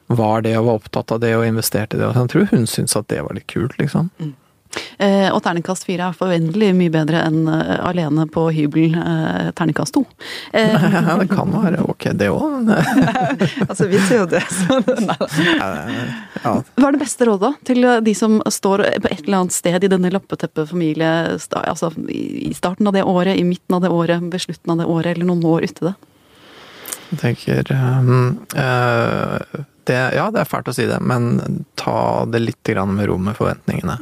var 0.09 0.41
det 0.41 0.55
og 0.57 0.65
var 0.65 0.79
opptatt 0.79 1.11
av 1.13 1.21
det 1.21 1.35
og 1.37 1.45
investerte 1.45 1.97
i 1.97 2.01
det. 2.01 2.09
Jeg 2.15 2.31
tror 2.33 2.47
hun 2.49 2.65
syntes 2.69 2.97
at 2.97 3.09
det 3.13 3.21
var 3.25 3.37
litt 3.37 3.49
kult, 3.51 3.77
liksom. 3.81 4.09
Eh, 4.17 4.33
og 4.99 5.39
terningkast 5.45 5.85
fire 5.87 6.09
er 6.09 6.17
forventelig 6.17 6.73
mye 6.75 6.91
bedre 6.91 7.21
enn 7.23 7.47
eh, 7.47 7.75
alene 7.87 8.25
på 8.31 8.49
hybel 8.51 8.97
eh, 8.99 9.49
terningkast 9.55 9.95
to. 9.95 10.03
Eh, 10.51 10.75
Ja, 10.99 11.15
det 11.19 11.29
kan 11.31 11.51
være 11.53 11.83
ok, 11.87 12.09
det 12.19 12.29
òg. 12.33 12.69
Altså, 13.69 13.87
vi 13.87 14.01
ser 14.03 14.23
jo 14.23 14.27
det. 14.29 14.43
Så. 14.51 14.79
Ja, 16.39 16.53
hva 16.79 16.87
er 16.87 16.95
det 16.95 17.01
beste 17.01 17.25
rådet 17.27 17.51
til 17.67 17.83
eh, 17.83 18.01
de 18.03 18.13
som 18.15 18.39
står 18.47 18.85
på 19.03 19.09
et 19.11 19.23
eller 19.25 19.41
annet 19.41 19.55
sted 19.55 19.83
i 19.83 19.91
denne 19.91 20.11
lappeteppefamilie, 20.13 21.39
altså 21.59 21.91
i 22.09 22.53
starten 22.55 22.87
av 22.87 22.95
det 22.95 23.03
året, 23.07 23.35
i 23.39 23.47
midten 23.47 23.75
av 23.75 23.83
det 23.83 23.91
året, 23.93 24.23
ved 24.31 24.43
slutten 24.43 24.75
av 24.75 24.83
det 24.83 24.87
året, 24.87 25.13
eller 25.15 25.29
noen 25.29 25.43
år 25.47 25.67
uti 25.67 25.89
det? 25.89 25.95
jeg 27.09 27.19
tenker 27.23 27.71
um, 27.73 28.37
uh, 28.53 29.63
det, 29.89 29.97
Ja, 30.13 30.27
det 30.29 30.43
er 30.43 30.49
fælt 30.49 30.69
å 30.69 30.75
si 30.77 30.85
det, 30.85 30.99
men 31.01 31.65
ta 31.79 32.25
det 32.29 32.43
litt 32.43 32.69
grann 32.69 32.93
med 32.93 33.09
ro 33.09 33.17
med 33.17 33.37
forventningene. 33.39 33.97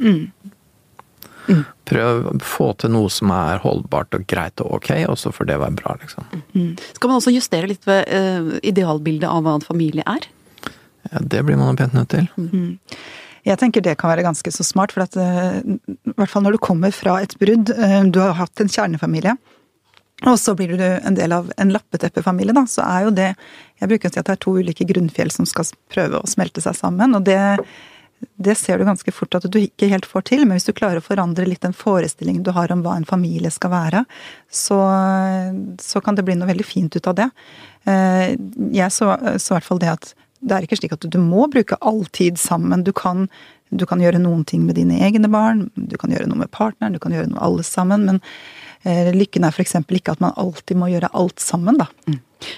Prøv 1.87 2.25
å 2.27 2.33
få 2.43 2.71
til 2.81 2.91
noe 2.95 3.11
som 3.13 3.31
er 3.31 3.61
holdbart 3.63 4.17
og 4.17 4.25
greit 4.29 4.63
og 4.63 4.79
ok, 4.79 4.89
og 5.07 5.17
så 5.19 5.31
får 5.35 5.51
det 5.51 5.59
være 5.61 5.77
bra, 5.79 5.95
liksom. 6.01 6.27
Skal 6.97 7.11
man 7.11 7.21
også 7.21 7.35
justere 7.35 7.69
litt 7.71 7.87
ved 7.87 8.09
uh, 8.11 8.57
idealbildet 8.67 9.29
av 9.29 9.45
hva 9.45 9.55
en 9.57 9.63
familie 9.63 10.03
er? 10.07 10.27
Ja, 11.11 11.21
det 11.21 11.45
blir 11.47 11.59
man 11.59 11.79
pent 11.79 11.95
nødt 11.95 12.11
til. 12.11 12.27
Jeg 13.47 13.59
tenker 13.61 13.83
det 13.83 13.95
kan 13.99 14.11
være 14.11 14.25
ganske 14.25 14.51
så 14.51 14.65
smart, 14.65 14.91
for 14.91 15.05
at 15.05 15.15
eh, 15.15 15.59
i 15.63 16.15
hvert 16.17 16.31
fall 16.31 16.43
når 16.43 16.57
du 16.57 16.63
kommer 16.63 16.91
fra 16.91 17.19
et 17.23 17.35
brudd, 17.39 17.71
eh, 17.71 18.01
du 18.11 18.19
har 18.19 18.35
hatt 18.41 18.59
en 18.59 18.71
kjernefamilie, 18.71 19.37
og 20.25 20.39
så 20.41 20.55
blir 20.57 20.73
du 20.73 20.83
en 20.83 21.15
del 21.15 21.35
av 21.35 21.51
en 21.61 21.71
lappeteppefamilie, 21.71 22.55
da, 22.57 22.65
så 22.67 22.83
er 22.87 23.05
jo 23.05 23.13
det 23.13 23.29
Jeg 23.77 23.91
bruker 23.91 24.09
å 24.09 24.13
si 24.13 24.19
at 24.19 24.25
det 24.25 24.33
er 24.33 24.39
to 24.41 24.55
ulike 24.57 24.87
grunnfjell 24.89 25.29
som 25.29 25.45
skal 25.45 25.67
prøve 25.93 26.17
å 26.17 26.29
smelte 26.29 26.63
seg 26.63 26.73
sammen, 26.75 27.13
og 27.13 27.27
det 27.27 27.37
det 28.37 28.55
ser 28.57 28.77
du 28.77 28.85
ganske 28.87 29.11
fort 29.13 29.35
at 29.37 29.45
du 29.49 29.57
ikke 29.59 29.89
helt 29.91 30.05
får 30.09 30.25
til, 30.29 30.43
men 30.45 30.57
hvis 30.57 30.67
du 30.67 30.73
klarer 30.77 31.01
å 31.01 31.05
forandre 31.05 31.45
litt 31.45 31.61
den 31.65 31.75
forestillingen 31.77 32.45
du 32.45 32.51
har 32.55 32.71
om 32.73 32.83
hva 32.85 32.95
en 32.97 33.05
familie 33.05 33.51
skal 33.53 33.73
være, 33.73 34.03
så, 34.49 34.77
så 35.81 36.01
kan 36.05 36.17
det 36.17 36.25
bli 36.25 36.37
noe 36.37 36.49
veldig 36.49 36.65
fint 36.65 36.97
ut 36.97 37.09
av 37.09 37.17
det. 37.19 37.27
Eh, 37.89 38.33
Jeg 38.73 38.93
så, 38.93 39.11
så 39.37 39.53
i 39.53 39.57
hvert 39.57 39.69
fall 39.69 39.83
det 39.83 39.93
at 39.93 40.13
det 40.39 40.53
er 40.53 40.65
ikke 40.67 40.77
slik 40.77 40.93
at 40.93 41.05
du 41.09 41.17
må 41.21 41.47
bruke 41.49 41.79
all 41.81 42.03
tid 42.13 42.37
sammen. 42.37 42.83
Du 42.85 42.91
kan, 42.93 43.25
du 43.73 43.87
kan 43.89 44.01
gjøre 44.01 44.21
noen 44.21 44.43
ting 44.45 44.67
med 44.67 44.77
dine 44.77 44.99
egne 45.01 45.29
barn, 45.33 45.67
du 45.75 45.97
kan 45.97 46.13
gjøre 46.13 46.29
noe 46.29 46.43
med 46.43 46.53
partneren, 46.53 46.93
du 46.93 47.01
kan 47.01 47.15
gjøre 47.15 47.31
noe 47.33 47.41
alle 47.43 47.65
sammen, 47.65 48.05
men 48.05 48.21
lykken 48.87 49.43
er 49.43 49.51
f.eks. 49.51 49.75
ikke 49.83 50.15
at 50.15 50.23
man 50.23 50.35
alltid 50.39 50.79
må 50.79 50.87
gjøre 50.91 51.11
alt 51.17 51.43
sammen, 51.43 51.79
da. 51.81 51.89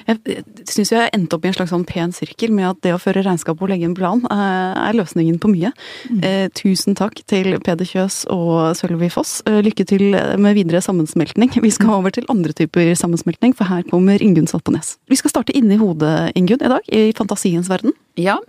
Jeg 0.10 0.44
syns 0.68 0.92
jeg 0.92 1.12
endte 1.16 1.38
opp 1.38 1.46
i 1.46 1.50
en 1.50 1.56
slags 1.56 1.72
sånn 1.72 1.86
pen 1.88 2.12
sirkel 2.16 2.52
med 2.56 2.68
at 2.68 2.82
det 2.84 2.92
å 2.94 3.00
føre 3.02 3.24
regnskap 3.24 3.62
og 3.64 3.72
legge 3.72 3.88
en 3.88 3.96
plan 3.98 4.22
eh, 4.28 4.82
er 4.90 4.98
løsningen 4.98 5.40
på 5.42 5.52
mye. 5.54 5.72
Eh, 6.20 6.52
tusen 6.58 6.98
takk 7.00 7.22
til 7.30 7.56
Peder 7.64 7.88
Kjøs 7.88 8.26
og 8.34 8.76
Sølvi 8.78 9.10
Foss. 9.14 9.40
Eh, 9.50 9.62
lykke 9.66 9.88
til 9.90 10.06
med 10.42 10.58
videre 10.60 10.84
sammensmeltning. 10.84 11.56
Vi 11.64 11.74
skal 11.74 11.96
over 11.96 12.14
til 12.14 12.28
andre 12.32 12.56
typer 12.56 12.92
sammensmeltning, 13.00 13.56
for 13.58 13.72
her 13.72 13.88
kommer 13.88 14.22
Ingunn 14.22 14.52
Salpenes. 14.52 14.98
Vi 15.10 15.20
skal 15.20 15.34
starte 15.34 15.56
inni 15.58 15.80
hodet, 15.80 16.34
Ingunn, 16.40 16.62
i 16.62 16.74
dag, 16.76 16.94
i 16.94 17.10
fantasiens 17.18 17.72
verden. 17.72 17.96
Ja. 18.20 18.40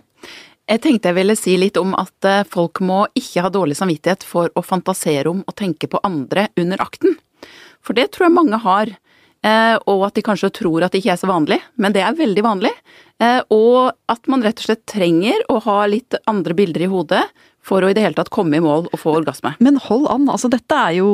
Jeg 0.71 0.83
tenkte 0.85 1.09
jeg 1.09 1.17
ville 1.17 1.35
si 1.35 1.57
litt 1.59 1.79
om 1.79 1.95
at 1.99 2.27
eh, 2.27 2.45
folk 2.47 2.83
må 2.85 3.03
ikke 3.17 3.43
ha 3.43 3.51
dårlig 3.51 3.75
samvittighet 3.79 4.23
for 4.27 4.51
å 4.55 4.63
fantasere 4.63 5.31
om 5.31 5.41
og 5.43 5.57
tenke 5.57 5.89
på 5.91 5.99
andre 6.07 6.47
under 6.59 6.83
akten. 6.83 7.17
For 7.81 7.97
det 7.97 8.11
tror 8.13 8.27
jeg 8.29 8.37
mange 8.37 8.59
har. 8.63 8.91
eh, 9.43 9.77
Og 9.89 10.05
at 10.05 10.13
de 10.13 10.21
kanskje 10.21 10.51
tror 10.53 10.83
at 10.85 10.91
det 10.93 11.01
ikke 11.01 11.13
er 11.15 11.21
så 11.21 11.29
vanlig, 11.31 11.59
men 11.77 11.93
det 11.93 12.03
er 12.05 12.13
veldig 12.13 12.43
vanlig. 12.45 12.71
Eh, 13.19 13.41
Og 13.49 13.91
at 14.09 14.27
man 14.27 14.43
rett 14.43 14.59
og 14.59 14.67
slett 14.69 14.85
trenger 14.85 15.41
å 15.49 15.61
ha 15.65 15.85
litt 15.87 16.13
andre 16.27 16.53
bilder 16.53 16.81
i 16.85 16.91
hodet 16.91 17.23
for 17.61 17.81
å 17.81 17.89
i 17.89 17.93
det 17.93 18.01
hele 18.01 18.17
tatt 18.17 18.31
komme 18.33 18.57
i 18.57 18.61
mål 18.61 18.87
og 18.89 18.97
få 18.97 19.11
orgasme. 19.19 19.51
Men 19.61 19.75
hold 19.77 20.07
an, 20.09 20.27
altså 20.33 20.49
dette 20.49 20.73
er 20.73 20.95
jo 20.97 21.09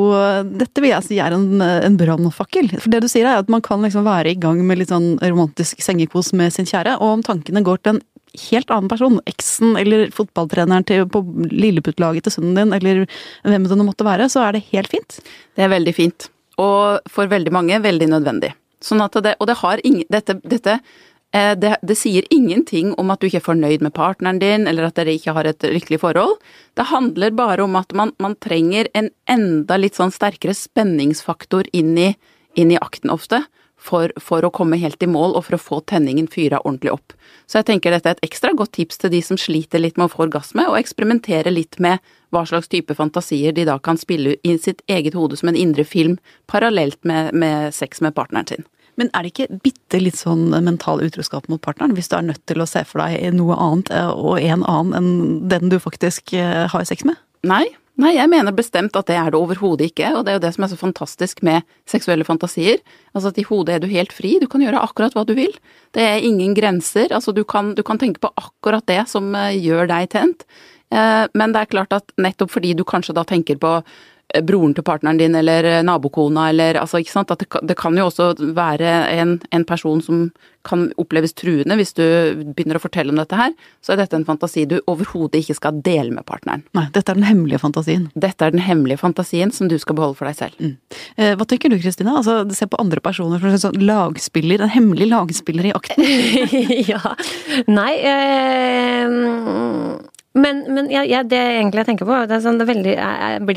Dette 0.47 0.79
vil 0.79 0.93
jeg 0.93 1.03
si 1.03 1.17
er 1.19 1.33
en, 1.35 1.59
en 1.61 1.97
brannfakkel. 1.99 2.69
For 2.79 2.89
det 2.89 3.01
du 3.03 3.07
sier 3.11 3.27
er 3.27 3.41
at 3.41 3.49
man 3.51 3.61
kan 3.61 3.81
liksom 3.83 4.05
være 4.07 4.31
i 4.31 4.39
gang 4.39 4.61
med 4.65 4.79
litt 4.79 4.93
sånn 4.93 5.17
romantisk 5.19 5.81
sengekos 5.83 6.31
med 6.33 6.53
sin 6.55 6.65
kjære, 6.69 7.01
og 7.01 7.17
om 7.17 7.25
tankene 7.27 7.63
går 7.67 7.81
til 7.83 7.95
en 7.97 8.01
helt 8.37 8.71
annen 8.71 8.87
person, 8.91 9.19
eksen 9.27 9.75
eller 9.79 10.07
fotballtreneren 10.15 10.85
til, 10.87 11.03
på 11.09 11.23
lilleputtlaget 11.51 12.27
til 12.27 12.37
sønnen 12.37 12.55
din, 12.59 12.73
eller 12.79 13.05
hvem 13.43 13.67
det 13.67 13.77
nå 13.79 13.87
måtte 13.87 14.07
være, 14.07 14.29
så 14.31 14.43
er 14.45 14.55
det 14.55 14.67
helt 14.71 14.91
fint. 14.91 15.19
Det 15.57 15.65
er 15.65 15.73
veldig 15.73 15.95
fint. 15.99 16.29
Og 16.61 17.11
for 17.11 17.29
veldig 17.29 17.53
mange 17.53 17.81
veldig 17.83 18.09
nødvendig. 18.13 18.53
Sånn 18.83 19.01
at 19.01 19.17
det, 19.25 19.35
og 19.41 19.49
det 19.49 19.59
har 19.61 19.81
ingen, 19.85 20.05
dette, 20.13 20.37
dette 20.45 20.77
eh, 21.33 21.53
det, 21.57 21.75
det 21.81 21.97
sier 21.97 22.25
ingenting 22.33 22.93
om 23.01 23.09
at 23.13 23.21
du 23.21 23.27
ikke 23.29 23.41
er 23.41 23.47
fornøyd 23.47 23.85
med 23.85 23.95
partneren 23.97 24.41
din, 24.41 24.67
eller 24.69 24.89
at 24.89 24.97
dere 24.99 25.15
ikke 25.17 25.33
har 25.37 25.49
et 25.49 25.65
lykkelig 25.65 26.01
forhold. 26.03 26.37
Det 26.77 26.89
handler 26.91 27.37
bare 27.37 27.65
om 27.65 27.77
at 27.79 27.93
man, 27.97 28.13
man 28.21 28.37
trenger 28.41 28.89
en 28.97 29.09
enda 29.29 29.79
litt 29.81 29.97
sånn 29.97 30.13
sterkere 30.13 30.57
spenningsfaktor 30.57 31.69
inn 31.77 31.95
i, 31.97 32.11
inn 32.57 32.73
i 32.73 32.81
akten 32.81 33.13
ofte, 33.13 33.43
for, 33.77 34.11
for, 34.21 34.45
å 34.45 34.51
komme 34.53 34.79
helt 34.81 35.03
i 35.03 35.09
mål 35.09 35.35
og 35.37 35.45
for 35.47 35.57
å 35.57 35.61
få 35.61 35.79
tenningen 35.89 36.27
fyra 36.31 36.59
ordentlig 36.63 36.95
opp. 36.95 37.13
Så 37.45 37.59
jeg 37.59 37.69
tenker 37.69 37.93
dette 37.93 38.11
er 38.11 38.17
et 38.17 38.27
ekstra 38.27 38.53
godt 38.57 38.73
tips 38.77 39.01
til 39.01 39.13
de 39.13 39.21
som 39.23 39.39
sliter 39.39 39.81
litt 39.81 39.99
med 39.99 40.09
å 40.09 40.13
få 40.13 40.25
orgasme, 40.27 40.65
og 40.67 40.79
eksperimentere 40.79 41.53
litt 41.53 41.79
med 41.83 42.01
hva 42.33 42.43
slags 42.49 42.67
type 42.71 42.95
fantasier 42.97 43.55
de 43.55 43.67
da 43.69 43.77
kan 43.79 43.99
spille 43.99 44.35
i 44.43 44.57
sitt 44.59 44.81
eget 44.91 45.15
hode 45.15 45.37
som 45.39 45.51
en 45.51 45.59
indre 45.59 45.85
film, 45.87 46.17
parallelt 46.51 46.99
med, 47.07 47.33
med 47.37 47.75
sex 47.75 48.03
med 48.03 48.17
partneren 48.17 48.49
sin. 48.49 48.67
Men 48.97 49.11
er 49.13 49.23
det 49.23 49.33
ikke 49.35 49.59
bitte 49.61 49.99
litt 50.01 50.17
sånn 50.17 50.49
mental 50.65 51.03
utroskap 51.05 51.45
mot 51.51 51.61
partneren, 51.61 51.93
hvis 51.93 52.09
du 52.09 52.17
er 52.17 52.25
nødt 52.25 52.41
til 52.49 52.63
å 52.63 52.69
se 52.69 52.81
for 52.89 53.03
deg 53.03 53.29
noe 53.37 53.57
annet 53.61 53.91
eh, 53.93 54.09
og 54.09 54.41
en 54.41 54.65
annen 54.65 54.95
enn 54.97 55.11
den 55.51 55.69
du 55.69 55.77
faktisk 55.81 56.33
eh, 56.33 56.65
har 56.71 56.87
sex 56.89 57.05
med? 57.05 57.19
Nei, 57.45 57.67
Nei, 57.97 58.11
jeg 58.13 58.29
mener 58.29 58.53
bestemt 58.53 58.93
at 58.99 59.07
det 59.09 59.15
er 59.17 59.31
det 59.33 59.39
overhodet 59.39 59.87
ikke, 59.89 60.11
og 60.13 60.25
det 60.25 60.31
er 60.31 60.35
jo 60.37 60.41
det 60.43 60.51
som 60.53 60.65
er 60.67 60.69
så 60.69 60.77
fantastisk 60.77 61.39
med 61.45 61.65
seksuelle 61.89 62.27
fantasier. 62.27 62.77
Altså 63.17 63.31
at 63.31 63.39
i 63.41 63.45
hodet 63.47 63.73
er 63.73 63.81
du 63.81 63.87
helt 63.89 64.13
fri, 64.13 64.35
du 64.37 64.45
kan 64.51 64.61
gjøre 64.61 64.83
akkurat 64.85 65.17
hva 65.17 65.23
du 65.25 65.33
vil. 65.37 65.55
Det 65.97 66.05
er 66.05 66.21
ingen 66.21 66.53
grenser, 66.57 67.09
altså 67.09 67.33
du 67.33 67.41
kan, 67.41 67.73
du 67.73 67.81
kan 67.81 67.97
tenke 67.97 68.21
på 68.21 68.29
akkurat 68.37 68.85
det 68.85 69.01
som 69.09 69.33
eh, 69.33 69.57
gjør 69.57 69.89
deg 69.89 70.11
tent. 70.13 70.45
Men 70.89 71.51
det 71.51 71.59
er 71.59 71.71
klart 71.71 71.91
at 71.95 72.13
nettopp 72.15 72.53
fordi 72.53 72.69
du 72.77 72.85
kanskje 72.87 73.15
da 73.17 73.25
tenker 73.27 73.57
på 73.59 73.71
Eh, 74.35 74.43
broren 74.43 74.73
til 74.75 74.83
partneren 74.83 75.17
din 75.17 75.35
eller 75.39 75.63
eh, 75.63 75.83
nabokona 75.87 76.49
eller 76.51 76.75
altså, 76.81 76.99
ikke 76.99 77.13
sant. 77.13 77.31
At 77.31 77.39
det, 77.39 77.47
det 77.63 77.77
kan 77.79 77.95
jo 77.95 78.09
også 78.09 78.33
være 78.55 78.89
en, 79.15 79.37
en, 79.55 79.65
person 79.67 80.01
som 80.03 80.25
kan 80.67 80.89
oppleves 80.99 81.31
truende 81.37 81.77
hvis 81.79 81.93
du 81.95 82.03
begynner 82.51 82.75
å 82.75 82.83
fortelle 82.83 83.13
om 83.13 83.21
dette 83.21 83.39
her. 83.39 83.53
Så 83.79 83.93
er 83.93 84.01
dette 84.01 84.17
en 84.19 84.27
fantasi 84.27 84.65
du 84.67 84.81
overhodet 84.83 85.39
ikke 85.39 85.55
skal 85.55 85.79
dele 85.83 86.11
med 86.11 86.27
partneren. 86.27 86.65
Nei, 86.75 86.89
dette 86.95 87.13
er 87.13 87.19
den 87.19 87.27
hemmelige 87.27 87.61
fantasien. 87.63 88.09
Dette 88.19 88.43
er 88.43 88.51
den 88.55 88.65
hemmelige 88.65 88.99
fantasien 88.99 89.53
som 89.55 89.71
du 89.71 89.77
skal 89.79 89.95
beholde 89.95 90.19
for 90.19 90.27
deg 90.27 90.35
selv. 90.41 90.59
Mm. 90.59 90.75
Eh, 91.15 91.31
hva 91.39 91.47
tenker 91.47 91.71
du 91.71 91.79
Kristina? 91.79 92.17
Altså, 92.19 92.41
se 92.57 92.67
på 92.67 92.81
andre 92.83 93.03
personer 93.03 93.39
som 93.39 93.53
en 93.53 93.63
sånn 93.63 93.79
lagspiller, 93.79 94.65
en 94.65 94.75
hemmelig 94.75 95.07
lagspiller 95.13 95.71
i 95.71 95.73
akten. 95.77 96.03
ja. 96.91 97.15
Nei 97.71 97.93
eh, 98.11 99.17
men, 100.37 100.63
men 100.73 100.89
ja, 100.91 101.03
ja, 101.07 101.23
det 101.23 101.39
egentlig 101.39 101.83
jeg 101.83 101.89
tenker 101.91 102.07
på, 102.07 102.15
det 102.27 102.35
er, 102.37 102.43
sånn, 102.43 102.59
det 102.59 102.65
er, 102.65 102.71
veldig, 102.71 102.93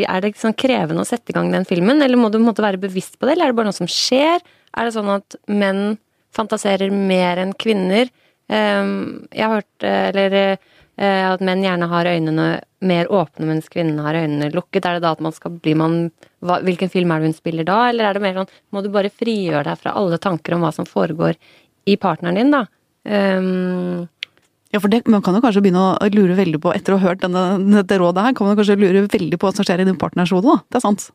er, 0.07 0.25
det 0.25 0.33
sånn 0.39 0.57
krevende 0.59 1.05
å 1.05 1.09
sette 1.09 1.33
i 1.33 1.37
gang 1.37 1.51
den 1.53 1.67
filmen? 1.69 2.03
Eller 2.05 2.21
må 2.21 2.31
du 2.33 2.39
måtte 2.43 2.65
være 2.65 2.81
bevisst 2.81 3.19
på 3.19 3.27
det, 3.27 3.35
eller 3.35 3.49
er 3.49 3.55
det 3.55 3.59
bare 3.59 3.71
noe 3.71 3.79
som 3.81 3.91
skjer? 3.91 4.43
Er 4.79 4.87
det 4.87 4.95
sånn 4.95 5.11
at 5.13 5.37
menn 5.51 5.99
fantaserer 6.37 6.93
mer 6.95 7.41
enn 7.43 7.55
kvinner? 7.59 8.11
Um, 8.51 9.27
jeg 9.31 9.47
har 9.47 9.61
hørt 9.61 9.85
eh, 9.87 10.09
Eller 10.09 10.33
uh, 10.57 11.27
at 11.31 11.43
menn 11.47 11.63
gjerne 11.63 11.87
har 11.87 12.09
øynene 12.11 12.47
mer 12.83 13.11
åpne 13.15 13.47
mens 13.47 13.69
kvinnene 13.71 14.03
har 14.03 14.19
øynene 14.19 14.51
lukket. 14.55 14.87
Er 14.87 14.99
det 14.99 15.05
da 15.05 15.13
at 15.15 15.23
man 15.23 15.35
skal 15.37 15.55
bli 15.63 15.77
man 15.79 16.01
hva, 16.43 16.59
Hvilken 16.67 16.91
film 16.91 17.13
er 17.15 17.23
det 17.23 17.31
hun 17.31 17.37
spiller 17.37 17.69
da? 17.69 17.79
Eller 17.91 18.09
er 18.09 18.19
det 18.19 18.25
mer 18.25 18.41
sånn 18.41 18.51
Må 18.75 18.83
du 18.83 18.91
bare 18.95 19.13
frigjøre 19.13 19.69
deg 19.69 19.83
fra 19.83 19.95
alle 20.01 20.19
tanker 20.23 20.57
om 20.57 20.67
hva 20.67 20.73
som 20.75 20.89
foregår 20.89 21.39
i 21.91 21.97
partneren 22.01 22.41
din, 22.41 22.51
da? 22.55 22.65
Um, 23.07 24.09
ja, 24.71 24.79
for 24.79 24.91
det, 24.93 25.03
Man 25.11 25.23
kan 25.23 25.35
jo 25.35 25.43
kanskje 25.43 25.65
begynne 25.65 25.83
å 25.97 26.11
lure 26.15 26.37
veldig 26.39 26.61
på, 26.63 26.75
etter 26.77 26.95
å 26.95 27.01
ha 27.01 27.11
hørt 27.11 27.25
denne, 27.25 27.59
dette 27.81 27.99
rådet 27.99 28.29
her, 28.29 28.37
kan 28.39 28.47
man 28.47 28.59
kanskje 28.59 28.79
lure 28.79 29.09
veldig 29.11 29.39
på 29.39 29.49
hva 29.49 29.57
som 29.57 29.67
skjer 29.67 29.83
i 29.83 29.89
din 29.89 29.99
partners 29.99 30.33
hode, 30.35 30.47
da. 30.47 30.63
Det 30.71 30.81
er 30.81 30.87
sant. 30.87 31.11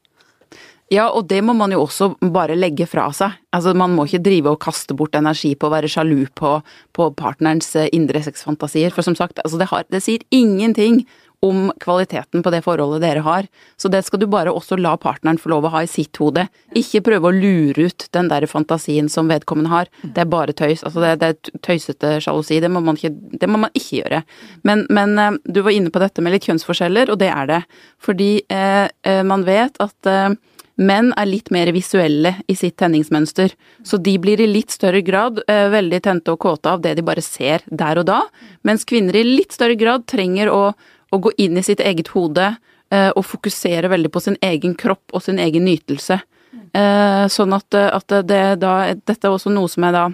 Ja, 0.94 1.08
og 1.10 1.26
det 1.32 1.40
må 1.42 1.56
man 1.58 1.72
jo 1.74 1.80
også 1.82 2.12
bare 2.34 2.58
legge 2.58 2.86
fra 2.86 3.08
seg. 3.16 3.34
Altså, 3.56 3.74
man 3.74 3.96
må 3.98 4.06
ikke 4.06 4.22
drive 4.28 4.52
og 4.54 4.60
kaste 4.62 4.94
bort 4.98 5.16
energi 5.18 5.56
på 5.58 5.66
å 5.66 5.74
være 5.74 5.90
sjalu 5.90 6.28
på, 6.38 6.60
på 6.94 7.08
partnerens 7.18 7.72
eh, 7.80 7.90
indre 7.96 8.22
sexfantasier. 8.22 8.94
For 8.94 9.08
som 9.08 9.18
sagt, 9.18 9.42
altså 9.42 9.58
det, 9.62 9.70
har, 9.72 9.88
det 9.90 10.04
sier 10.06 10.22
ingenting 10.36 11.02
om 11.46 11.70
kvaliteten 11.82 12.44
på 12.44 12.54
det 12.54 12.62
forholdet 12.66 13.04
dere 13.04 13.24
har. 13.26 13.50
Så 13.78 13.92
det 13.92 14.04
skal 14.08 14.22
du 14.22 14.28
bare 14.32 14.54
også 14.54 14.78
la 14.80 14.96
partneren 15.02 15.40
få 15.42 15.52
lov 15.54 15.68
å 15.68 15.74
ha 15.76 15.84
i 15.86 15.90
sitt 15.92 16.18
hode. 16.22 16.48
Ikke 16.78 17.04
prøve 17.06 17.30
å 17.30 17.36
lure 17.36 17.88
ut 17.88 18.08
den 18.16 18.30
der 18.32 18.48
fantasien 18.50 19.10
som 19.12 19.30
vedkommende 19.32 19.74
har. 19.74 19.92
Det 20.02 20.26
er 20.26 20.32
bare 20.32 20.56
tøys. 20.58 20.84
Altså 20.84 21.04
det, 21.04 21.14
det 21.22 21.32
er 21.34 21.62
tøysete 21.66 22.16
sjalusi. 22.24 22.60
Det 22.60 22.66
det 22.66 23.50
må 23.50 23.62
man 23.62 23.72
ikke 23.78 24.02
gjøre. 24.02 24.24
Men, 24.68 24.86
men, 24.90 25.18
eh, 25.20 25.38
du 25.46 25.62
var 25.66 25.76
inne 25.76 25.94
på 25.94 26.02
dette 26.02 26.24
med 26.24 26.36
litt 26.36 26.48
kjønnsforskjeller, 26.50 27.12
og 27.14 27.22
det 27.22 27.32
er 27.32 27.48
det. 27.52 27.62
Fordi 28.02 28.32
eh, 28.50 28.90
eh, 29.06 29.24
man 29.28 29.46
vet 29.48 29.80
at 29.84 30.12
eh, 30.12 30.36
Menn 30.76 31.14
er 31.16 31.30
litt 31.30 31.54
mer 31.56 31.70
visuelle 31.72 32.34
i 32.52 32.56
sitt 32.60 32.76
tenningsmønster, 32.82 33.54
så 33.88 33.96
de 33.96 34.18
blir 34.20 34.42
i 34.44 34.48
litt 34.50 34.74
større 34.76 35.00
grad 35.08 35.40
eh, 35.48 35.70
veldig 35.72 36.02
tente 36.04 36.34
og 36.34 36.42
kåte 36.44 36.74
av 36.74 36.82
det 36.84 36.98
de 36.98 37.06
bare 37.06 37.24
ser 37.24 37.64
der 37.72 38.02
og 38.02 38.10
da, 38.10 38.18
mens 38.68 38.84
kvinner 38.88 39.16
i 39.16 39.24
litt 39.24 39.56
større 39.56 39.78
grad 39.80 40.04
trenger 40.12 40.52
å 40.52 40.74
å 41.16 41.24
gå 41.28 41.34
inn 41.42 41.58
i 41.58 41.66
sitt 41.66 41.82
eget 41.84 42.12
hode 42.16 42.52
eh, 42.92 43.10
og 43.12 43.26
fokusere 43.26 43.92
veldig 43.92 44.12
på 44.14 44.24
sin 44.24 44.38
egen 44.46 44.76
kropp 44.80 45.16
og 45.16 45.24
sin 45.26 45.42
egen 45.42 45.66
nytelse. 45.68 46.20
Eh, 46.76 47.26
sånn 47.32 47.56
at, 47.56 47.76
at 47.76 48.20
det 48.28 48.44
da 48.62 48.76
Dette 48.96 49.28
er 49.28 49.34
også 49.34 49.52
noe 49.54 49.72
som 49.72 49.86
jeg 49.88 49.96
da 49.96 50.10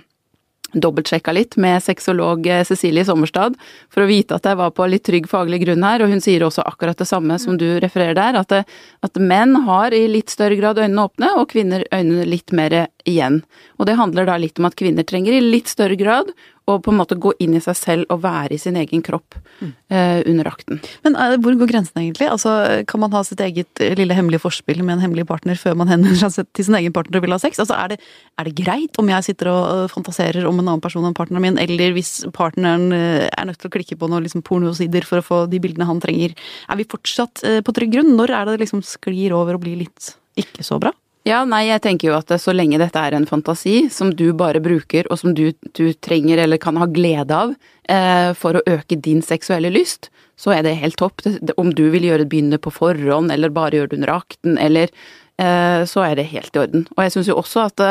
dobbeltsjekka 0.72 1.34
litt 1.36 1.58
med 1.60 1.84
sexolog 1.84 2.46
eh, 2.48 2.64
Cecilie 2.68 3.06
Sommerstad 3.06 3.58
for 3.92 4.04
å 4.04 4.10
vite 4.10 4.38
at 4.38 4.48
jeg 4.48 4.60
var 4.60 4.72
på 4.76 4.88
litt 4.90 5.04
trygg 5.08 5.28
faglig 5.30 5.62
grunn 5.66 5.84
her, 5.86 6.04
og 6.04 6.14
hun 6.14 6.24
sier 6.24 6.46
også 6.46 6.64
akkurat 6.68 7.00
det 7.00 7.08
samme 7.10 7.38
som 7.42 7.58
du 7.60 7.68
refererer 7.84 8.16
der, 8.18 8.40
at, 8.40 8.54
det, 8.54 8.64
at 9.04 9.20
menn 9.20 9.56
har 9.68 9.96
i 9.96 10.06
litt 10.12 10.32
større 10.34 10.58
grad 10.60 10.80
øynene 10.80 11.08
åpne, 11.10 11.34
og 11.40 11.50
kvinner 11.52 11.86
øynene 11.92 12.28
litt 12.30 12.56
mer 12.56 12.78
igjen. 13.08 13.42
Og 13.80 13.90
det 13.90 13.98
handler 14.00 14.30
da 14.30 14.38
litt 14.42 14.62
om 14.62 14.70
at 14.70 14.78
kvinner 14.80 15.08
trenger 15.08 15.36
i 15.36 15.44
litt 15.44 15.72
større 15.72 16.00
grad 16.00 16.32
og 16.72 16.84
på 16.86 16.92
en 16.94 17.00
måte 17.00 17.18
gå 17.20 17.34
inn 17.44 17.56
i 17.58 17.62
seg 17.64 17.78
selv 17.78 18.14
og 18.14 18.22
være 18.24 18.56
i 18.56 18.60
sin 18.62 18.78
egen 18.80 19.04
kropp 19.06 19.38
uh, 19.38 20.20
under 20.28 20.50
akten. 20.50 20.82
Men 21.06 21.18
uh, 21.18 21.36
hvor 21.42 21.58
går 21.60 21.70
grensen 21.72 22.02
egentlig? 22.02 22.30
Altså, 22.32 22.84
kan 22.90 23.04
man 23.04 23.14
ha 23.16 23.24
sitt 23.28 23.42
eget 23.44 23.84
uh, 23.84 23.94
lille 23.98 24.16
hemmelige 24.18 24.44
forspill 24.44 24.84
med 24.84 24.98
en 24.98 25.04
hemmelig 25.06 25.28
partner 25.30 25.60
før 25.60 25.78
man 25.80 25.92
henvender 25.94 26.32
seg 26.32 26.50
til 26.56 26.68
sin 26.68 26.78
egen 26.80 26.96
partner 26.96 27.20
og 27.20 27.28
vil 27.28 27.36
ha 27.36 27.42
sex? 27.42 27.60
Altså, 27.62 27.78
er 27.78 27.94
det, 27.94 28.00
er 28.40 28.50
det 28.50 28.56
greit 28.62 29.02
om 29.02 29.12
jeg 29.12 29.28
sitter 29.30 29.52
og 29.52 29.92
fantaserer 29.94 30.48
om 30.50 30.62
en 30.62 30.68
annen 30.68 30.84
person 30.84 31.06
enn 31.08 31.18
partneren 31.18 31.46
min, 31.46 31.60
eller 31.62 31.96
hvis 31.96 32.14
partneren 32.36 32.92
er 32.94 33.48
nødt 33.48 33.62
til 33.62 33.72
å 33.72 33.74
klikke 33.74 33.98
på 34.00 34.10
noen 34.12 34.26
liksom, 34.26 34.44
pornosider 34.46 35.06
for 35.08 35.22
å 35.22 35.26
få 35.26 35.44
de 35.52 35.62
bildene 35.64 35.88
han 35.90 36.02
trenger? 36.04 36.36
Er 36.70 36.80
vi 36.80 36.88
fortsatt 36.90 37.44
på 37.66 37.76
trygg 37.76 37.96
grunn? 37.96 38.16
Når 38.18 38.36
er 38.38 38.50
det 38.52 38.60
liksom 38.64 38.84
sklir 38.86 39.36
over 39.38 39.58
og 39.58 39.66
blir 39.66 39.80
litt 39.84 40.14
ikke 40.40 40.66
så 40.66 40.80
bra? 40.82 40.94
Ja, 41.28 41.44
nei, 41.46 41.68
jeg 41.68 41.84
tenker 41.84 42.10
jo 42.10 42.16
at 42.18 42.32
så 42.42 42.54
lenge 42.56 42.80
dette 42.82 42.98
er 42.98 43.14
en 43.14 43.28
fantasi 43.30 43.84
som 43.94 44.10
du 44.18 44.32
bare 44.34 44.62
bruker, 44.64 45.06
og 45.14 45.20
som 45.22 45.36
du, 45.38 45.52
du 45.78 45.92
trenger 45.94 46.42
eller 46.42 46.58
kan 46.62 46.80
ha 46.82 46.88
glede 46.90 47.38
av 47.38 47.54
eh, 47.86 48.32
for 48.38 48.58
å 48.58 48.64
øke 48.66 48.98
din 48.98 49.22
seksuelle 49.22 49.70
lyst, 49.70 50.10
så 50.34 50.56
er 50.56 50.66
det 50.66 50.80
helt 50.82 50.98
topp. 50.98 51.22
Om 51.62 51.76
du 51.78 51.84
vil 51.94 52.10
gjøre 52.10 52.26
begynne 52.26 52.58
på 52.58 52.74
forhånd, 52.74 53.30
eller 53.30 53.54
bare 53.54 53.78
gjøre 53.78 53.94
det 53.94 54.00
under 54.00 54.14
akten, 54.16 54.58
eller 54.58 54.90
eh, 55.38 55.86
så 55.86 56.08
er 56.08 56.18
det 56.18 56.32
helt 56.34 56.58
i 56.58 56.64
orden. 56.64 56.90
Og 56.98 57.06
jeg 57.06 57.14
syns 57.14 57.30
jo 57.30 57.38
også 57.38 57.68
at, 57.68 57.86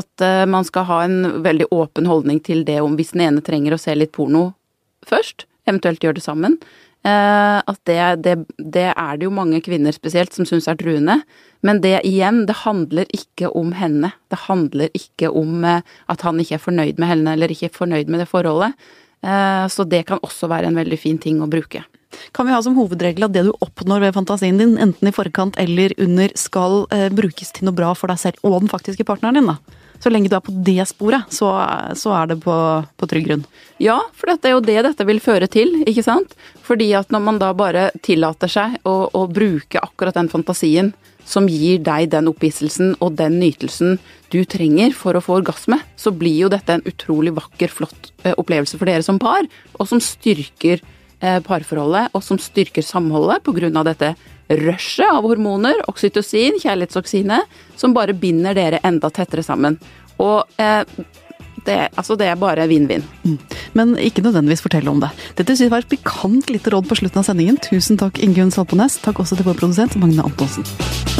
at 0.00 0.24
eh, 0.24 0.48
man 0.48 0.64
skal 0.64 0.88
ha 0.88 1.02
en 1.04 1.44
veldig 1.44 1.68
åpen 1.76 2.08
holdning 2.08 2.40
til 2.48 2.64
det 2.64 2.80
om 2.80 2.96
hvis 2.96 3.12
den 3.12 3.28
ene 3.28 3.44
trenger 3.44 3.76
å 3.76 3.82
se 3.82 3.92
litt 3.92 4.16
porno 4.16 4.54
først, 5.04 5.44
eventuelt 5.68 6.00
gjøre 6.00 6.16
det 6.16 6.24
sammen, 6.24 6.56
Eh, 6.56 6.89
at 7.08 7.78
det, 7.88 8.00
det, 8.24 8.34
det, 8.60 8.90
er 8.92 9.16
det 9.16 9.24
jo 9.24 9.32
mange 9.32 9.62
kvinner 9.64 9.94
spesielt 9.94 10.34
som 10.36 10.44
syns 10.48 10.68
er 10.68 10.76
truende. 10.76 11.20
Men 11.66 11.80
det 11.84 12.00
igjen, 12.08 12.44
det 12.48 12.62
handler 12.62 13.08
ikke 13.16 13.50
om 13.56 13.74
henne. 13.76 14.12
Det 14.32 14.40
handler 14.46 14.92
ikke 14.96 15.30
om 15.36 15.64
eh, 15.64 15.84
at 16.12 16.24
han 16.24 16.40
ikke 16.40 16.56
er 16.56 16.64
fornøyd 16.64 17.00
med 17.00 17.12
henne 17.12 17.36
eller 17.36 17.52
ikke 17.52 17.68
er 17.68 17.76
fornøyd 17.76 18.12
med 18.12 18.22
det 18.22 18.28
forholdet. 18.30 18.76
Eh, 19.20 19.64
så 19.68 19.84
det 19.84 20.06
kan 20.08 20.22
også 20.24 20.48
være 20.50 20.70
en 20.70 20.80
veldig 20.80 21.00
fin 21.00 21.20
ting 21.20 21.42
å 21.44 21.50
bruke. 21.50 21.84
Kan 22.34 22.48
vi 22.48 22.54
ha 22.54 22.62
som 22.64 22.74
hovedregel 22.78 23.28
at 23.28 23.34
det 23.36 23.44
du 23.46 23.52
oppnår 23.62 24.06
ved 24.06 24.16
fantasien 24.16 24.58
din, 24.58 24.74
enten 24.82 25.08
i 25.08 25.14
forkant 25.14 25.58
eller 25.62 25.94
under, 26.00 26.32
skal 26.34 26.82
brukes 27.14 27.52
til 27.54 27.68
noe 27.68 27.76
bra 27.76 27.92
for 27.94 28.10
deg 28.10 28.18
selv 28.18 28.40
og 28.42 28.58
den 28.64 28.72
faktiske 28.72 29.06
partneren 29.06 29.38
din, 29.38 29.52
da? 29.52 29.79
Så 30.00 30.08
lenge 30.08 30.30
du 30.32 30.36
er 30.38 30.44
på 30.44 30.54
det 30.64 30.80
sporet, 30.88 31.28
så, 31.34 31.50
så 31.98 32.14
er 32.16 32.30
det 32.30 32.38
på, 32.44 32.54
på, 32.96 33.08
trygg 33.10 33.26
grunn. 33.28 33.44
Ja, 33.82 33.98
for 34.16 34.32
det 34.32 34.48
er 34.48 34.56
jo 34.56 34.64
det 34.64 34.78
dette 34.86 35.06
vil 35.08 35.20
føre 35.20 35.48
til, 35.52 35.74
ikke 35.84 36.04
sant. 36.06 36.32
Fordi 36.64 36.88
at 36.96 37.12
når 37.12 37.24
man 37.26 37.40
da 37.42 37.52
bare 37.56 37.90
tillater 38.06 38.50
seg 38.50 38.78
å, 38.88 39.10
å 39.12 39.26
bruke 39.28 39.82
akkurat 39.82 40.16
den 40.16 40.32
fantasien 40.32 40.94
som 41.28 41.46
gir 41.50 41.82
deg 41.84 42.08
den 42.14 42.30
opphisselsen 42.30 42.94
og 42.98 43.18
den 43.18 43.38
nytelsen 43.42 43.98
du 44.32 44.40
trenger 44.48 44.94
for 44.96 45.16
å 45.16 45.22
få 45.22 45.40
orgasme, 45.40 45.80
så 46.00 46.12
blir 46.14 46.46
jo 46.46 46.50
dette 46.52 46.74
en 46.74 46.86
utrolig 46.88 47.34
vakker, 47.36 47.70
flott 47.70 48.10
eh, 48.24 48.34
opplevelse 48.38 48.78
for 48.80 48.88
dere 48.88 49.04
som 49.06 49.20
par, 49.20 49.46
og 49.76 49.90
som 49.90 50.00
styrker 50.02 50.80
eh, 50.80 51.38
parforholdet, 51.44 52.14
og 52.14 52.24
som 52.24 52.40
styrker 52.40 52.86
samholdet 52.86 53.44
av 53.76 53.88
dette 53.90 54.14
rushet 54.50 55.06
av 55.10 55.26
hormoner, 55.28 55.80
oksytocin, 55.90 56.58
kjærlighetsoksinet, 56.62 57.58
som 57.78 57.94
bare 57.96 58.16
binder 58.16 58.56
dere 58.56 58.82
enda 58.86 59.10
tettere 59.14 59.44
sammen. 59.46 59.78
Og 60.20 60.44
eh, 60.60 60.82
det, 61.66 61.78
altså 61.94 62.16
det, 62.16 62.28
er 62.30 62.40
bare 62.40 62.66
vinn-vinn. 62.70 63.04
Mm. 63.24 63.38
Men 63.76 63.96
ikke 64.00 64.24
nødvendigvis 64.24 64.64
fortelle 64.64 64.90
om 64.92 65.00
det. 65.02 65.12
Dette 65.38 65.54
synes 65.54 65.66
jeg 65.68 65.74
var 65.74 65.84
et 65.84 65.92
pikant 65.92 66.52
lite 66.52 66.72
råd 66.72 66.88
på 66.88 67.00
slutten 67.02 67.22
av 67.22 67.28
sendingen. 67.28 67.60
Tusen 67.70 68.00
takk, 68.00 68.22
Ingunn 68.24 68.52
Salpones. 68.54 69.00
Takk 69.04 69.22
også 69.22 69.38
til 69.38 69.50
vår 69.50 69.60
produsent 69.60 69.98
Magne 70.00 70.24
Antonsen. 70.24 71.19